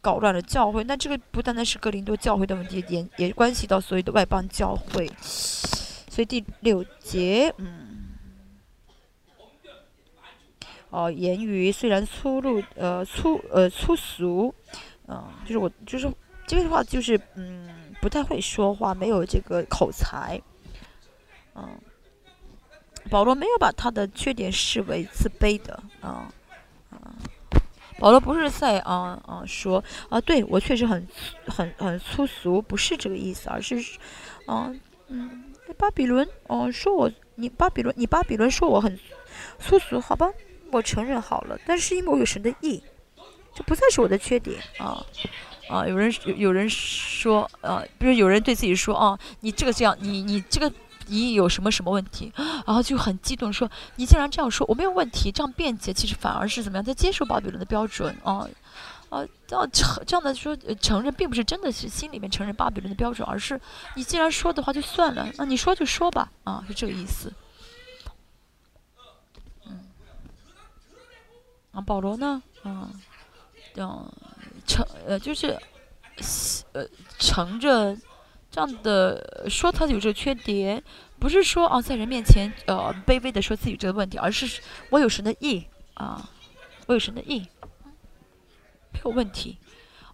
[0.00, 5.08] 搞乱了教会，那这个不单单是格林多教会的问题，也也关系到所有的外邦教会。
[5.22, 8.08] 所以第六节，嗯，
[10.90, 14.52] 哦，言语虽然粗鲁，呃，粗呃粗俗，
[15.06, 16.12] 嗯，就是我就是
[16.52, 20.38] 这个话就是嗯不太会说话，没有这个口才，
[21.54, 21.80] 嗯，
[23.08, 26.30] 保罗没有把他的缺点视为自卑的，啊。
[26.90, 27.14] 啊
[27.98, 31.08] 保罗不是在啊啊说啊，对我确实很
[31.46, 33.82] 很很粗俗，不是这个意思，而是，
[34.46, 35.44] 嗯嗯，
[35.78, 38.98] 巴比伦哦说我你巴比伦你巴比伦说我很
[39.58, 40.30] 粗俗，好吧，
[40.70, 42.82] 我承认好了，但是因为我有神的意，
[43.54, 45.02] 这不再是我的缺点啊。
[45.68, 50.72] 啊，有人有有人说啊，比如有人对自己说啊，你这个这样，你你这个。
[51.08, 52.32] 你有什么什么问题？
[52.36, 58.48] 然后就很激动说：“你竟然这样说，我没有问题。”这样辩解，其实反而是怎么样，在接受巴比伦的标准啊
[59.10, 59.26] 啊！
[59.46, 59.68] 这样
[60.06, 63.60] 这样的说承认，并不是真的是心里面承认巴比伦的标准，而是
[63.96, 67.30] 你既然说的话就算了，那你说就说吧啊，是这个意思。
[69.66, 69.80] 嗯，
[71.72, 72.42] 啊，保罗呢？
[72.62, 72.88] 啊，
[73.76, 74.12] 嗯，
[74.66, 75.58] 承呃就是
[76.72, 76.86] 呃
[77.18, 78.00] 承认。
[78.54, 80.84] 这样的说他有这个缺点，
[81.18, 84.60] 不是说啊在人面前呃卑微的说自己这个问题，而是
[84.90, 85.64] 我有神的意
[85.94, 86.28] 啊，
[86.84, 87.48] 我有神的意，
[88.92, 89.56] 没有问题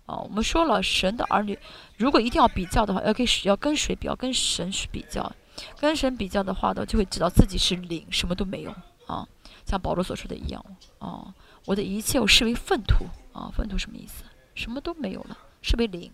[0.06, 0.14] 啊。
[0.18, 1.58] 我们说了，神的儿女
[1.96, 4.14] 如果一定要比较的话，要跟要跟谁比较？
[4.14, 5.32] 跟神去比较，
[5.80, 8.72] 跟神比较的话呢，就会知道自己是零，什么都没有
[9.08, 9.26] 啊，
[9.66, 10.64] 像保罗所说的一样，
[11.00, 11.34] 啊，
[11.64, 14.22] 我的一切我视为粪土啊，粪土什么意思？
[14.58, 16.12] 什么都没有了，视为零。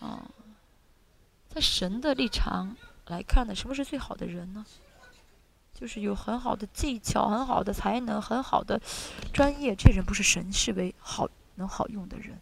[0.00, 0.28] 啊，
[1.48, 2.76] 在神的立场
[3.06, 4.66] 来看呢，什么是最好的人呢？
[5.72, 8.80] 就是有很好的技巧、很好的才能、很好的
[9.32, 12.40] 专业，这人不是神视为好能好用的人。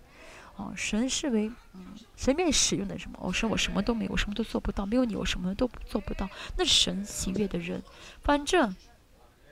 [0.57, 3.19] 哦，神视为嗯，随便使用的什么？
[3.20, 6.28] 我说我什么都没有，我什么都做不到，没有你，我什么都做不到。
[6.57, 7.82] 那是神喜悦的人，
[8.23, 8.74] 反正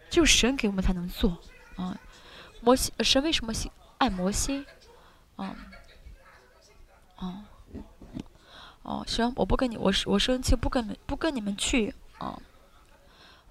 [0.08, 1.38] 就神给我们才能做
[1.74, 1.98] 啊。
[2.60, 4.64] 摩西，神为什么喜爱摩西？
[5.42, 5.56] 啊，
[7.16, 7.44] 哦，
[8.82, 12.40] 哦，行，我不跟你，我我生气，不跟不跟你们去哦，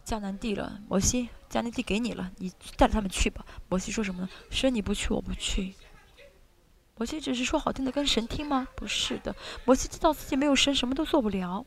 [0.06, 0.80] 迦南地了。
[0.88, 3.46] 摩西，迦南地给你了，你带着他们去吧。
[3.70, 4.30] 摩西说什么呢？
[4.50, 5.76] 神你不去，我不去。
[6.96, 8.68] 摩西只是说好听的跟神听吗？
[8.76, 9.36] 不是的，
[9.66, 11.66] 摩西知道自己没有神，什么都做不了。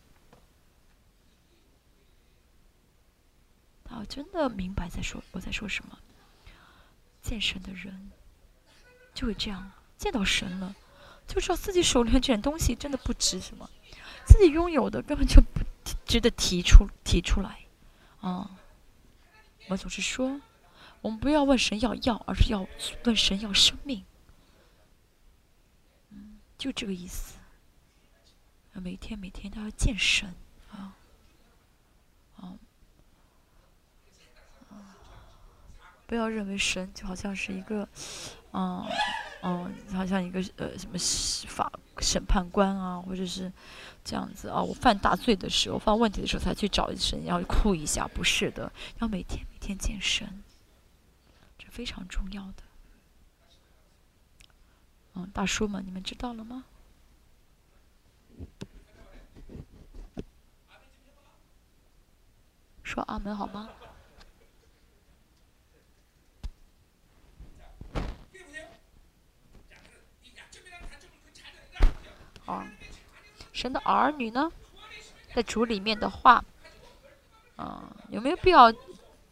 [3.85, 5.99] 他真的明白在说我在说什么。
[7.23, 8.11] 见神的人
[9.15, 10.75] 就会这样，见到神了，
[11.27, 13.69] 就知道自己手里面这点东西真的不值什么，
[14.27, 15.61] 自己拥有的根本就不
[16.05, 17.61] 值得提出提出来。
[18.21, 18.51] 啊，
[19.69, 20.41] 我总是说，
[21.01, 22.67] 我们不要问神要要，而是要
[23.05, 24.05] 问神要生命。
[26.11, 27.35] 嗯就这个意思，
[28.73, 30.35] 每天每天都要见神
[30.71, 30.97] 啊，
[32.37, 32.57] 啊，
[36.07, 37.89] 不要认为神就好像是一个，
[38.55, 38.87] 嗯
[39.43, 40.97] 嗯，好像一个呃什么
[41.49, 43.53] 法审判官啊，或者是
[44.03, 44.63] 这样子啊。
[44.63, 50.43] 我犯大罪的时候，犯问题的时候才去找神，要哭一下，不是的，要每天每天见神，
[51.59, 52.63] 这非常重要的。
[55.15, 56.65] 嗯，大叔们，你们知道了吗？
[62.83, 63.69] 说阿门好吗？
[72.47, 72.67] 啊，
[73.53, 74.51] 神的儿女呢，
[75.35, 76.45] 在主里面的话，
[77.57, 78.73] 啊，有没有必要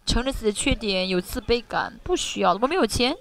[0.07, 1.99] 承认自己的缺点，有自卑感？
[2.03, 3.17] 不需要，我没有钱。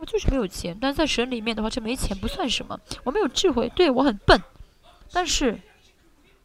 [0.00, 2.78] 我就是没有钱，但是在神里面的话，这没钱不算什么。
[3.02, 4.40] 我没有智慧，对我很笨，
[5.12, 5.58] 但是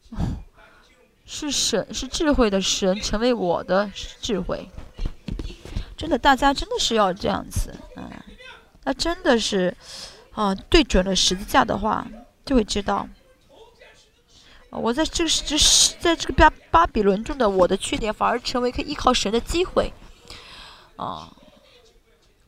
[1.27, 4.67] 是神是智慧的神成为我的智慧。
[5.95, 8.09] 真的，大家真的是要这样子，嗯，
[8.85, 9.77] 那真的是
[10.31, 12.07] 啊，对准了十字架的话，
[12.45, 13.07] 就会知道，
[14.69, 19.93] 我在这个这是在这个巴巴比伦中的我的缺点，反而成为可以依靠神的机会，
[20.95, 21.31] 啊，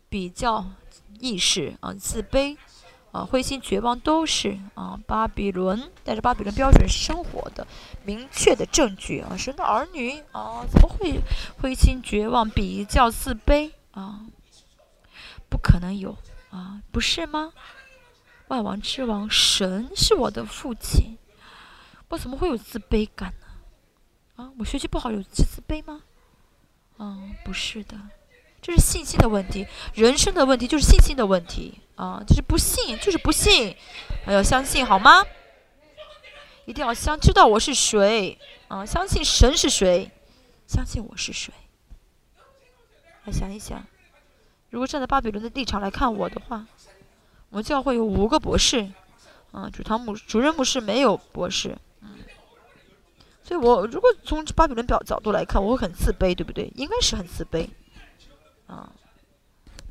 [0.10, 0.66] 比较。
[1.22, 2.58] 意识啊，自卑
[3.14, 7.66] 啊，灰心绝望都是啊，巴比伦带着巴比伦标准生活的
[8.04, 9.36] 明确的证据啊。
[9.38, 11.22] 神的儿女啊，怎么会
[11.58, 14.20] 灰心绝望、比较自卑啊？
[15.50, 16.16] 不可能有
[16.50, 17.54] 啊，不是吗？
[18.48, 21.18] 万王之王，神是我的父亲，
[22.10, 24.44] 我怎么会有自卑感呢？
[24.44, 26.02] 啊，我学习不好有自自卑吗？
[26.98, 27.98] 啊，不是的。
[28.62, 32.24] 这是信心的问题，人生的问题就是信心的问题啊！
[32.26, 33.76] 就是不信，就是不信，
[34.26, 35.24] 还要相信好吗？
[36.66, 38.84] 一定要相知道我是谁啊！
[38.84, 40.10] 相信神是谁，
[40.66, 41.54] 相信我是谁。
[43.26, 43.86] 来想一想，
[44.72, 46.66] 如果站在巴比伦的立场来看我的话，
[47.56, 48.86] 我们教会有五个博士，
[49.54, 52.10] 啊，主堂牧主任牧师没有博士，嗯，
[53.42, 56.70] 所以我如果从巴比伦表角度来看，我会很自卑，对不对？
[56.76, 57.66] 应该是很自卑。
[58.68, 58.92] 啊，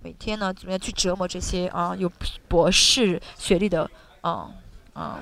[0.02, 2.06] 每天呢，怎么样去折磨这些啊有
[2.48, 4.50] 博士学历的啊
[4.92, 5.18] 啊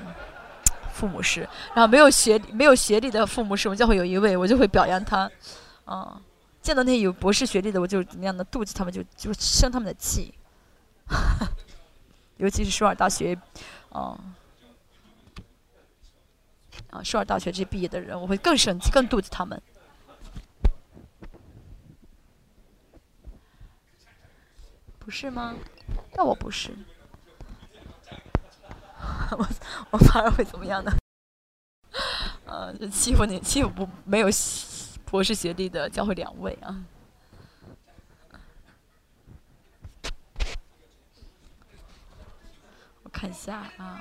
[0.93, 5.31] 父母师，然后没有学没有学历的父母师，我们教会有一位，我就会表扬他，
[5.85, 6.21] 啊，
[6.61, 10.35] 见到那些有博士学历的，我就怎么样的妒忌他们，就就生他们的气，
[12.43, 13.39] 尤其是首尔大学，
[13.91, 14.19] 啊
[16.91, 19.63] 啊首尔大学这毕业的人，我会更生气，更妒忌他们。
[24.99, 25.55] 不是吗？
[26.17, 26.77] 那我不是，
[29.39, 29.49] 我
[29.93, 30.91] 我反而会怎么样呢？
[32.47, 34.27] 呃，欺负你，欺负不没有
[35.05, 36.85] 博士学历的教会两位啊。
[43.13, 44.01] 看一下啊，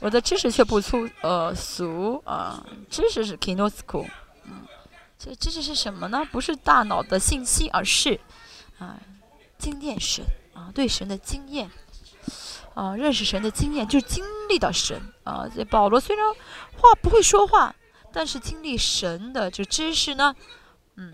[0.00, 4.06] 我的知识却不粗呃俗啊，知识是 kinosko，
[4.44, 4.66] 嗯，
[5.18, 6.24] 这知识是什么呢？
[6.30, 8.20] 不是大脑的信息，而是
[8.78, 8.96] 啊。
[9.58, 11.70] 经验神啊，对神的经验
[12.74, 15.48] 啊，认识神的经验就是经历到神啊。
[15.48, 16.30] 这保罗虽然
[16.76, 17.74] 话不会说话，
[18.12, 20.36] 但是经历神的这知识呢，
[20.96, 21.10] 嗯，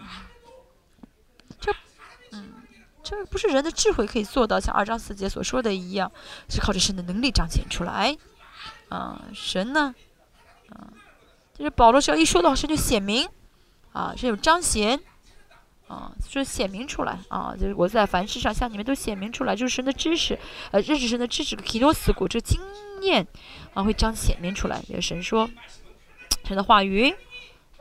[3.03, 6.11] 这不是人的智慧可以做到，像二章四节所说的一样，
[6.49, 8.17] 是靠着神的能力彰显出来。
[8.89, 9.95] 啊，神呢，
[10.69, 10.87] 啊，
[11.57, 13.27] 就是保罗只要一说到神就显明，
[13.93, 15.01] 啊，是有彰显，
[15.89, 20.39] 啊，就显明出来，啊，就是我在凡事上向你们都显明出来，就是神的知识，
[20.71, 22.61] 呃，认识神的知识，基诺斯古这经
[23.01, 23.27] 验，
[23.73, 24.83] 啊，会彰显明出来。
[24.89, 25.51] 也神说，
[26.45, 27.11] 神的话语，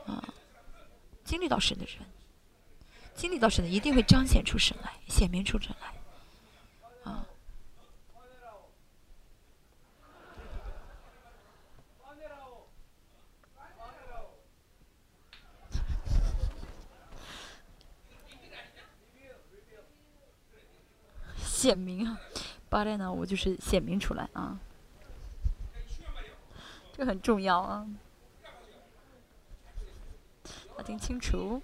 [0.06, 0.24] 啊，
[1.24, 1.96] 经历到神的人，
[3.14, 5.88] 经历到神的一定会彰显出神来，显明出神来。
[7.10, 7.26] 啊
[21.36, 22.18] 显明啊，
[22.68, 24.58] 八代呢，我就是显明出来啊，
[26.92, 27.86] 这很重要啊，
[30.76, 31.62] 要听清楚。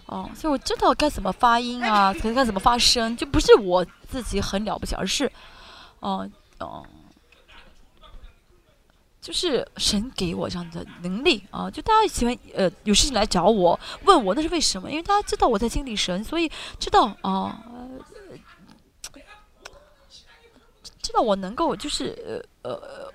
[0.07, 5.31] 哦，所以我知道该怎么发音啊，该怎么发声，就不是我自己很了不起，而是，
[5.99, 6.29] 哦
[6.59, 6.85] 哦。
[9.21, 11.69] 就是神给我这样的能力啊！
[11.69, 14.89] 就大家喜欢呃有事情来找我问我，那是为什么？
[14.89, 17.63] 因为大家知道我在经历神，所以知道啊，
[21.06, 23.12] 知道我能够就是呃呃，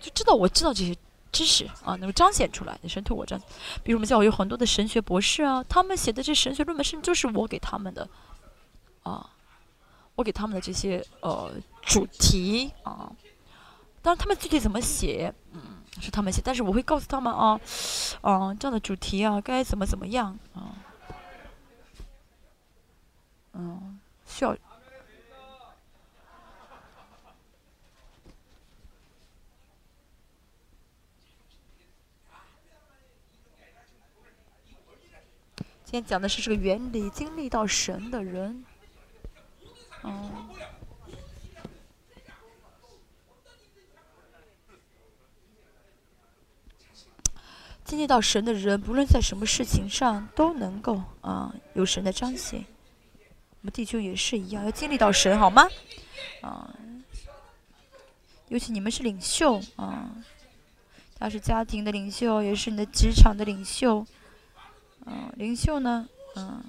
[0.00, 0.92] 就知道我知道这些
[1.30, 3.44] 知识啊，能够彰显出来的神图我这样。
[3.84, 8.08] 比如我们教会有很多的神学博士啊，他们写的这神学论文，甚至就是我给他们的
[9.04, 9.30] 啊，
[10.16, 13.12] 我给他们的这些呃主题啊。
[14.02, 15.60] 当然，他们具体怎么写，嗯，
[16.00, 16.42] 是他们写。
[16.44, 17.60] 但是我会告诉他们啊，
[18.22, 20.74] 嗯，这样的主题啊，该怎么怎么样啊，
[23.52, 24.56] 嗯，需要。
[35.90, 38.62] 今天讲的是这个原理，经历到神的人，
[40.04, 40.30] 嗯。
[47.86, 52.62] 经历到神的人，不论在什么事情上，都能够啊有神的彰显。
[53.22, 55.66] 我们弟兄也是一样，要经历到神，好吗？
[56.42, 56.68] 啊，
[58.48, 60.10] 尤其你们是领袖啊，
[61.18, 64.06] 他是家庭的领袖，也是你的职场的领袖。
[65.08, 66.62] 嗯，领袖呢，嗯。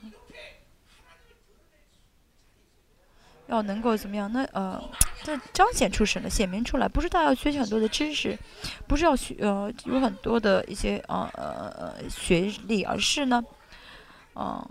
[3.47, 4.31] 要能够怎么样？
[4.31, 4.79] 那呃，
[5.23, 8.37] 这彰显出神的显明出来，不是他要学习很多的知识，
[8.87, 13.43] 不是要学呃有很多的一些呃呃学历，而是呢，
[14.35, 14.69] 嗯，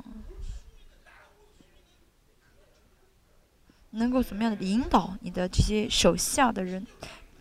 [3.90, 6.86] 能够怎么样的引导你的这些手下的人，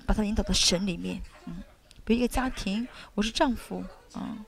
[0.07, 1.21] 把他引导到神里面。
[1.45, 1.61] 嗯，
[2.03, 3.83] 比如一个家庭，我是丈夫，
[4.15, 4.43] 嗯，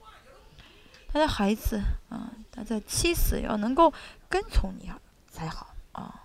[1.11, 1.81] 他的孩子，
[2.11, 3.91] 嗯，他的妻子要能够
[4.29, 4.91] 跟从你
[5.31, 6.23] 才好啊。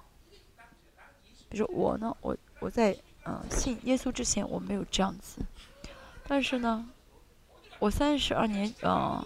[1.48, 2.94] 比如我呢，我我在
[3.24, 5.40] 嗯信耶稣之前我没有这样子，
[6.26, 6.86] 但是呢，
[7.78, 9.24] 我三十二年嗯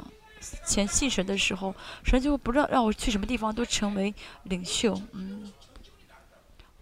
[0.64, 1.74] 前信神的时候，
[2.04, 4.14] 神就不让让我去什么地方都成为
[4.44, 5.52] 领袖，嗯，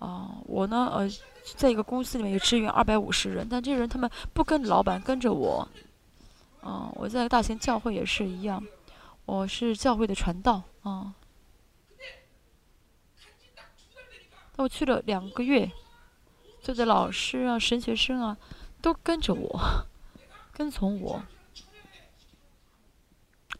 [0.01, 1.09] 啊我呢呃
[1.57, 5.66] 在一个公司里面有支援二百五十人，但这些人他们不跟老板，跟着我。
[6.66, 8.60] 哦，我在大型教会也是一样，
[9.24, 11.14] 我是教会的传道啊。
[14.56, 15.70] 那我去了两个月，
[16.60, 18.36] 就的老师啊、神学生啊，
[18.82, 19.60] 都跟着我，
[20.52, 21.22] 跟从我。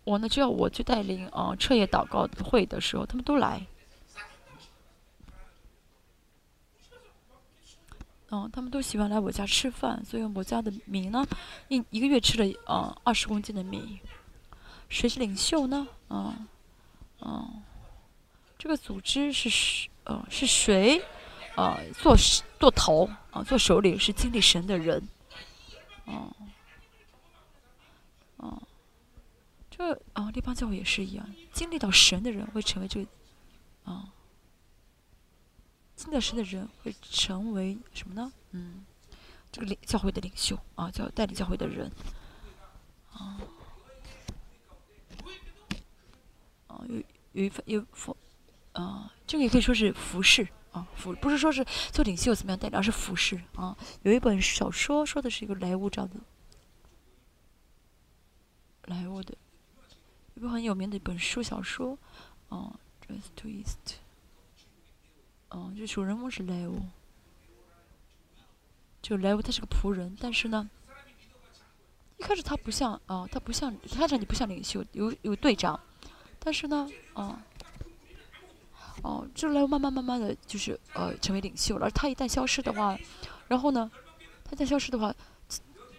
[0.03, 3.65] 我呢，只要我去带领啊彻夜祷告会的时候，他们都来。
[8.31, 11.25] 嗯，他们都喜欢来我家吃饭，所以我家的米呢，
[11.69, 14.01] 一一个月吃了啊二十公斤的米。
[14.89, 15.87] 谁是领袖呢？
[16.11, 16.47] 嗯，
[17.21, 17.63] 嗯，
[18.59, 19.91] 这个组织是谁？
[20.05, 21.03] 呃，是谁？
[21.57, 22.17] 呃，做
[22.61, 25.03] 做头啊，做首领是经历神的人。
[26.05, 26.31] 哦，
[28.37, 28.63] 哦，
[29.71, 33.11] 这啊，立邦教会也是一样，经历到神的人会成为这个
[33.85, 34.09] 啊，
[36.05, 38.33] 历到神的人会成为什么呢？
[38.51, 38.85] 嗯，
[39.51, 41.91] 这个领教会的领袖啊，叫带领教会的人。
[43.13, 43.41] 啊，
[46.67, 47.03] 啊，有
[47.33, 48.17] 有一份有服。
[48.73, 53.75] 啊，这个也可以说是服饰啊，服不是说是做领袖怎么样带领，而是服饰啊。
[54.03, 56.17] 有一本小说说的是一个莱芜这样的，
[58.85, 59.35] 莱芜的，
[60.35, 61.99] 一部很有名的一本书小说，
[62.51, 63.97] 啊，Dress to East，
[65.49, 66.75] 啊，就主人公是莱芜，
[69.03, 70.69] 就莱芜他是个仆人，但是呢，
[72.19, 75.79] 一开始他不像啊，他不像看着你不像领袖，有有队长，
[76.39, 77.43] 但是呢，啊。
[79.03, 81.85] 哦，就来慢慢慢慢的就是呃成为领袖了。
[81.85, 82.99] 而他一旦消失的话，
[83.47, 83.89] 然后呢，
[84.43, 85.15] 他一旦消失的话，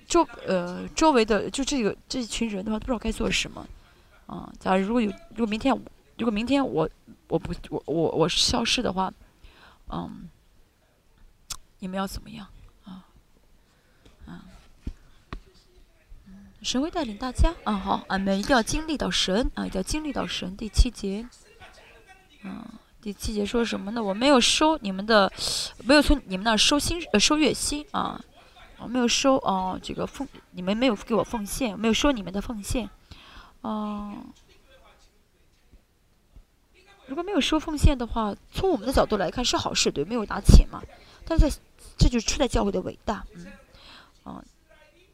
[0.08, 3.66] 周呃周围的就这个这一群人的话，不知道该做什么。
[4.26, 5.74] 啊，假如如果有如果明天
[6.18, 6.90] 如果明天我
[7.30, 9.14] 我不我我我消失的话，
[9.90, 10.30] 嗯，
[11.80, 12.48] 你们要怎么样
[12.86, 13.06] 啊？
[14.26, 14.46] 啊，
[16.62, 17.74] 神会带领大家啊。
[17.74, 20.56] 好，俺们一定要经历到神啊，一定要经历到神。
[20.56, 21.28] 第七节，
[22.44, 22.66] 嗯。
[23.00, 24.04] 第七节说什么呢？
[24.04, 25.32] 我没有收你们的，
[25.86, 28.20] 没有从你们那收薪呃收月薪啊，
[28.80, 32.90] 我没有收哦这个奉你们没有给我奉献，没有收你们的奉献，
[33.64, 34.26] 嗯，
[37.08, 40.82] 如果没有收奉献的话，从我们的角度来看是好事，对，没有拿钱嘛。
[41.26, 41.58] 但是在
[41.98, 43.48] 这就是初代教会的伟大，嗯，
[44.24, 44.44] 啊，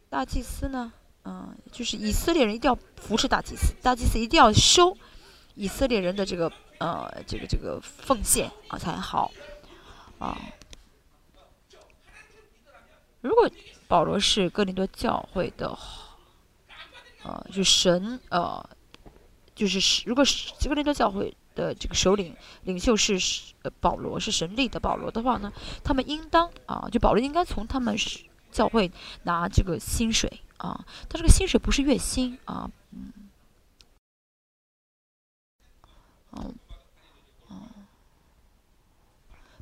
[0.10, 0.92] 大祭司呢，
[1.24, 4.98] 嗯，就是以色列人一定要扶持大祭司，大祭司一定要收
[5.56, 6.52] 以色列人的这个。
[6.80, 9.32] 呃，这个这个奉献啊才好
[10.20, 10.38] 啊。
[13.22, 13.50] 如果
[13.88, 15.78] 保罗是哥林多教会的，
[17.24, 18.70] 呃，就神呃，
[19.56, 23.18] 就是如果是哥林多教会的这个首领领袖是
[23.64, 25.52] 呃保罗是神力的保罗的话呢，
[25.84, 27.96] 他们应当啊，就保罗应该从他们
[28.52, 28.92] 教会
[29.24, 33.14] 拿这个薪水啊，他这个薪水不是月薪啊，嗯，
[36.32, 36.54] 嗯。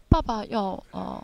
[0.09, 1.23] 爸爸要呃，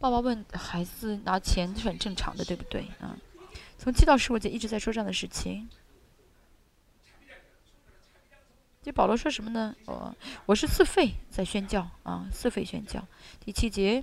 [0.00, 2.88] 爸爸问孩子拿钱是很正常的，对不对？
[3.00, 3.14] 啊，
[3.76, 5.68] 从七到十五节一直在说这样的事情。
[8.82, 9.76] 这保罗说什么呢？
[9.84, 10.16] 我
[10.46, 13.06] 我是自费在宣教啊，自费宣教。
[13.44, 14.02] 第七节。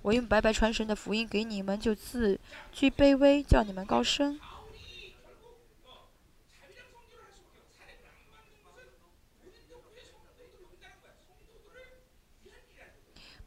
[0.00, 2.40] 我用白白传神的福音给你们，就自
[2.72, 4.40] 居卑微，叫你们高升。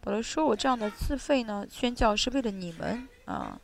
[0.10, 3.60] 保罗说：“我这样的自费呢，宣教是为了你们啊。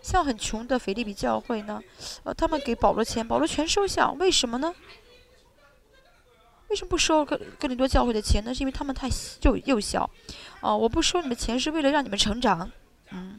[0.00, 1.82] 像很穷的腓利比教会呢，
[2.22, 4.72] 呃，他们给保罗钱，保罗全收下，为什么呢？
[6.68, 8.54] 为什么不收哥哥林多教会的钱呢？
[8.54, 9.08] 是因为他们太
[9.42, 10.08] 幼幼小。”
[10.62, 12.70] 哦，我不收你们钱是为了让你们成长，
[13.10, 13.36] 嗯，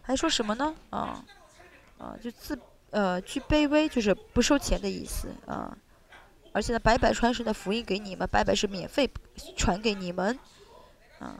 [0.00, 0.74] 还说什么呢？
[0.88, 1.22] 啊，
[1.98, 2.58] 啊，就自
[2.92, 5.76] 呃居卑微，就是不收钱的意思啊。
[6.52, 9.10] 而且呢，白白传神的福音给你们，白白是免费
[9.54, 10.38] 传给你们，
[11.22, 11.36] 啊，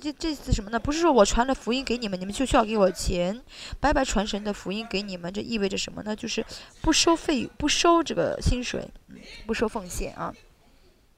[0.00, 0.78] 这这次什么呢？
[0.78, 3.42] 不是说我传了福音给你们，你们就需要给我钱，
[3.80, 6.14] 白白传神的福音给你们，这意味着什么呢？
[6.14, 6.44] 就是
[6.80, 9.16] 不收费，不收这个薪水，嗯，
[9.46, 10.32] 不收奉献啊，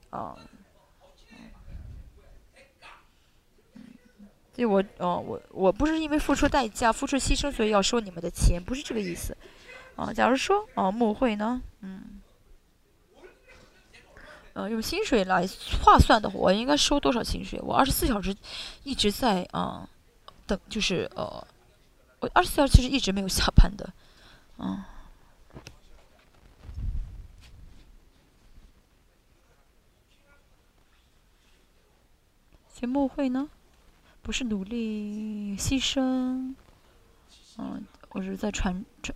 [0.09, 0.37] 哦啊。
[4.55, 9.35] 就我，哦，我我不是因为付出代价、付出牺牲，所以要收你们的钱，不是这个意思。
[9.95, 12.21] 啊，假如说，啊，慕会呢，嗯，
[14.53, 15.47] 呃，用薪水来
[15.81, 17.59] 划算的话，我应该收多少薪水？
[17.61, 18.35] 我二十四小时
[18.83, 19.89] 一直在啊
[20.45, 21.47] 等，就是呃，
[22.19, 23.93] 我二十四小时其实一直没有下班的，
[24.59, 24.83] 嗯。
[32.73, 33.49] 节目会呢，
[34.21, 36.53] 不是努力牺牲，
[37.57, 39.15] 嗯，我是在传传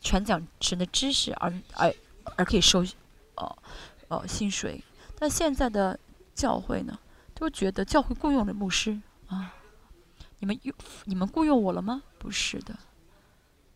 [0.00, 1.94] 传讲神的知识而而
[2.36, 2.82] 而可以收，
[3.34, 3.54] 哦
[4.16, 4.82] 哦薪水。
[5.18, 5.98] 但现在的
[6.34, 6.98] 教会呢，
[7.34, 9.54] 都觉得教会雇佣了牧师啊，
[10.38, 10.74] 你们用
[11.04, 12.02] 你们雇佣我了吗？
[12.18, 12.74] 不是的，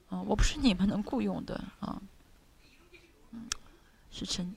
[0.08, 2.00] 啊，我不是你们能雇佣的啊，
[3.30, 3.48] 嗯，
[4.10, 4.54] 是成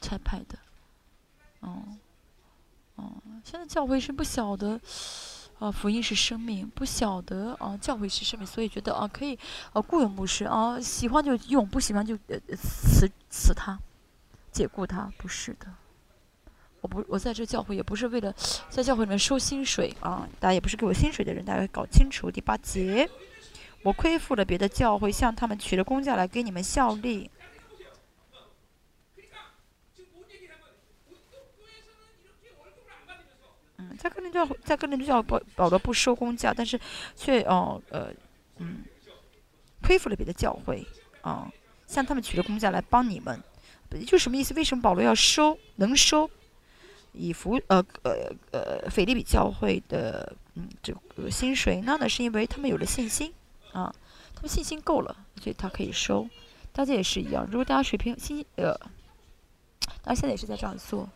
[0.00, 0.58] 差派的，
[1.60, 1.82] 哦。
[2.96, 3.10] 哦，
[3.42, 4.78] 现在教会是不晓得，
[5.58, 9.34] 啊，福音是生命，不晓得啊，教会是生命，所以觉得啊，可以
[9.72, 13.78] 啊，雇佣牧师啊，喜欢就用，不喜欢就呃辞辞他，
[14.52, 15.66] 解雇他，不是的。
[16.82, 18.34] 我不，我在这教会也不是为了
[18.68, 23.08] 在教会里面收薪水啊，大家也不是给我薪水的人，大家搞清楚第八节，
[23.82, 27.30] 我亏负了别的教会，向他们取了公价来给你们效力。
[33.78, 36.78] 嗯在个人教在个人教保保罗不收工价，但是
[37.14, 38.12] 却哦呃
[38.58, 38.84] 嗯，
[39.82, 40.84] 亏负了别的教会
[41.20, 41.48] 啊，
[41.86, 43.40] 向他们取了工价来帮你们，
[44.06, 44.54] 就什么意思？
[44.54, 46.30] 为什么保罗要收能收
[47.12, 51.80] 以服呃呃呃腓利比教会的嗯这个薪水？
[51.84, 53.32] 那呢是因为他们有了信心
[53.72, 53.94] 啊，
[54.34, 56.28] 他们信心够了，所以他可以收。
[56.72, 58.72] 大家也是一样，如果大家水平信呃，
[60.02, 61.08] 大家现在也是在这样做。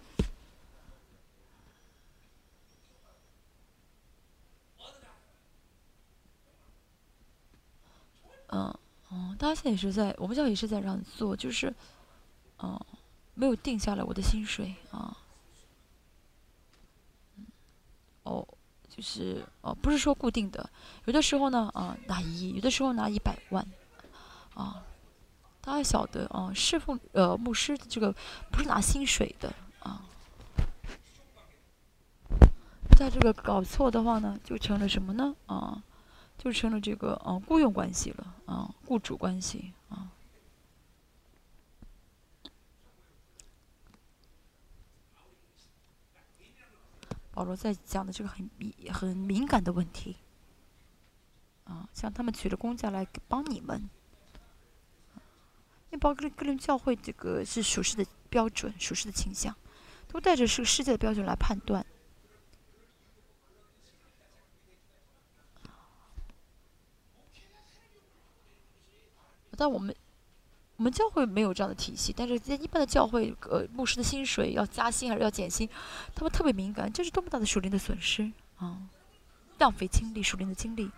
[8.48, 8.72] 嗯，
[9.08, 11.74] 哦，大家现在也是在，我们教也是在这样做，就是，
[12.58, 12.80] 哦，
[13.34, 15.16] 没有定下来我的薪水啊，
[18.22, 18.46] 哦，
[18.88, 20.68] 就是哦，不是说固定的，
[21.04, 23.66] 有的时候呢，啊，拿一，有的时候拿一百万，
[24.54, 24.82] 啊，
[25.60, 28.14] 大家晓得啊，侍奉呃牧师的这个
[28.50, 30.02] 不是拿薪水的啊，
[32.98, 35.34] 在这个搞错的话呢，就成了什么呢？
[35.46, 35.82] 啊。
[36.38, 40.12] 就成了这个啊雇佣关系了啊雇主关系啊。
[47.36, 50.16] 保罗在讲的这个很敏很敏感的问题
[51.64, 53.78] 啊，像他们取了公价来帮你们，
[55.10, 59.54] 因为包括个人教会这个是属实的标准、属实的倾向，
[60.08, 61.84] 都带着是个世界的标准来判断。
[69.58, 69.94] 但我们，
[70.76, 72.12] 我们教会没有这样的体系。
[72.16, 75.68] 但是在一般的教会，呃，牧师的薪水要加薪还是要减薪，
[76.14, 78.78] 他们特别敏感，这是多么大的属灵的损失啊！
[79.58, 80.90] 浪费精力，属灵的精力。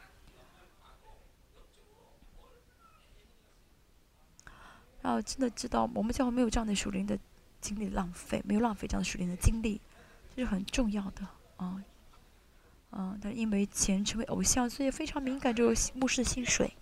[5.01, 7.17] 然后真的知道，我们教会没有这样的属灵的
[7.61, 9.81] 精力浪费，没有浪费这样的属灵的精力，
[10.35, 11.27] 这是很重要的
[11.57, 11.83] 啊。
[12.91, 16.73] 啊，但因为钱成为偶像，所以非常敏感这个牧师的薪水。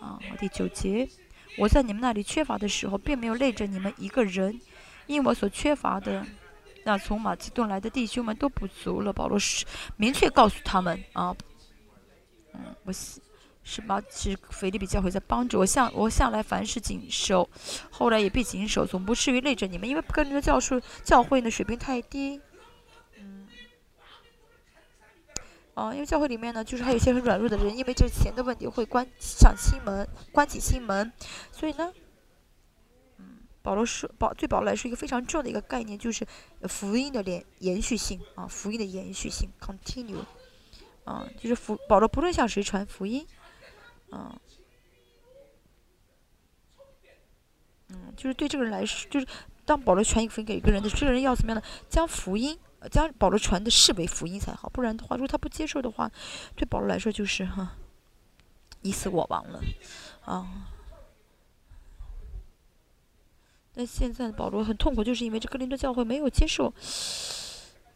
[0.00, 1.08] 啊，第九节，
[1.56, 4.60] 我在你们那里缺乏的时候，并没有累着你们一个人，
[5.06, 6.26] 因我所缺乏的，
[6.84, 9.12] 那从马其顿来的弟兄们都不足了。
[9.12, 9.64] 保罗是
[9.96, 11.34] 明确告诉他们啊，
[12.54, 13.20] 嗯，我是
[13.62, 17.48] 是马是腓利比教会在帮助我，向我向来凡事谨守，
[17.90, 22.40] 后来也必谨守，总不至于累着你们，因为跟着教书教会的水平太低。
[25.74, 31.12] 啊，因为教会里面呢，就是还有一些很软弱的人，因为这钱的问题会关上心门，关起心门，
[31.50, 31.92] 所以呢，
[33.18, 36.24] 嗯，保罗说，保对保罗来说一个非常重要的一个概念就是
[36.68, 40.20] 福音的连延续性啊，福音的延续性，continue，
[41.02, 43.26] 啊，就是福保罗不论向谁传福音，
[44.10, 44.38] 啊，
[47.88, 49.26] 嗯，就是对这个人来说，就是
[49.64, 51.66] 当保罗传一个福音给一个人的，这个人要怎么样呢？
[51.88, 52.56] 将福音。
[52.90, 56.10] 将保罗传的视为福音才好，不然的话，如果他不接受的话，
[56.54, 57.76] 对保罗来说就是哈，
[58.82, 59.60] 你死我亡了，
[60.24, 60.68] 啊。
[63.74, 66.72] 那现在保罗很痛苦，就是因为这哥林多教会没有接受，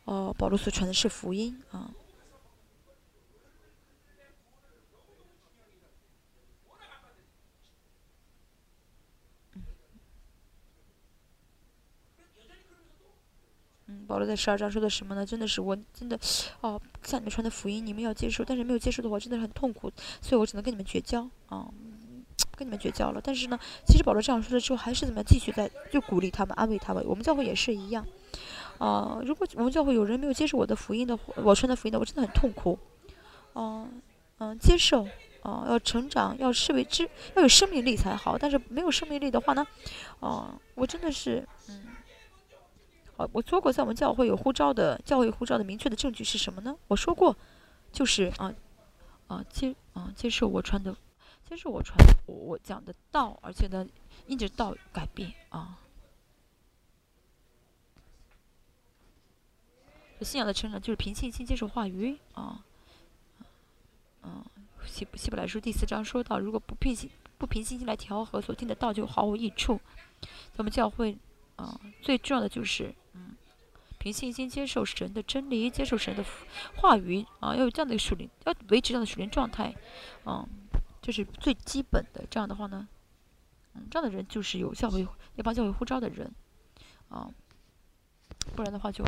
[0.04, 1.90] 哦，保罗所传的是福音啊。
[14.08, 15.24] 保罗在十二章说的什么呢？
[15.24, 16.18] 真的是我真的，
[16.62, 21.68] 哦，向你们传的福音，你们要接受，但是没有接受的话，真的很痛苦，所以我只能跟你们绝交啊，
[22.56, 23.20] 跟你们绝交了。
[23.22, 27.04] 但是呢，其实保罗这样说了之后，还是怎么样继续在就鼓励他们，安慰他们。
[27.06, 28.04] 我们教会也是一样，
[28.78, 32.78] 啊，如果我们教会有人没有接受我的福音的话，我传的福音的，我真的很痛苦，
[33.52, 33.86] 哦，
[34.38, 35.06] 嗯，接受，
[35.42, 38.38] 哦，要成长，要视为知，要有生命力才好。
[38.38, 39.66] 但是没有生命力的话呢，
[40.20, 41.82] 哦，我真的是，嗯，
[43.18, 46.74] 哦，我说过，在我们教会有呼召的，教会呼召的明确的证据是什么呢？
[46.86, 47.36] 我说过，
[47.92, 48.54] 就是啊，
[49.26, 50.96] 啊接啊接受我传的，
[51.48, 53.84] 接受我传我我讲的道，而且呢，
[54.28, 55.80] 因着道改变啊。
[60.20, 62.64] 信仰的成长就是凭信心接受话语啊，
[64.22, 64.44] 嗯，
[64.86, 69.80] 希希伯来书第四章说到，如果不凭信不凭信心来调和所听的道，就毫无益处。
[70.52, 71.16] 咱们教会
[71.58, 73.36] 啊，最重要的就是嗯，
[73.98, 76.24] 凭信心接受神的真理，接受神的
[76.76, 79.74] 话语啊，要有这样的一个属灵，要维持这样的属灵状态，
[80.24, 80.48] 嗯，
[81.02, 82.24] 这是最基本的。
[82.30, 82.88] 这样的话呢，
[83.74, 86.32] 嗯，这样的人就是有教会要帮教会呼召的人
[87.08, 87.28] 啊，
[88.56, 89.04] 不然的话就。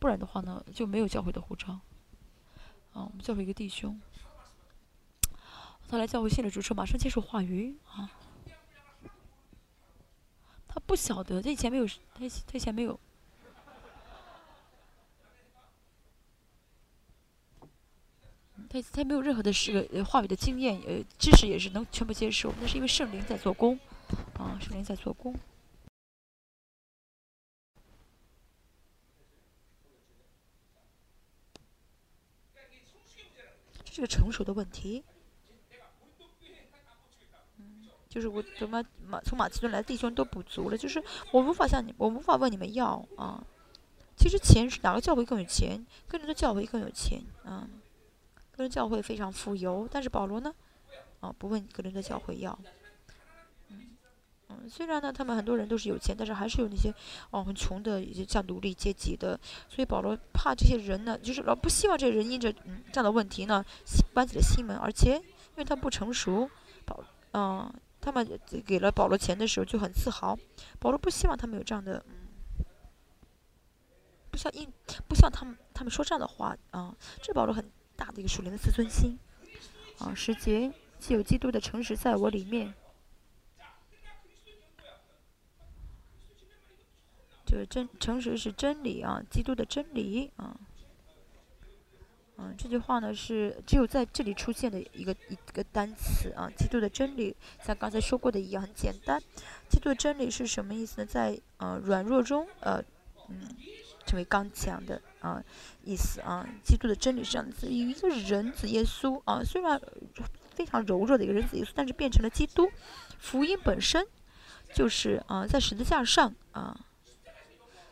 [0.00, 1.72] 不然的话呢，就没有教会的护照。
[2.92, 4.00] 啊，我们教会一个弟兄，
[5.88, 8.08] 他来教会信了主之后，马上接受话语啊。
[10.88, 12.98] 不晓得，他以前没有，他他以前没有，
[18.70, 22.54] 他他没有任何的是个话语的经验，呃，知识也是能全部接受。
[22.58, 23.78] 那是因为圣灵在做工，
[24.38, 25.34] 啊，圣灵在做工。
[33.84, 35.04] 这是个成熟的问题，
[38.08, 43.44] 就是我怎么马从马其顿来的弟兄都补足了，就是我无法向你，我无法问你们要啊。
[44.16, 45.86] 其实钱是哪个教会更有钱？
[46.08, 47.68] 个人的教会更有钱啊，
[48.50, 50.52] 个人教会非常富有，但是保罗呢，
[51.20, 52.58] 啊，不问个人的教会要。
[53.68, 53.90] 嗯，
[54.48, 56.92] 嗯虽然呢，他们很多人都是有钱，但是还是有那些
[57.30, 63.64] 哦很穷的一些像奴隶阶级的，所以保罗怕这些人呢，就是老不希望这些人因着嗯这样的问题呢
[64.12, 66.50] 关起了心门，而且因为他不成熟，
[66.84, 67.04] 保
[67.34, 67.72] 嗯
[68.08, 70.34] 他们给了保罗钱的时候就很自豪，
[70.78, 72.64] 保罗不希望他们有这样的嗯，
[74.30, 74.66] 不像因
[75.06, 79.18] 不像他们他们说这样的话啊，这保罗很大的一个属灵的自尊心
[79.98, 82.72] 啊，时节既有基督的诚实在我里面。
[87.44, 90.58] 就是真诚实是真理啊，基督的真理啊，
[92.40, 97.34] 嗯，这句话呢是只有在这里出现的一个一个单词啊，基督的真理，
[97.64, 99.20] 像刚才说过的一样很简单。
[99.68, 101.04] 基督的真理是什么意思呢？
[101.06, 102.80] 在呃软弱中呃
[103.28, 103.48] 嗯
[104.06, 105.42] 成为刚强的啊
[105.84, 106.48] 意思啊。
[106.64, 109.80] 基督的真理是这样子，一个人子耶稣啊，虽然
[110.54, 112.70] 非常柔弱的一个人子耶稣，但是变成了基督。
[113.18, 114.06] 福音本身
[114.72, 116.78] 就是啊在十字架上啊。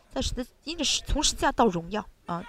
[0.09, 2.43] 在十字，因着十从十字架到荣耀啊，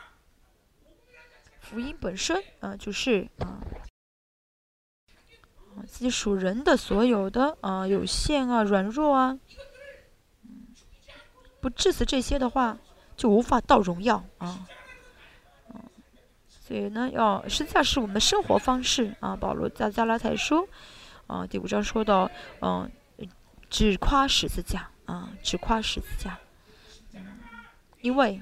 [1.69, 3.61] 福音本身啊就是啊，
[5.87, 9.39] 自己属人的所有的啊有限啊软弱啊，
[11.61, 12.79] 不致死这些的话，
[13.19, 14.67] 就无法到荣耀啊，
[16.49, 19.37] 所以呢，要十字架是我们的生活方式啊。
[19.37, 20.67] 保罗在加拉太书
[21.27, 22.31] 啊第五章说到，
[22.63, 22.91] 嗯，
[23.69, 26.39] 只夸十字架啊，只夸十字架。
[28.01, 28.41] 因为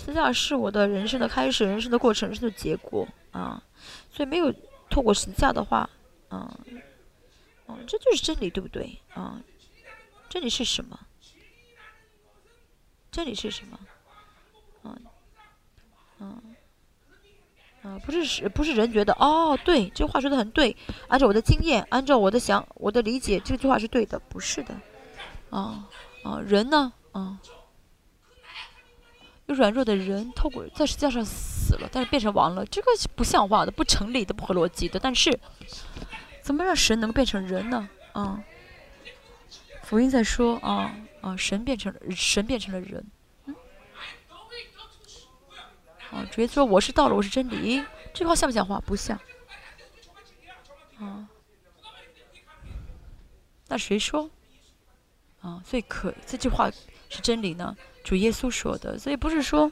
[0.00, 3.62] 十字架是我的人生的开始，人生的过程，人生的结果啊，
[4.10, 4.50] 所以没有
[4.88, 5.88] 透过十字架的话，
[6.30, 6.50] 嗯，
[7.68, 8.98] 嗯，这就是真理，对不对？
[9.12, 9.38] 啊，
[10.30, 10.98] 真理是什么？
[13.12, 13.78] 真理是什么？
[14.84, 15.02] 嗯，
[16.20, 16.42] 嗯，
[17.82, 20.74] 嗯，不是是，不是人觉得哦，对，这话说的很对，
[21.08, 24.74] 按照我的经验，按照我的想，我的理解，这句话是对的，不是的，
[25.50, 25.86] 啊，
[26.24, 27.38] 啊，人呢，啊。
[29.54, 34.98] 软弱的人透过在世界上死了，但是变成王了，这个是不像话的、不成立的、不合逻辑的。
[34.98, 35.38] 但是，
[36.42, 37.88] 怎么让神能够变成人呢？
[38.12, 38.42] 啊，
[39.82, 43.04] 福音在说啊啊，神变成神变成了人。
[43.46, 43.54] 嗯
[46.10, 48.80] 啊，直接说我是道路，我是真理，这句话像不像话？
[48.80, 49.18] 不像。
[50.98, 51.28] 啊，
[53.68, 54.28] 那谁说？
[55.40, 56.70] 啊，所以可这句话
[57.08, 57.76] 是真理呢？
[58.02, 59.70] 主耶稣说的，所以不是说，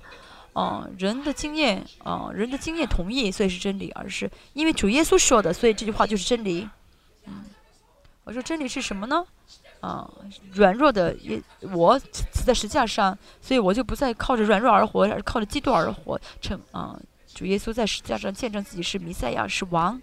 [0.55, 6.69] 嗯，人的经验，嗯，人的经验同意，所以是真理，而是因为主耶稣说的，所以这句话就是真理。
[7.27, 7.45] 嗯，
[8.25, 9.25] 我说真理是什么呢？
[9.81, 10.11] 啊，
[10.53, 16.21] 软弱的也我死在石架上，所以我就不再靠着软弱而活，而是靠着基督而活。
[16.41, 16.99] 成啊，
[17.33, 20.01] 主耶稣在石架上见证自己是弥赛亚，是王。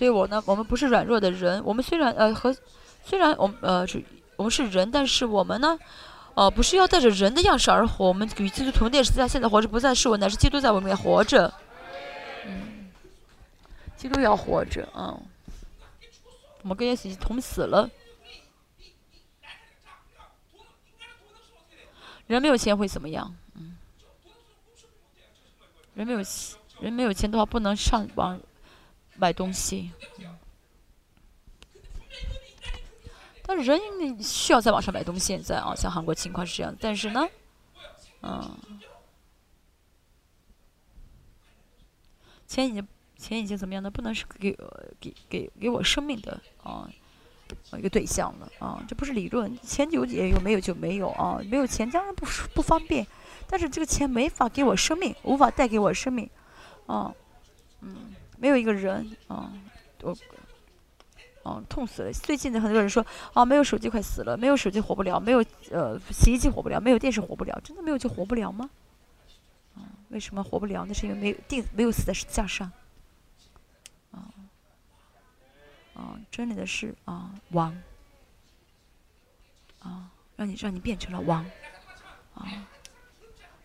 [0.00, 1.62] 所以我呢，我们不是软弱的人。
[1.62, 2.56] 我们虽然呃和，
[3.04, 4.02] 虽然我们呃是
[4.36, 5.78] 我们是人，但是我们呢，
[6.32, 8.06] 哦，不是要带着人的样式而活。
[8.06, 11.52] 我们与基督同殿，是在现在活着，不再是我，乃是基督在我里面活着。
[12.46, 12.90] 嗯，
[13.94, 15.20] 基督要活着，嗯，
[16.62, 17.90] 我们跟耶稣一同死了。
[22.26, 23.36] 人没有钱会怎么样？
[23.56, 23.76] 嗯，
[25.92, 28.40] 人没有钱，人没有钱的话，不能上网
[29.20, 29.92] 买东西。
[30.18, 30.36] 嗯
[33.42, 36.72] 但是人需要在网上买东西，现在啊，像韩国情况是这样。
[36.80, 37.28] 但是呢，
[38.22, 38.48] 嗯，
[42.46, 42.86] 钱已经
[43.18, 43.90] 钱已经怎么样呢？
[43.90, 44.56] 不能是给
[45.00, 46.88] 给给给我生命的啊
[47.76, 48.80] 一个对象了啊！
[48.86, 51.40] 这不是理论，钱有也有，没有就没有啊！
[51.50, 52.24] 没有钱当然不
[52.54, 53.04] 不方便，
[53.48, 56.30] 但是这个钱没法给我生命，无法带给我生命
[56.86, 57.12] 啊，
[57.80, 59.52] 嗯，没有一个人啊，
[60.02, 60.16] 我。
[61.42, 62.12] 嗯，痛死了！
[62.12, 68.68] 最近的很多人说，啊，没有手机快死了，没有手机活不了，没有呃洗衣机活不了，没有电视活不了，真的没有就活不了吗？
[69.74, 69.80] 啊，
[70.10, 70.84] 为什么活不了？
[70.86, 72.70] 那是因为没有定，没有死在石架上。
[74.10, 74.28] 啊，
[75.94, 77.74] 啊，真理的是啊，王，
[79.78, 81.42] 啊，让你让你变成了王，
[82.34, 82.46] 啊，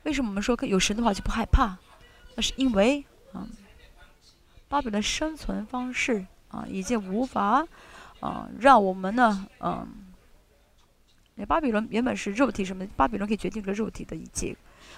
[0.04, 1.78] 为什么我们说有神的话就不害怕？
[2.36, 3.04] 那是因为
[3.34, 3.46] 啊，
[4.68, 6.26] 巴比伦生存方式。
[6.50, 7.68] 啊，已经无法，
[8.22, 9.86] 啊，让我们呢，嗯，
[11.34, 12.88] 那巴比伦原本是肉体什么？
[12.96, 14.56] 巴比伦可以决定这个肉体的一切，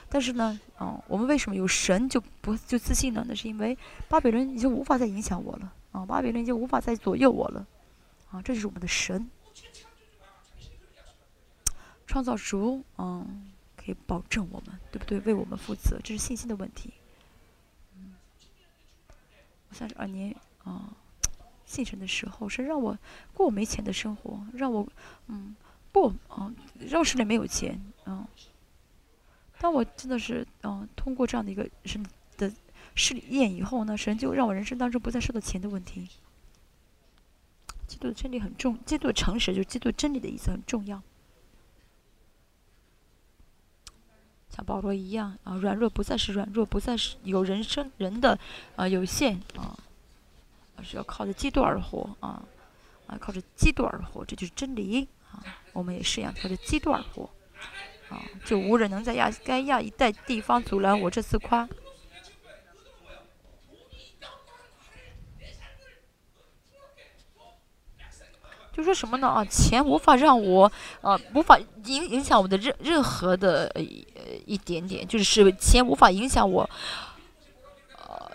[0.07, 3.25] 但是呢，啊，我们为什么有神就不就自信呢？
[3.27, 3.75] 那是因为
[4.07, 7.65] 巴比伦已经无法再影响我了，啊，巴比伦已经无法再左右我了，
[8.29, 9.27] 啊，这就是我们的神，
[12.05, 15.19] 创造主，嗯，可以保证我们，对不对？
[15.21, 16.93] 为我们负责，这是信心的问题。
[19.69, 20.93] 我，三十二年，啊。
[21.65, 22.97] 信神的时候是让我
[23.33, 24.87] 过没钱的生活，让我
[25.27, 25.53] 嗯
[25.91, 28.25] 不嗯让手里没有钱嗯。
[29.59, 32.01] 当我真的是嗯通过这样的一个神
[32.37, 32.49] 的
[32.95, 36.07] 试验以后呢，神就让我人生当中不再受到钱的问题。
[37.85, 41.03] 基督的真理很重，基督的诚实就是基督真理的意思很重要。
[44.57, 48.37] 像保罗一样啊，软弱不再是软弱，不再是有人生人的
[48.75, 49.77] 啊有限啊。
[50.79, 52.39] 而是要靠着基督而活啊，
[53.07, 55.41] 啊，靠着基督而活，这就是真理啊。
[55.73, 57.27] 我们也是一样，靠着基督而活
[58.09, 61.67] 啊，就无人能在亚该亚一带地方阻拦我这次夸。
[68.71, 69.27] 就说什么呢？
[69.27, 70.71] 啊，钱无法让我
[71.01, 73.67] 啊，无法影影响我的任任何的
[74.45, 76.69] 一点点，就是钱无法影响我。
[77.97, 78.31] 呃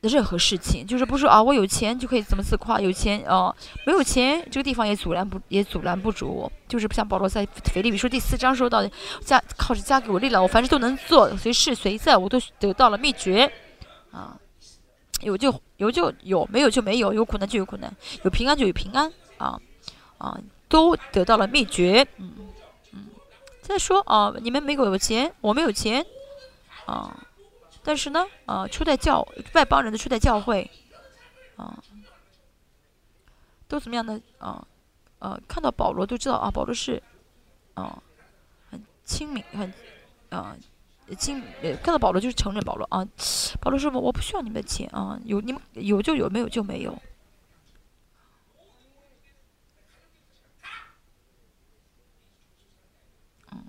[0.00, 3.54] 任何事情，就是不是说啊，我有钱就可以怎么自夸，有钱啊，
[3.86, 8.90] 没有钱这个地方也阻拦不也阻拦不住我，就是不像保罗在腓立比书第四章说到的，
[9.24, 13.48] 加靠着加给我力量，我凡事都能做，随时随在我都得到了秘诀，
[14.10, 14.36] 啊，
[15.20, 17.94] 有就有就有，没有就没有，有苦难就有苦难，
[18.24, 19.08] 有平安就有平安，
[19.38, 19.56] 啊
[20.18, 20.36] 啊，
[20.68, 22.32] 都得到了秘诀，嗯，
[23.72, 26.04] 再说啊，你们没给我钱，我没有钱，
[26.84, 27.16] 啊。
[27.82, 30.70] 但是呢，啊，初代教外邦人的初代教会，
[31.56, 31.82] 啊，
[33.66, 34.20] 都怎么样呢？
[34.38, 34.62] 啊，
[35.20, 37.02] 呃，看到保罗都知道啊，保罗是，
[37.72, 38.00] 啊，
[38.70, 39.72] 很亲民，很，
[40.28, 40.54] 啊，
[41.18, 41.42] 亲，
[41.82, 43.08] 看到保罗就是承认保罗啊，
[43.58, 46.96] 保罗说我不需要你们的钱啊，有你们有就有，没有就没有。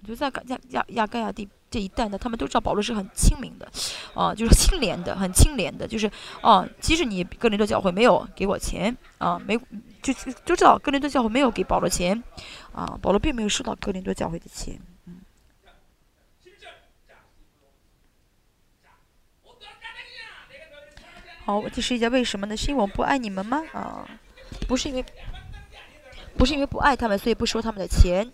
[0.05, 1.47] 就在亚亚亚盖亚地。
[1.73, 3.67] 这一带呢，他们都知道保罗是很亲民的，
[4.13, 6.05] 啊，就是清廉的，很清廉的，就是，
[6.39, 9.57] 啊，即使你哥林多教会没有给我钱，啊，没，
[9.99, 10.13] 就
[10.45, 12.23] 就知道哥林多教会没有给保罗钱，
[12.73, 15.19] 啊，保罗并没有收到哥林多教会的钱，嗯。
[21.45, 22.55] 好，这是一家为什么呢？
[22.55, 23.63] 是因为我不爱你们吗？
[23.73, 24.07] 啊，
[24.67, 25.05] 不是因为，
[26.37, 28.31] 不是因为不爱他们，所以不收他们的钱，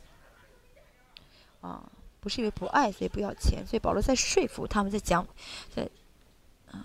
[1.61, 1.83] 啊。
[2.21, 5.25] 不是因为不爱，所以不要钱，所以保罗在说服他们，在讲，
[5.73, 5.89] 在，
[6.73, 6.83] 嗯，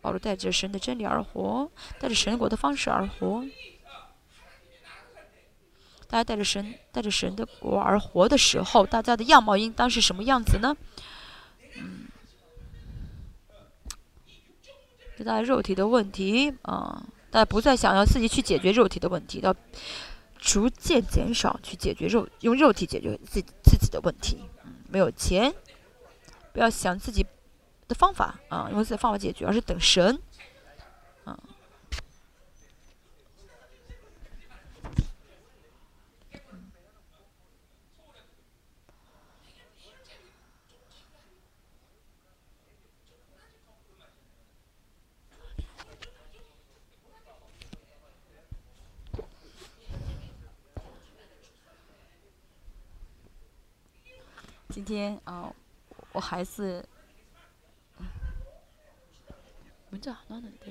[0.00, 1.70] 保罗带着神的真理而活，
[2.00, 3.44] 带着神国的方式而活。
[6.08, 10.76] 大家带着神、带着神的国而活的时候，大家的样貌应当是什么样子呢？
[11.76, 12.08] 嗯，
[15.18, 17.00] 大家肉体的问题啊，
[17.30, 19.54] 大家不再想要自己去解决肉体的问题，要。
[20.40, 25.54] 逐渐减少去解决肉用肉体解决自自己的问题，嗯，没有钱，
[26.52, 27.24] 不要想自己
[27.86, 30.18] 的方法啊，用自己的方法解决，而是等神，
[54.70, 55.52] 今天啊，
[56.12, 56.88] 我孩子，
[59.90, 60.66] 闻着暖暖的。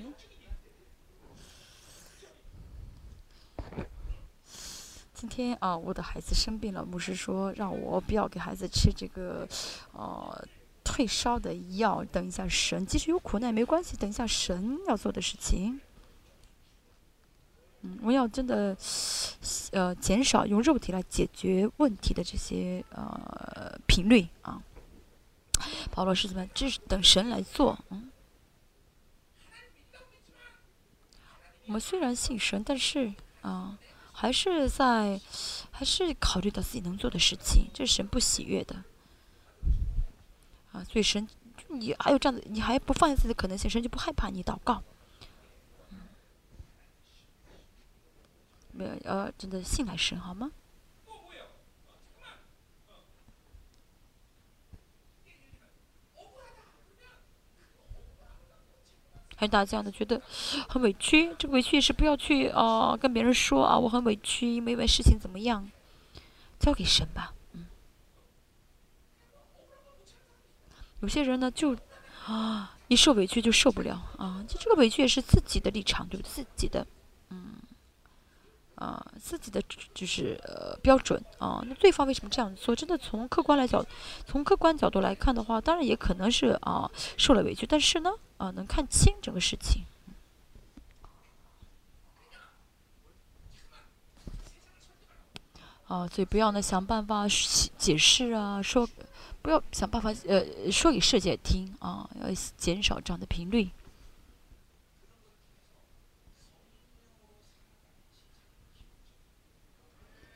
[5.14, 9.46] 今天啊，我的孩子生病了，牧师说让我不要给孩子吃这个，
[9.92, 10.48] 呃，
[10.82, 12.02] 退烧的药。
[12.06, 15.82] 等一下神，即使有苦难也没关系，等一下神要做的事情。
[17.82, 18.76] 嗯，我要真的，
[19.72, 24.62] 呃，减少用肉体来解决问题的这些呃频率啊。
[25.92, 26.46] 保罗是怎么？
[26.54, 27.78] 这是等神来做。
[27.90, 28.10] 嗯，
[31.66, 33.78] 我们虽然信神，但是啊。
[34.12, 35.18] 还是在，
[35.72, 38.76] 还是考虑到自己能做的事情，这是神不喜悦的。
[40.74, 41.26] 啊，所以神，
[41.70, 44.84] 你还有这样子，你还不放下自己的可能性，神就不害怕你祷告。
[48.80, 50.52] 没有，呃，真的信赖神，好吗？
[59.36, 60.22] 还是大家呢觉得
[60.70, 65.70] 很委屈，这委屈也是不要去啊跟别人说啊，我很委屈，因为事情怎么样，
[66.58, 67.34] 交给神吧。
[67.52, 67.66] 嗯，
[71.02, 71.76] 有些人呢就
[72.26, 76.22] 啊 一受委屈就受不了啊，就这个委屈也是自己的立场，对？
[76.22, 76.88] 自己的。
[78.80, 79.62] 啊，自己的
[79.94, 82.74] 就是呃标准啊，那对方为什么这样做？
[82.74, 83.86] 真的从客观来讲，
[84.26, 89.84] 从客观角度来看的话，当然也可能是啊受了委屈，但是呢啊能看清整个事情。
[95.88, 97.28] 啊，所以不要呢想办法
[97.78, 98.88] 解释啊，说
[99.42, 103.70] 不要想办法呃说给世界听啊，要减少这样的频率。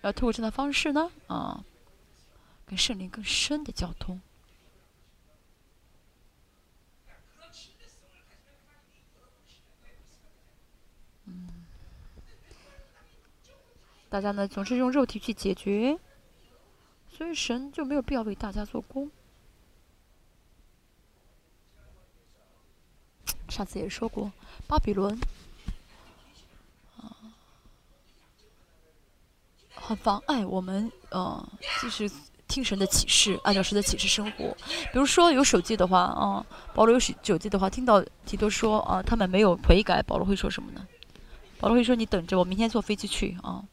[0.03, 1.63] 要透过这样的方式呢，啊，
[2.65, 4.19] 跟圣灵更深的交通。
[11.25, 11.47] 嗯，
[14.09, 15.97] 大家呢总是用肉体去解决，
[17.09, 19.09] 所以神就没有必要为大家做工。
[23.47, 24.33] 上次也说过，
[24.67, 25.17] 巴比伦。
[29.85, 31.49] 很妨碍我们，呃，
[31.81, 32.09] 就是
[32.47, 34.55] 听神的启示，按照神的启示生活。
[34.91, 40.87] 比如说有手机的话，啊，保罗有手机的话，听到提多说啊，他们没有悔改，保罗会说什么呢？
[41.59, 43.63] 保罗会说：“你等着，我明天坐飞机去啊。”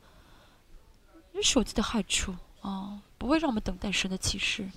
[1.33, 4.69] 有手机的害处啊，不会让我们等待神的启示。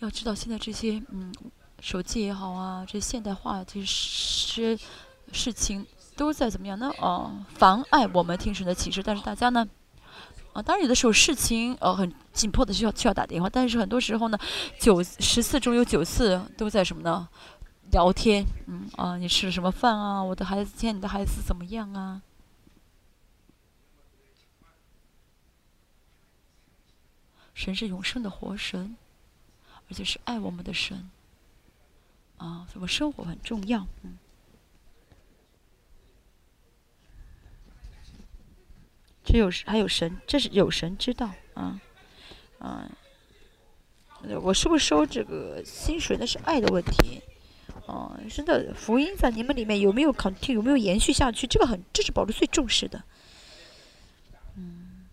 [0.00, 1.34] 要知道，现在这些嗯，
[1.80, 4.78] 手机也好啊，这些现代化这些
[5.32, 5.86] 事情。
[6.16, 6.90] 都在怎么样呢？
[6.98, 9.02] 哦，妨碍我们听神的启示。
[9.02, 9.68] 但是大家呢，
[10.54, 14.38] 啊，当然有的时候事情呃很紧迫的需要需要打电话，但是很多时候呢，
[14.80, 17.28] 九十次中有九次都在什么呢？
[17.92, 20.22] 聊天，嗯啊，你吃了什么饭啊？
[20.22, 22.22] 我的孩子，今天你的孩子怎么样啊？
[27.54, 28.96] 神是永生的活神，
[29.88, 31.08] 而且是爱我们的神，
[32.38, 34.18] 啊，什么生活很重要，嗯。
[39.36, 41.78] 只有还有神，这是有神知道啊，
[42.58, 42.90] 啊，
[44.40, 47.20] 我是不是收这个薪水那是爱的问题，
[47.84, 51.46] 哦，真的福音在你们里面有没有 continue 有没有延续下去？
[51.46, 53.04] 这个很，这是保罗最重视的。
[54.54, 55.06] 嗯，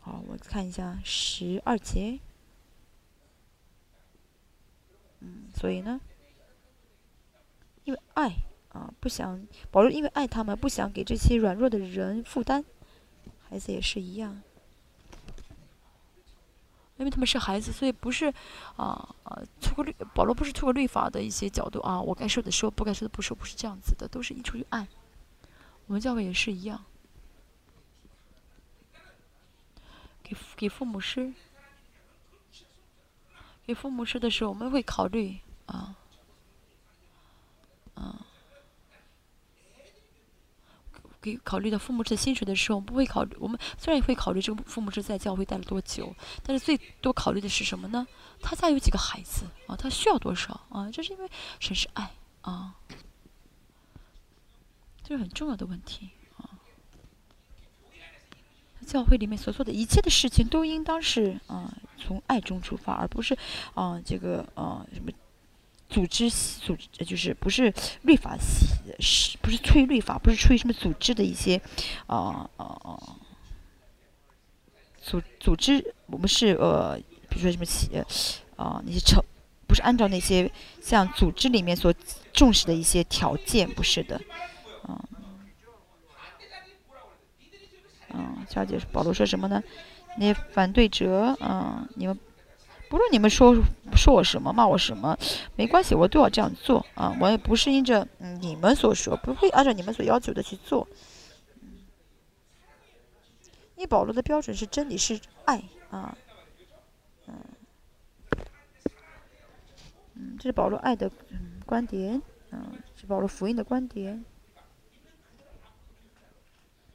[0.00, 2.20] 好，我看一下十二节，
[5.20, 6.00] 嗯，所以呢，
[7.84, 8.34] 因为爱。
[8.72, 12.64] 啊，不想保罗，因为爱他们，不想给这些软弱的人负担。
[13.48, 14.42] 孩子也是一样，
[16.96, 18.32] 因为他们是孩子，所以不是
[18.76, 24.88] 啊啊，出个律，保罗不是出个律法的一些角度啊，我该说的说，不该说的不说，不是这样子的，都是一出于爱。
[25.86, 26.82] 我们教会也是一样，
[30.22, 31.34] 给给父母师，
[33.66, 35.94] 给父母师的时候，我们会考虑啊，
[37.96, 38.26] 啊。
[41.22, 43.36] 给考虑到父母制薪水的时候，不会考虑。
[43.38, 46.12] 我们虽然也会考虑这个父母制在教会待了多久，
[46.42, 48.04] 但是最多考虑的是什么呢？
[48.40, 49.76] 他家有几个孩子啊？
[49.76, 50.90] 他需要多少啊？
[50.90, 51.30] 这是因为
[51.60, 52.74] 神是爱啊，
[55.04, 56.50] 这是很重要的问题啊。
[58.84, 63.38] 教会里面所做的一切的事情，都应当是啊从爱中出发，而不是
[63.74, 65.12] 啊这个啊什么。
[65.92, 66.74] 组织组
[67.04, 67.70] 就是不是
[68.02, 68.34] 律法
[68.98, 71.60] 是不是出于律法，不是出于什么组织的一些，
[72.06, 72.96] 啊啊啊，
[75.02, 76.98] 组组织，我们是呃，
[77.28, 78.02] 比如说什么企业
[78.56, 79.22] 啊那些成，
[79.66, 80.50] 不是按照那些
[80.80, 81.92] 像组织里面所
[82.32, 84.18] 重视的一些条件，不是的，
[84.88, 84.98] 嗯，
[88.14, 89.62] 嗯，小姐保罗说什么呢？
[90.16, 92.18] 那些反对者，嗯，你们。
[92.92, 93.56] 不论你们说
[93.96, 95.16] 说我什么，骂我什么，
[95.56, 97.16] 没关系，我都要这样做啊！
[97.18, 98.06] 我也不是因着
[98.42, 100.86] 你们所说，不会按照你们所要求的去做。
[103.76, 106.14] 因为保罗的标准是真理，是爱啊，
[107.28, 107.34] 嗯，
[110.16, 112.20] 嗯，这是保罗爱的嗯观点，
[112.50, 114.22] 嗯，是保罗福音的观点。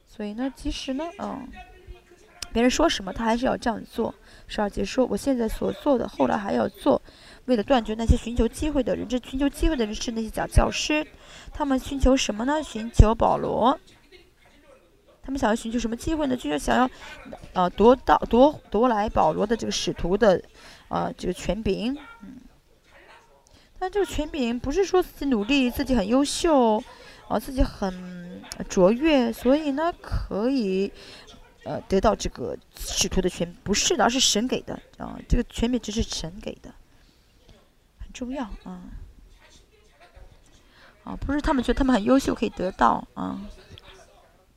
[0.08, 1.50] 所以呢，其实呢，嗯。
[2.54, 4.16] 别人说什么，他还是要这样做。
[4.48, 7.02] 十二节说：“我现在所做的，后来还要做，
[7.46, 9.06] 为了断绝那些寻求机会的人。
[9.06, 11.06] 这寻求机会的人是那些假教师，
[11.54, 12.64] 他们寻求什么呢？
[12.64, 13.78] 寻求保罗。
[15.22, 16.38] 他们想要寻求什么机会呢？
[16.38, 16.90] 就是想要，
[17.52, 20.42] 呃，夺到夺夺来保罗的这个使徒的，
[20.88, 21.98] 呃，这个权柄。
[22.24, 22.38] 嗯，
[23.78, 26.82] 但这个权柄不是说自己努力，自己很优秀，
[27.28, 30.90] 啊，自己很卓越，所以呢，可以。”
[31.68, 35.20] 呃，得到这个使徒的权不是的，而是神给的啊。
[35.28, 36.74] 这个权柄只是神给的，
[38.00, 38.82] 很重要啊。
[41.04, 43.42] 啊，不是他们觉得他们很优秀可以得到啊。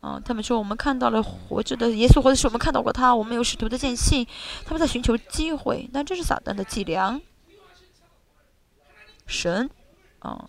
[0.01, 4.25] 啊，他们说我们看到了活着的耶稣，或者是我们看到过他，我们有使徒的见信，
[4.65, 7.21] 他们在寻求机会，但这是撒旦的伎俩。
[9.27, 9.69] 神，
[10.21, 10.49] 啊。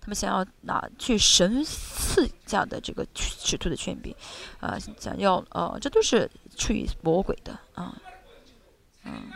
[0.00, 4.14] 他们想要拿去神赐下的这个尺度的权柄，
[4.58, 7.94] 啊，想要呃，这都是出于魔鬼的啊，
[9.04, 9.30] 嗯，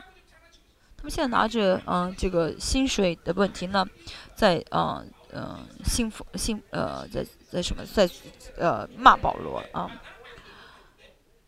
[0.96, 3.86] 他们现在拿着嗯这个薪水的问题呢，
[4.34, 8.08] 在嗯嗯幸福幸呃在在什么在
[8.56, 9.90] 呃骂保罗啊，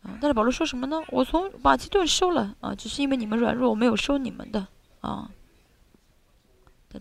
[0.04, 1.02] 嗯，但是保罗说什么呢？
[1.08, 4.66] 我从马其顿收了啊，只是因为你们软弱，我没有收你们的
[5.00, 5.30] 啊。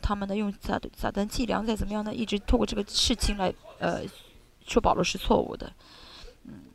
[0.01, 4.03] 他们呢，用撒撒旦计量再怎么样呢，一直通过这个事情来呃
[4.65, 5.71] 说保罗是错误的，
[6.43, 6.65] 嗯，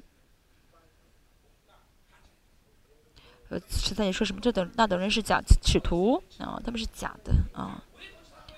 [3.48, 7.82] 呃十三节说什么这等那等人是假使徒啊，他们是假的啊。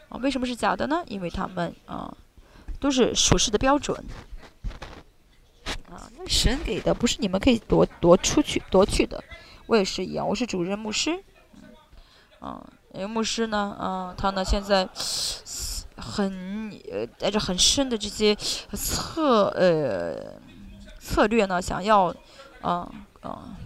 [0.09, 1.02] 啊，为什么是假的呢？
[1.06, 2.14] 因为他们啊
[2.78, 3.97] 都是属实的标准。
[5.89, 9.24] 啊，那神给的不是你们可以夺夺出去夺去的，
[9.66, 11.24] 我也是一样，我是主任牧师，
[12.43, 12.62] 嗯。
[12.94, 14.89] 哎牧师呢，嗯，他呢现在
[15.97, 20.39] 很呃带着很深的这些策呃
[21.01, 22.14] 策略呢，想要
[22.62, 22.89] 嗯
[23.23, 23.56] 嗯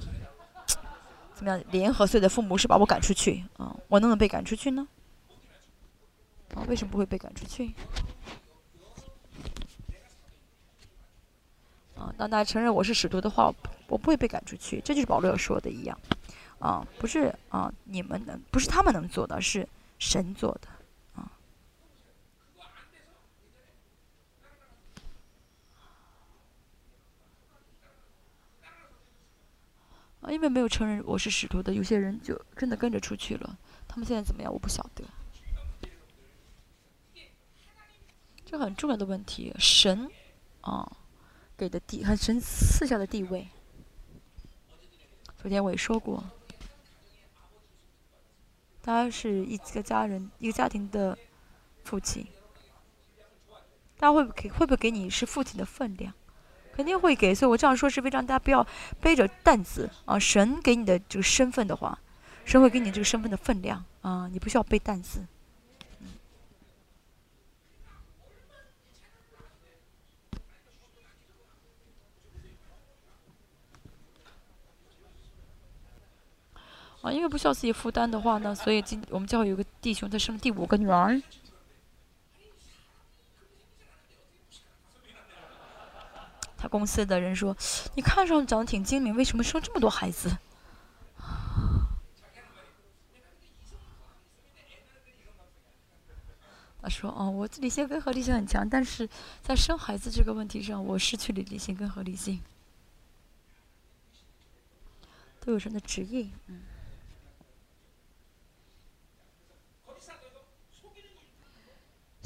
[1.34, 3.74] 怎么样联合所有的父母是把我赶出去啊？
[3.88, 4.86] 我能不能被赶出去呢？
[6.54, 7.74] 啊，为什么不会被赶出去？
[11.96, 13.52] 啊，当大家承认我是使徒的话，
[13.88, 14.80] 我不会被赶出去。
[14.84, 15.98] 这就是保罗说的一样。
[16.58, 19.68] 啊，不是啊，你们能不是他们能做的，是
[19.98, 20.68] 神做的，
[21.14, 21.30] 啊，
[30.22, 33.58] 啊，因为没有承认我是使徒的，有些人就真的跟着出去了。
[33.86, 34.52] 他们现在怎么样？
[34.52, 35.04] 我不晓得。
[38.44, 40.10] 这很重要的问题，神
[40.62, 40.90] 啊
[41.56, 43.46] 给的地，和神赐下的地位。
[45.36, 46.24] 昨天我也说过。
[48.86, 51.18] 他是一个家人，一个家庭的
[51.82, 52.24] 父亲。
[53.98, 56.14] 他会给会不会给你是父亲的分量？
[56.72, 57.34] 肯定会给。
[57.34, 58.64] 所以我这样说是非常大家不要
[59.00, 60.16] 背着担子啊。
[60.16, 61.98] 神给你的这个身份的话，
[62.44, 65.26] 神会给你这个身份的分量啊，你不需要背担子。
[77.06, 81.22] 啊，因为不需要自己负担的话呢，所以今我们教会有个弟兄，他生了第五个女儿。
[86.56, 87.56] 他公司的人说
[87.94, 90.36] ：“你看上去长得挺精明，为什么生这么多孩子？”
[96.82, 99.08] 他说：“哦，我理性跟合理性很强，但是
[99.42, 102.40] 在生孩子这个问题上，我失去了理性跟合理性。”
[105.38, 106.62] 都有人的职业，嗯。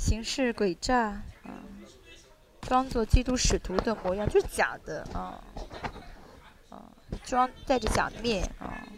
[0.01, 1.61] 行事诡诈，啊，
[2.63, 5.45] 装作基督使徒的模样，就是假的，啊，
[6.71, 6.91] 啊，
[7.23, 8.89] 装戴着假面，啊，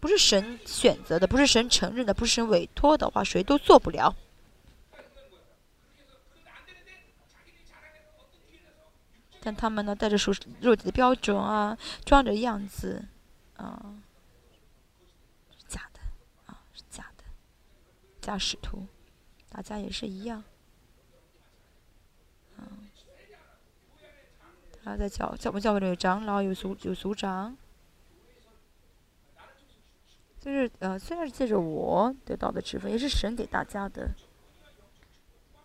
[0.00, 4.16] 不是神选择的，不是神承认的，不是神委托的话，谁都做不了。
[9.40, 13.04] 但他们呢，带着属肉体的标准啊，装着样子，
[13.54, 13.94] 啊，
[15.56, 16.00] 是假的，
[16.46, 17.22] 啊，是假的，
[18.20, 18.88] 假使徒，
[19.56, 20.44] 大家也是一样，
[22.58, 22.66] 嗯，
[24.84, 27.56] 他在教教我们教会里有长老，有组有组长，
[30.38, 34.10] 就是呃，虽然是借着我得到的职分，也是神给大家的。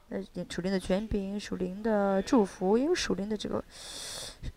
[0.07, 3.61] 呃，属灵的权柄，属灵的祝福，也有属灵的这个，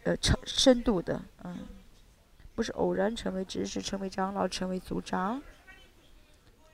[0.04, 1.66] 呃，深深度的，嗯，
[2.54, 5.42] 不是偶然成为执事，成为长老，成为组长，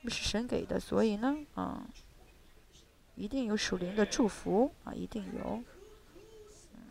[0.03, 1.83] 不是神给的，所以呢，啊，
[3.21, 5.61] 一定有属灵的祝福啊，一定有，
[6.73, 6.81] 嗯，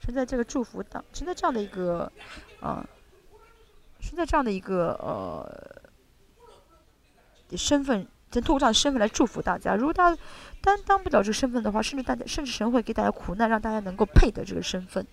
[0.00, 2.10] 是在这个祝福当，存在这样的一个，
[2.60, 2.84] 啊，
[4.00, 5.46] 存在这样的一个呃
[7.56, 8.04] 身份。
[8.32, 9.74] 从透过这样的身份来祝福大家。
[9.76, 10.22] 如果大家
[10.60, 15.06] 担当不了这个身份的话，甚至大家甚至神会给大家苦难，让大家能够配得这个身份。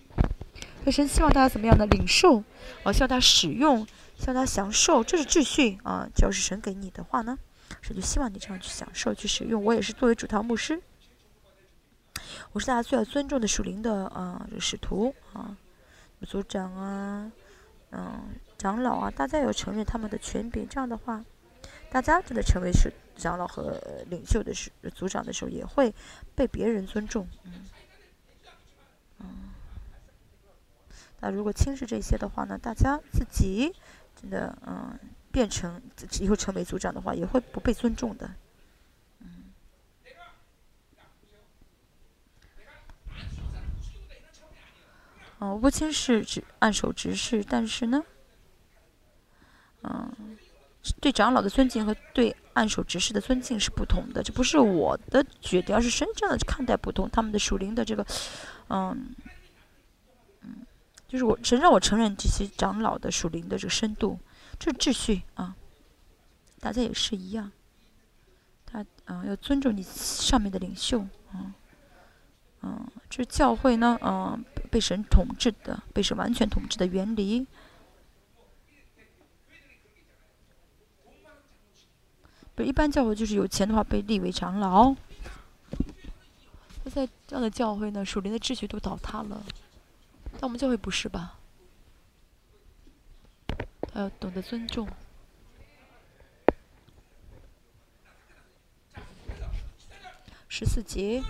[0.82, 2.42] 所以神希望大家怎么样的领受？
[2.82, 3.86] 啊，希望大家使用，
[4.16, 6.08] 希望大家享受，这是秩序啊。
[6.14, 7.38] 只要是神给你的话呢，
[7.80, 9.64] 神就希望你这样去享受、去使用。
[9.64, 10.80] 我也是作为主堂牧师，
[12.52, 15.56] 我是大家最要尊重的属灵的啊，这个使徒啊，
[16.26, 17.30] 组长啊，
[17.90, 18.22] 嗯，
[18.56, 20.68] 长老啊，大家要承认他们的权柄。
[20.68, 21.24] 这样的话，
[21.90, 22.92] 大家真的成为是。
[23.18, 23.76] 长老和
[24.06, 25.92] 领袖的时组长的时候，也会
[26.36, 27.26] 被别人尊重。
[27.42, 27.66] 嗯，
[29.18, 29.26] 嗯。
[31.18, 32.56] 那如果轻视这些的话呢？
[32.56, 33.74] 大家自己
[34.14, 34.96] 真的嗯，
[35.30, 35.80] 变成
[36.20, 38.30] 以后成为组长的话，也会不被尊重的。
[39.20, 39.44] 嗯。
[45.38, 48.04] 哦，不轻视只按手直视，但是呢，
[49.82, 50.36] 嗯。
[51.00, 57.10] 对长老的尊敬和对按手执事的尊敬是不同的，这不是我的决定，而是真正的看待不同。
[57.10, 58.06] 他们的属灵的这个，
[58.68, 59.14] 嗯，
[60.40, 60.64] 嗯，
[61.06, 64.18] 就是我承认，我承认这些长老的属灵的这个深度，
[64.58, 65.54] 这是秩序啊。
[66.60, 67.52] 大家也是一样，
[68.66, 71.54] 他啊要尊重你上面的领袖啊，
[72.62, 77.46] 嗯，这教会呢，嗯，被神统治的，被神完全统治的原理。
[82.56, 84.92] 不是一般教会就是有钱的话被立为长老。
[86.82, 89.40] 那在这样的教会呢，属灵的秩序都倒塌了。
[90.32, 91.37] 但我们教会不是吧？
[93.98, 94.88] 他要懂得尊重。
[100.46, 101.20] 十四节。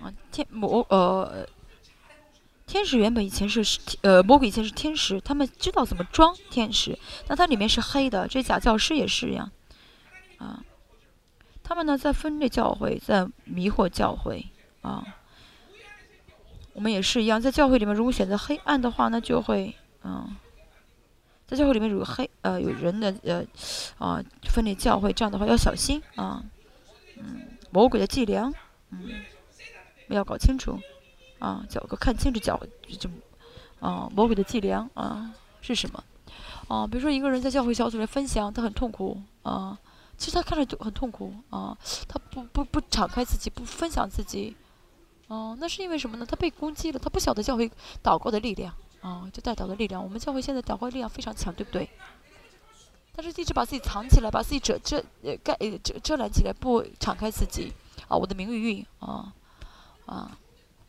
[0.00, 1.46] 啊，天魔呃，
[2.66, 3.62] 天使原本以前是
[4.00, 6.98] 呃魔鬼以前是天使，他们知道怎么装天使，
[7.28, 8.26] 但它里面是黑的。
[8.26, 9.52] 这假教师也是一样，
[10.38, 10.64] 啊，
[11.70, 14.44] 他们呢在分裂教会，在迷惑教会
[14.82, 15.06] 啊。
[16.72, 19.72] 我们也是一样，在教会里面，如果选择黑暗的话，那就会
[20.02, 20.34] 嗯，
[21.46, 23.44] 在教会里面如果黑呃有人的呃
[23.98, 26.42] 啊分裂教会，这样的话要小心啊，
[27.16, 28.52] 嗯，魔鬼的伎俩，
[28.90, 29.08] 嗯。
[30.08, 30.76] 要搞清楚，
[31.38, 32.60] 啊，脚个看清楚脚，
[32.98, 33.08] 就，
[33.78, 36.02] 啊，魔鬼的伎俩啊是什么？
[36.66, 39.78] 啊，比如说一个人在教会小组里分享，他很痛苦啊，
[40.20, 41.74] 其实他看着就很痛苦啊，
[42.06, 44.54] 他不不不敞开自己，不分享自己，
[45.28, 46.26] 哦，那是因为什么呢？
[46.26, 47.66] 他被攻击了，他不晓得教会
[48.04, 50.04] 祷告的力量啊，就带祷的力量。
[50.04, 51.88] 我们教会现在祷告力量非常强，对不对？
[53.16, 57.72] 但是一直把自己藏起来，把自己遮遮呃盖遮遮拦起来，不敞开自己
[58.06, 59.32] 啊，我的名誉啊。
[60.06, 60.36] 啊，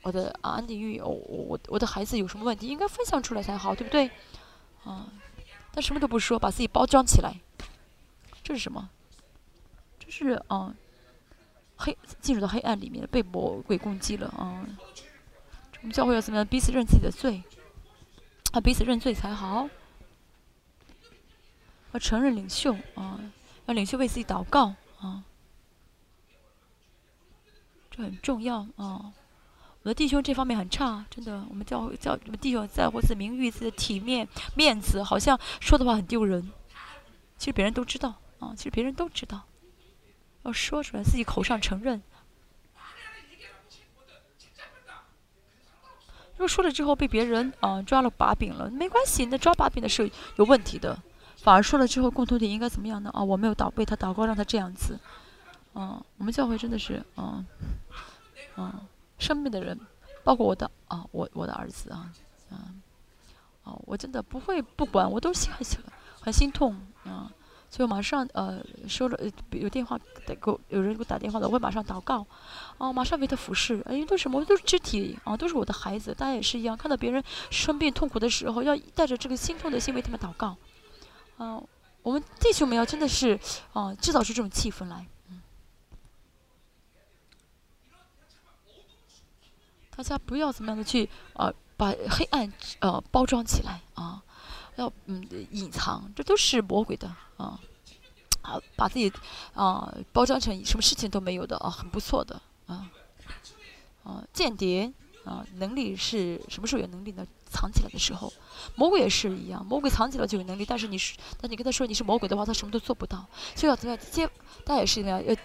[0.02, 4.10] 我的安定欲，我我我的孩子有什么问题，应该分享出来才好，对不对？
[4.84, 5.08] 啊，
[5.72, 7.36] 但什么都不说，把自己包装起来，
[8.44, 8.90] 这是什么？
[10.12, 10.76] 是啊，
[11.78, 14.68] 黑进入到黑暗里面，被魔鬼攻击了啊。
[15.82, 16.46] 我们教会要怎么样？
[16.46, 17.42] 彼此认自己的罪，
[18.52, 19.70] 啊，彼此认罪才好。
[21.94, 23.20] 要承认领袖啊，
[23.66, 25.24] 要领袖为自己祷告啊。
[27.90, 29.14] 这很重要啊！
[29.84, 31.46] 我的弟兄这方面很差，真的。
[31.50, 36.52] 我们教会教我们弟兄在乎自己名誉、自己的体面、面子，好像说的话很丢人。
[37.38, 39.42] 其实别人都知道啊，其实别人都知道，
[40.44, 42.02] 要说出来，自己口上承认。
[46.34, 50.98] 如果说了之后被别人啊抓了把柄了，没关系，那抓把柄的是有问题的。
[51.38, 53.12] 反而说了之后，共同点应该怎么样呢？
[53.14, 55.00] 啊，我没有祷为他祷告，让他这样子。
[55.74, 57.46] 嗯，我们教会真的是，嗯，
[58.58, 58.74] 嗯，
[59.20, 59.80] 生病的人，
[60.24, 62.12] 包括我的啊，我我的儿子啊，
[62.50, 62.82] 嗯，
[63.64, 65.66] 啊，我真的不会不管，我都心很
[66.20, 67.32] 很心痛啊。
[67.74, 69.18] 所以马上呃收了
[69.52, 72.28] 有电话给我有人给我打电话的，我会马上祷告，
[72.78, 74.44] 哦，马上为他服侍，因为都是什么？
[74.44, 80.58] 都是肢体啊，都是我的孩子，大家也是一样，看到别人生病痛苦的时候，要带着这个心痛的心为他们祷告，
[81.38, 81.64] 啊，
[82.04, 83.40] 我们弟兄们要真的是
[83.72, 85.42] 啊制造出这种气氛来，嗯，
[89.96, 94.22] 大家不要怎么样的去啊把黑暗呃包装起来啊。
[94.78, 95.22] 要嗯
[95.52, 97.14] 隐藏，这都是魔鬼的。
[97.42, 97.60] 啊！
[98.44, 99.12] 好，把自己
[99.54, 102.90] 啊包装成什么事情都没有的啊，很不错的啊
[104.04, 104.24] 啊！
[104.34, 104.92] 间谍
[105.26, 107.26] 啊，能力是什么时候有能力呢？
[107.52, 108.32] 藏起来的时候，
[108.76, 113.26] 魔鬼也是一样，魔鬼藏起来就有能力，但是你是，但你跟他说你是魔鬼的话，他什么都做不到。
[113.56, 114.26] 所以要怎么样接？
[114.64, 115.36] 大家也是一样，要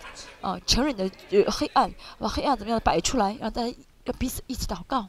[0.40, 1.10] 啊承认你
[1.42, 5.08] 的黑暗，把黑暗怎么样摆出来，让大家要彼此一起祷告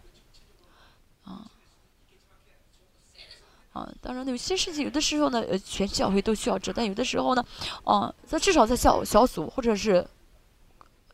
[3.77, 7.45] 啊，当然，有些事情有的时候呢，呃，全教会都需要知，但有的时候呢，
[7.83, 10.07] 啊，在至少在小小组或者是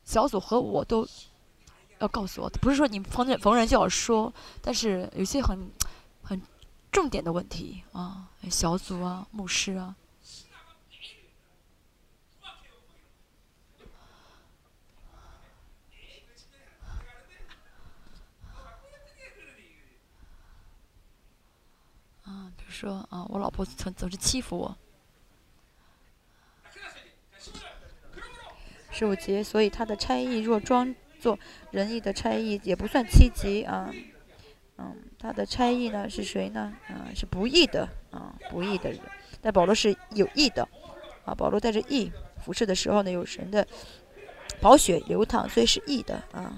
[0.05, 1.05] 小组和我都
[1.99, 5.69] 要告诉我，不是说你逢人逢人就要说，但是有些很
[6.21, 6.41] 很
[6.91, 9.95] 重点的问题啊，小组啊，牧师啊。
[22.73, 24.75] 说啊，我老婆总总是欺负我。
[28.91, 31.37] 十五节，所以他的差役若装作
[31.71, 33.91] 仁义的差役，也不算七级啊。
[34.77, 36.73] 嗯，他的差役呢是谁呢？
[36.87, 38.99] 啊，是不义的啊，不义的人。
[39.41, 40.67] 但保罗是有义的
[41.25, 42.11] 啊，保罗带着义
[42.43, 43.67] 服侍的时候呢，有神的
[44.61, 46.57] 宝血流淌，所以是义的啊。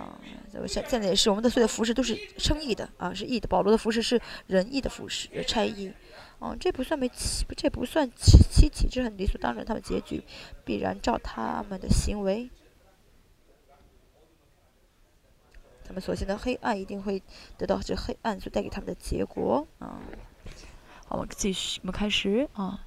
[0.00, 0.18] 啊，
[0.66, 3.46] 现现在也是，我们的所有的服饰都是称义的啊，是义的。
[3.46, 5.92] 保罗的服饰是仁义的服饰，差役。
[6.38, 9.62] 哦，这不算没七，这不算七七起，这很理所当然。
[9.62, 10.24] 他们结局
[10.64, 12.48] 必然照他们的行为，
[15.84, 17.22] 他们所行的黑暗一定会
[17.58, 20.00] 得到这黑暗所带给他们的结果啊。
[21.06, 22.86] 好，我们继续，我们开始啊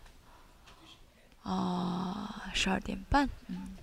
[1.44, 3.78] 啊，十二点半，嗯。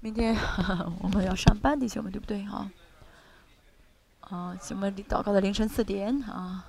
[0.00, 0.36] 明天
[1.02, 2.70] 我们要上班，弟兄们，对不对啊？
[4.20, 6.64] 啊，我们祷告到凌晨四点啊。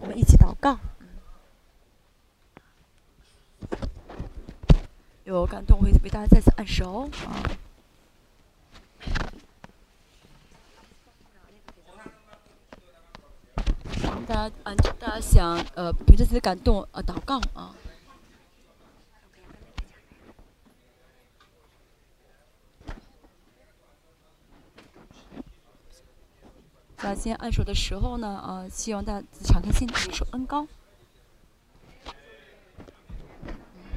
[0.00, 0.78] 我们一起祷告。
[5.24, 7.34] 有感动，会为大家再次按手啊。
[14.24, 17.74] 大家，啊，大家想，呃，凭着自己的感动，呃，祷告啊。
[26.96, 30.66] 在今天按手的时候呢，啊，希望大家敞开心，领受恩高。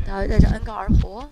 [0.05, 1.29] 大家带着恩高而活。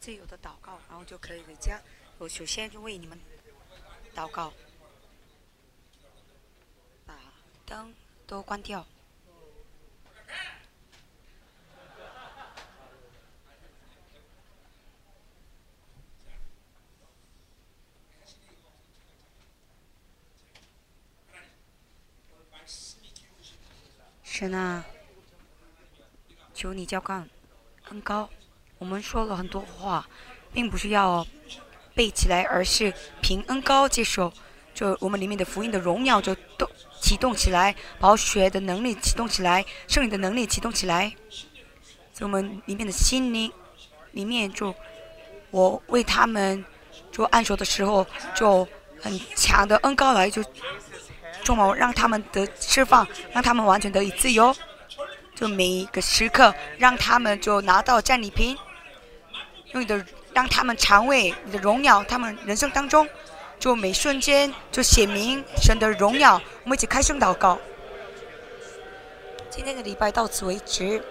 [0.00, 1.80] 自由的祷告，然后就可以回家。
[2.18, 3.16] 我首先就为你们
[4.16, 4.52] 祷告，
[7.06, 7.14] 把
[7.64, 7.94] 灯
[8.26, 8.84] 都关掉。
[24.24, 24.84] 神啊，
[26.54, 27.28] 求你浇灌
[27.84, 28.28] 更高。
[28.78, 30.08] 我们说了很多话，
[30.52, 31.26] 并不是要
[31.94, 34.32] 背起来，而是凭恩高接受。
[34.74, 36.68] 就我们里面的福音的荣耀就动
[37.00, 41.12] 启动起来，宝血的能力启动起来，圣灵的能力启动起来。
[42.12, 43.52] 在我们里面的心灵
[44.12, 44.74] 里面，就
[45.50, 46.64] 我为他们
[47.10, 48.66] 做按手的时候，就
[49.00, 50.44] 很强的恩高来，就
[51.42, 54.54] 众谋让他们得释放，让他们完全得以自由。
[55.34, 58.56] 就每一个时刻，让他们就拿到战利品。
[59.72, 60.04] 用你的
[60.38, 63.08] 让他们尝味你的荣耀，他们人生当中
[63.58, 66.40] 就每瞬间就显明神的荣耀。
[66.62, 67.58] 我们一起开声祷告。
[69.50, 71.02] 今天的礼拜到此为止。